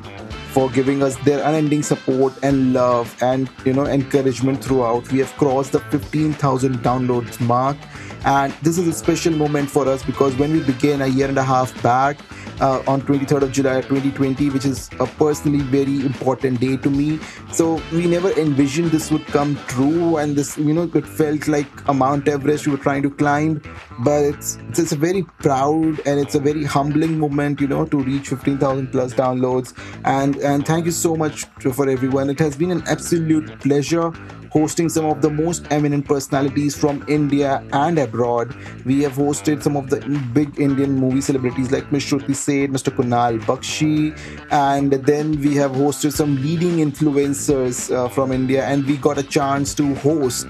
for 0.51 0.69
giving 0.71 1.03
us 1.03 1.15
their 1.17 1.43
unending 1.43 1.83
support 1.83 2.33
and 2.43 2.73
love 2.73 3.15
and 3.21 3.49
you 3.65 3.73
know 3.73 3.85
encouragement 3.85 4.63
throughout. 4.63 5.11
We 5.11 5.19
have 5.19 5.31
crossed 5.37 5.73
the 5.73 5.79
15,000 5.79 6.79
downloads 6.79 7.39
mark, 7.39 7.77
and 8.25 8.53
this 8.61 8.77
is 8.77 8.87
a 8.87 8.93
special 8.93 9.33
moment 9.33 9.69
for 9.69 9.87
us 9.87 10.03
because 10.03 10.35
when 10.35 10.51
we 10.51 10.61
began 10.63 11.01
a 11.01 11.07
year 11.07 11.27
and 11.27 11.37
a 11.37 11.43
half 11.43 11.81
back. 11.81 12.19
Uh, 12.61 12.83
on 12.87 13.01
23rd 13.03 13.43
of 13.43 13.53
July 13.53 13.79
2020, 13.79 14.49
which 14.49 14.65
is 14.65 14.89
a 14.99 15.05
personally 15.05 15.61
very 15.61 16.01
important 16.05 16.59
day 16.59 16.75
to 16.75 16.89
me. 16.89 17.17
So 17.53 17.81
we 17.93 18.05
never 18.05 18.31
envisioned 18.33 18.91
this 18.91 19.09
would 19.11 19.25
come 19.27 19.55
true, 19.67 20.17
and 20.17 20.35
this, 20.35 20.57
you 20.57 20.73
know, 20.73 20.91
it 20.93 21.07
felt 21.07 21.47
like 21.47 21.67
a 21.87 21.93
Mount 21.93 22.27
Everest 22.27 22.67
we 22.67 22.73
were 22.73 22.77
trying 22.77 23.01
to 23.03 23.09
climb. 23.11 23.61
But 23.99 24.25
it's 24.25 24.57
it's 24.71 24.91
a 24.91 24.97
very 24.97 25.23
proud 25.37 26.01
and 26.05 26.19
it's 26.19 26.35
a 26.35 26.39
very 26.41 26.65
humbling 26.65 27.17
moment, 27.17 27.61
you 27.61 27.67
know, 27.67 27.85
to 27.85 27.97
reach 27.97 28.27
15,000 28.27 28.91
plus 28.91 29.13
downloads. 29.13 29.73
And 30.03 30.35
and 30.37 30.65
thank 30.65 30.85
you 30.85 30.91
so 30.91 31.15
much 31.15 31.45
for 31.61 31.87
everyone. 31.87 32.29
It 32.29 32.39
has 32.39 32.57
been 32.57 32.71
an 32.71 32.83
absolute 32.87 33.57
pleasure 33.61 34.11
hosting 34.49 34.89
some 34.89 35.05
of 35.05 35.21
the 35.21 35.29
most 35.29 35.65
eminent 35.71 36.05
personalities 36.05 36.75
from 36.77 37.03
India 37.07 37.63
and 37.73 37.99
abroad. 37.99 38.55
We 38.85 39.01
have 39.03 39.13
hosted 39.13 39.63
some 39.63 39.77
of 39.77 39.89
the 39.89 39.99
big 40.33 40.59
Indian 40.59 40.93
movie 40.93 41.21
celebrities 41.21 41.71
like 41.71 41.91
Ms. 41.91 42.03
Shruti 42.03 42.35
Seth, 42.35 42.69
Mr. 42.69 42.95
Kunal 42.95 43.39
Bakshi, 43.41 44.17
and 44.51 44.91
then 44.91 45.39
we 45.41 45.55
have 45.55 45.71
hosted 45.71 46.13
some 46.13 46.35
leading 46.37 46.77
influencers 46.77 47.93
uh, 47.93 48.09
from 48.09 48.31
India, 48.31 48.65
and 48.65 48.85
we 48.85 48.97
got 48.97 49.17
a 49.17 49.23
chance 49.23 49.73
to 49.75 49.93
host 49.95 50.47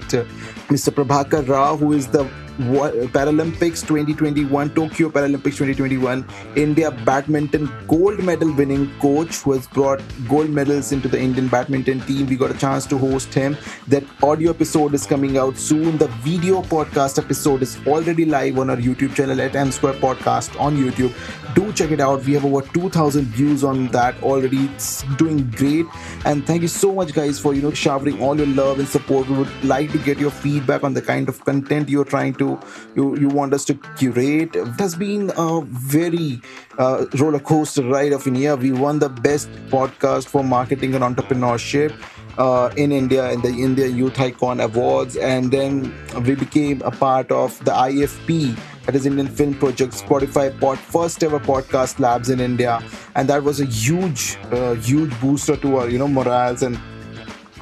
Mr. 0.68 0.92
Prabhakar 0.92 1.46
Rao, 1.48 1.76
who 1.76 1.92
is 1.92 2.06
the 2.08 2.28
Paralympics 2.58 3.86
2021, 3.86 4.70
Tokyo 4.74 5.08
Paralympics 5.08 5.56
2021, 5.56 6.24
India 6.56 6.90
badminton 6.90 7.70
gold 7.86 8.22
medal 8.22 8.52
winning 8.54 8.90
coach 9.00 9.36
who 9.38 9.52
has 9.52 9.66
brought 9.68 10.02
gold 10.28 10.50
medals 10.50 10.92
into 10.92 11.08
the 11.08 11.18
Indian 11.18 11.48
badminton 11.48 12.00
team. 12.00 12.26
We 12.26 12.36
got 12.36 12.50
a 12.50 12.58
chance 12.58 12.86
to 12.86 12.98
host 12.98 13.32
him. 13.32 13.56
That 13.88 14.04
audio 14.22 14.50
episode 14.50 14.94
is 14.94 15.06
coming 15.06 15.38
out 15.38 15.56
soon. 15.56 15.98
The 15.98 16.08
video 16.22 16.62
podcast 16.62 17.22
episode 17.22 17.62
is 17.62 17.78
already 17.86 18.24
live 18.24 18.58
on 18.58 18.70
our 18.70 18.76
YouTube 18.76 19.14
channel 19.14 19.40
at 19.40 19.54
M 19.56 19.70
Square 19.70 19.94
Podcast 19.94 20.60
on 20.60 20.76
YouTube. 20.76 21.12
Do 21.54 21.72
check 21.72 21.90
it 21.90 22.00
out. 22.00 22.24
We 22.24 22.34
have 22.34 22.44
over 22.44 22.62
2,000 22.62 23.24
views 23.24 23.64
on 23.64 23.88
that 23.88 24.22
already. 24.22 24.66
It's 24.66 25.02
doing 25.16 25.50
great. 25.50 25.86
And 26.24 26.46
thank 26.46 26.62
you 26.62 26.68
so 26.68 26.94
much, 26.94 27.12
guys, 27.12 27.38
for 27.38 27.54
you 27.54 27.62
know 27.62 27.72
showering 27.72 28.20
all 28.22 28.36
your 28.36 28.46
love 28.46 28.78
and 28.78 28.88
support. 28.88 29.28
We 29.28 29.36
would 29.36 29.64
like 29.64 29.90
to 29.92 29.98
get 29.98 30.18
your 30.18 30.30
feedback 30.30 30.84
on 30.84 30.94
the 30.94 31.02
kind 31.02 31.28
of 31.28 31.44
content 31.44 31.88
you're 31.88 32.04
trying 32.04 32.34
to 32.40 32.58
you 32.96 33.16
you 33.24 33.28
want 33.28 33.54
us 33.54 33.64
to 33.70 33.74
curate. 33.96 34.56
It 34.56 34.80
has 34.84 34.94
been 34.94 35.32
a 35.36 35.60
very 35.62 36.40
uh, 36.78 37.06
roller 37.14 37.40
coaster 37.40 37.82
ride 37.82 38.12
of 38.12 38.26
India. 38.26 38.56
We 38.56 38.72
won 38.72 38.98
the 38.98 39.08
best 39.08 39.50
podcast 39.76 40.28
for 40.28 40.42
marketing 40.44 40.94
and 40.94 41.04
entrepreneurship. 41.04 41.94
Uh, 42.38 42.72
in 42.76 42.92
India 42.92 43.30
in 43.32 43.40
the 43.42 43.48
India 43.48 43.86
Youth 43.86 44.18
Icon 44.18 44.60
Awards, 44.60 45.16
and 45.16 45.50
then 45.50 45.92
we 46.26 46.34
became 46.34 46.80
a 46.82 46.90
part 46.90 47.30
of 47.30 47.58
the 47.64 47.72
IFP, 47.72 48.56
that 48.86 48.94
is 48.94 49.04
Indian 49.04 49.26
Film 49.26 49.54
Project, 49.54 49.92
Spotify 49.92 50.46
pod, 50.60 50.78
first 50.78 51.22
ever 51.22 51.40
podcast 51.40 51.98
labs 51.98 52.30
in 52.30 52.40
India, 52.40 52.80
and 53.14 53.28
that 53.28 53.42
was 53.42 53.60
a 53.60 53.66
huge, 53.66 54.38
uh, 54.52 54.74
huge 54.74 55.20
booster 55.20 55.56
to 55.56 55.76
our 55.78 55.88
you 55.88 55.98
know 55.98 56.08
morals 56.08 56.62
and 56.62 56.78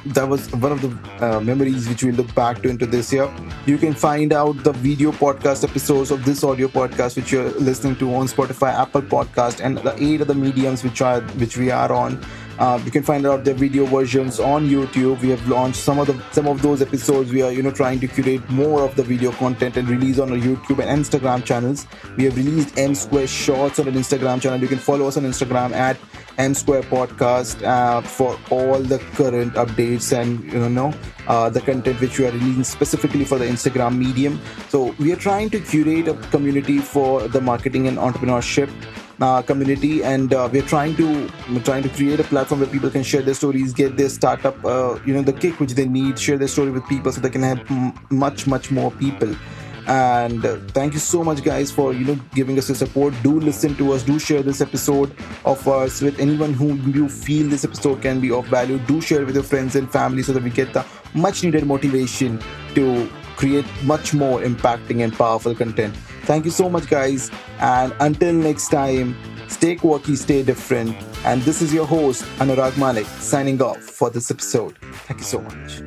that 0.05 0.27
was 0.27 0.51
one 0.53 0.71
of 0.71 0.81
the 0.81 0.91
uh, 1.25 1.39
memories 1.39 1.87
which 1.89 2.03
we 2.03 2.11
look 2.11 2.33
back 2.33 2.61
to 2.61 2.69
into 2.69 2.85
this 2.85 3.11
year. 3.11 3.31
You 3.65 3.77
can 3.77 3.93
find 3.93 4.33
out 4.33 4.63
the 4.63 4.71
video 4.71 5.11
podcast 5.11 5.63
episodes 5.63 6.11
of 6.11 6.25
this 6.25 6.43
audio 6.43 6.67
podcast 6.67 7.15
which 7.15 7.31
you're 7.31 7.49
listening 7.51 7.95
to 7.97 8.13
on 8.15 8.27
Spotify, 8.27 8.73
Apple 8.73 9.01
Podcast, 9.01 9.63
and 9.63 9.77
the 9.77 9.95
eight 10.01 10.21
other 10.21 10.33
mediums 10.33 10.83
which 10.83 11.01
are 11.01 11.21
which 11.43 11.57
we 11.57 11.69
are 11.71 11.91
on. 11.91 12.23
Uh, 12.59 12.77
you 12.83 12.91
can 12.91 13.03
find 13.03 13.25
out 13.25 13.45
the 13.45 13.53
video 13.53 13.85
versions 13.85 14.37
on 14.37 14.67
YouTube. 14.67 15.21
We 15.21 15.29
have 15.29 15.47
launched 15.47 15.77
some 15.77 15.97
of 15.97 16.07
the 16.07 16.21
some 16.33 16.45
of 16.45 16.61
those 16.61 16.81
episodes. 16.81 17.31
We 17.31 17.41
are 17.41 17.51
you 17.51 17.63
know 17.63 17.71
trying 17.71 18.01
to 18.01 18.07
curate 18.07 18.49
more 18.49 18.81
of 18.81 18.95
the 18.95 19.03
video 19.03 19.31
content 19.31 19.77
and 19.77 19.87
release 19.87 20.19
on 20.19 20.31
our 20.31 20.37
YouTube 20.37 20.79
and 20.83 21.03
Instagram 21.03 21.45
channels. 21.45 21.87
We 22.17 22.25
have 22.25 22.35
released 22.35 22.77
M 22.77 22.95
Square 22.95 23.27
Shorts 23.27 23.79
on 23.79 23.87
an 23.87 23.93
Instagram 23.93 24.41
channel. 24.41 24.59
You 24.59 24.67
can 24.67 24.77
follow 24.77 25.07
us 25.07 25.15
on 25.15 25.23
Instagram 25.23 25.71
at 25.71 25.97
M 26.39 26.53
Square 26.53 26.83
Podcast 26.83 27.63
uh, 27.63 28.01
for 28.01 28.39
all 28.49 28.79
the 28.79 28.99
current 29.19 29.53
updates 29.55 30.11
and 30.17 30.43
you 30.53 30.69
know 30.69 30.93
uh, 31.27 31.49
the 31.49 31.59
content 31.59 31.99
which 31.99 32.17
we 32.17 32.25
are 32.27 32.31
releasing 32.31 32.63
specifically 32.63 33.25
for 33.25 33.37
the 33.37 33.45
Instagram 33.45 33.97
medium. 33.97 34.39
So 34.69 34.95
we 34.99 35.11
are 35.11 35.17
trying 35.17 35.49
to 35.51 35.59
curate 35.59 36.07
a 36.07 36.13
community 36.37 36.79
for 36.79 37.27
the 37.27 37.41
marketing 37.41 37.87
and 37.89 37.97
entrepreneurship 37.97 38.69
uh, 39.21 39.41
community, 39.41 40.01
and 40.01 40.33
uh, 40.33 40.47
we're 40.51 40.69
trying 40.73 40.95
to 40.95 41.29
we're 41.51 41.67
trying 41.69 41.83
to 41.83 41.89
create 41.89 42.21
a 42.21 42.23
platform 42.23 42.61
where 42.61 42.69
people 42.69 42.89
can 42.89 43.03
share 43.03 43.21
their 43.21 43.33
stories, 43.33 43.73
get 43.73 43.97
their 43.97 44.07
startup, 44.09 44.63
uh, 44.63 44.97
you 45.05 45.13
know, 45.13 45.21
the 45.21 45.33
kick 45.33 45.59
which 45.59 45.73
they 45.73 45.87
need, 45.87 46.17
share 46.17 46.37
their 46.37 46.47
story 46.47 46.71
with 46.71 46.87
people, 46.87 47.11
so 47.11 47.19
they 47.19 47.29
can 47.29 47.43
help 47.43 47.69
m- 47.69 47.93
much 48.09 48.47
much 48.47 48.71
more 48.71 48.91
people. 48.91 49.35
And 49.89 50.43
thank 50.71 50.93
you 50.93 50.99
so 50.99 51.23
much, 51.23 51.43
guys, 51.43 51.71
for 51.71 51.93
you 51.93 52.05
know 52.05 52.19
giving 52.35 52.59
us 52.59 52.69
your 52.69 52.75
support. 52.75 53.13
Do 53.23 53.39
listen 53.39 53.75
to 53.77 53.93
us. 53.93 54.03
Do 54.03 54.19
share 54.19 54.43
this 54.43 54.61
episode 54.61 55.15
of 55.45 55.67
us 55.67 55.99
with 56.01 56.19
anyone 56.19 56.53
whom 56.53 56.93
you 56.93 57.09
feel 57.09 57.49
this 57.49 57.65
episode 57.65 58.03
can 58.03 58.19
be 58.19 58.29
of 58.29 58.45
value. 58.45 58.77
Do 58.77 59.01
share 59.01 59.25
with 59.25 59.33
your 59.33 59.43
friends 59.43 59.75
and 59.75 59.91
family 59.91 60.21
so 60.21 60.31
that 60.33 60.43
we 60.43 60.51
get 60.51 60.73
the 60.73 60.85
much 61.15 61.43
needed 61.43 61.65
motivation 61.65 62.39
to 62.75 63.09
create 63.35 63.65
much 63.83 64.13
more 64.13 64.41
impacting 64.41 65.03
and 65.03 65.11
powerful 65.11 65.55
content. 65.55 65.95
Thank 66.23 66.45
you 66.45 66.51
so 66.51 66.69
much, 66.69 66.87
guys. 66.87 67.31
And 67.59 67.91
until 67.99 68.33
next 68.33 68.67
time, 68.67 69.15
stay 69.47 69.75
quirky, 69.75 70.15
stay 70.17 70.43
different. 70.43 70.95
And 71.25 71.41
this 71.41 71.63
is 71.63 71.73
your 71.73 71.87
host, 71.87 72.23
Anurag 72.37 72.77
Malik, 72.77 73.07
signing 73.07 73.59
off 73.59 73.79
for 73.79 74.11
this 74.11 74.29
episode. 74.29 74.77
Thank 75.07 75.21
you 75.21 75.25
so 75.25 75.41
much. 75.41 75.81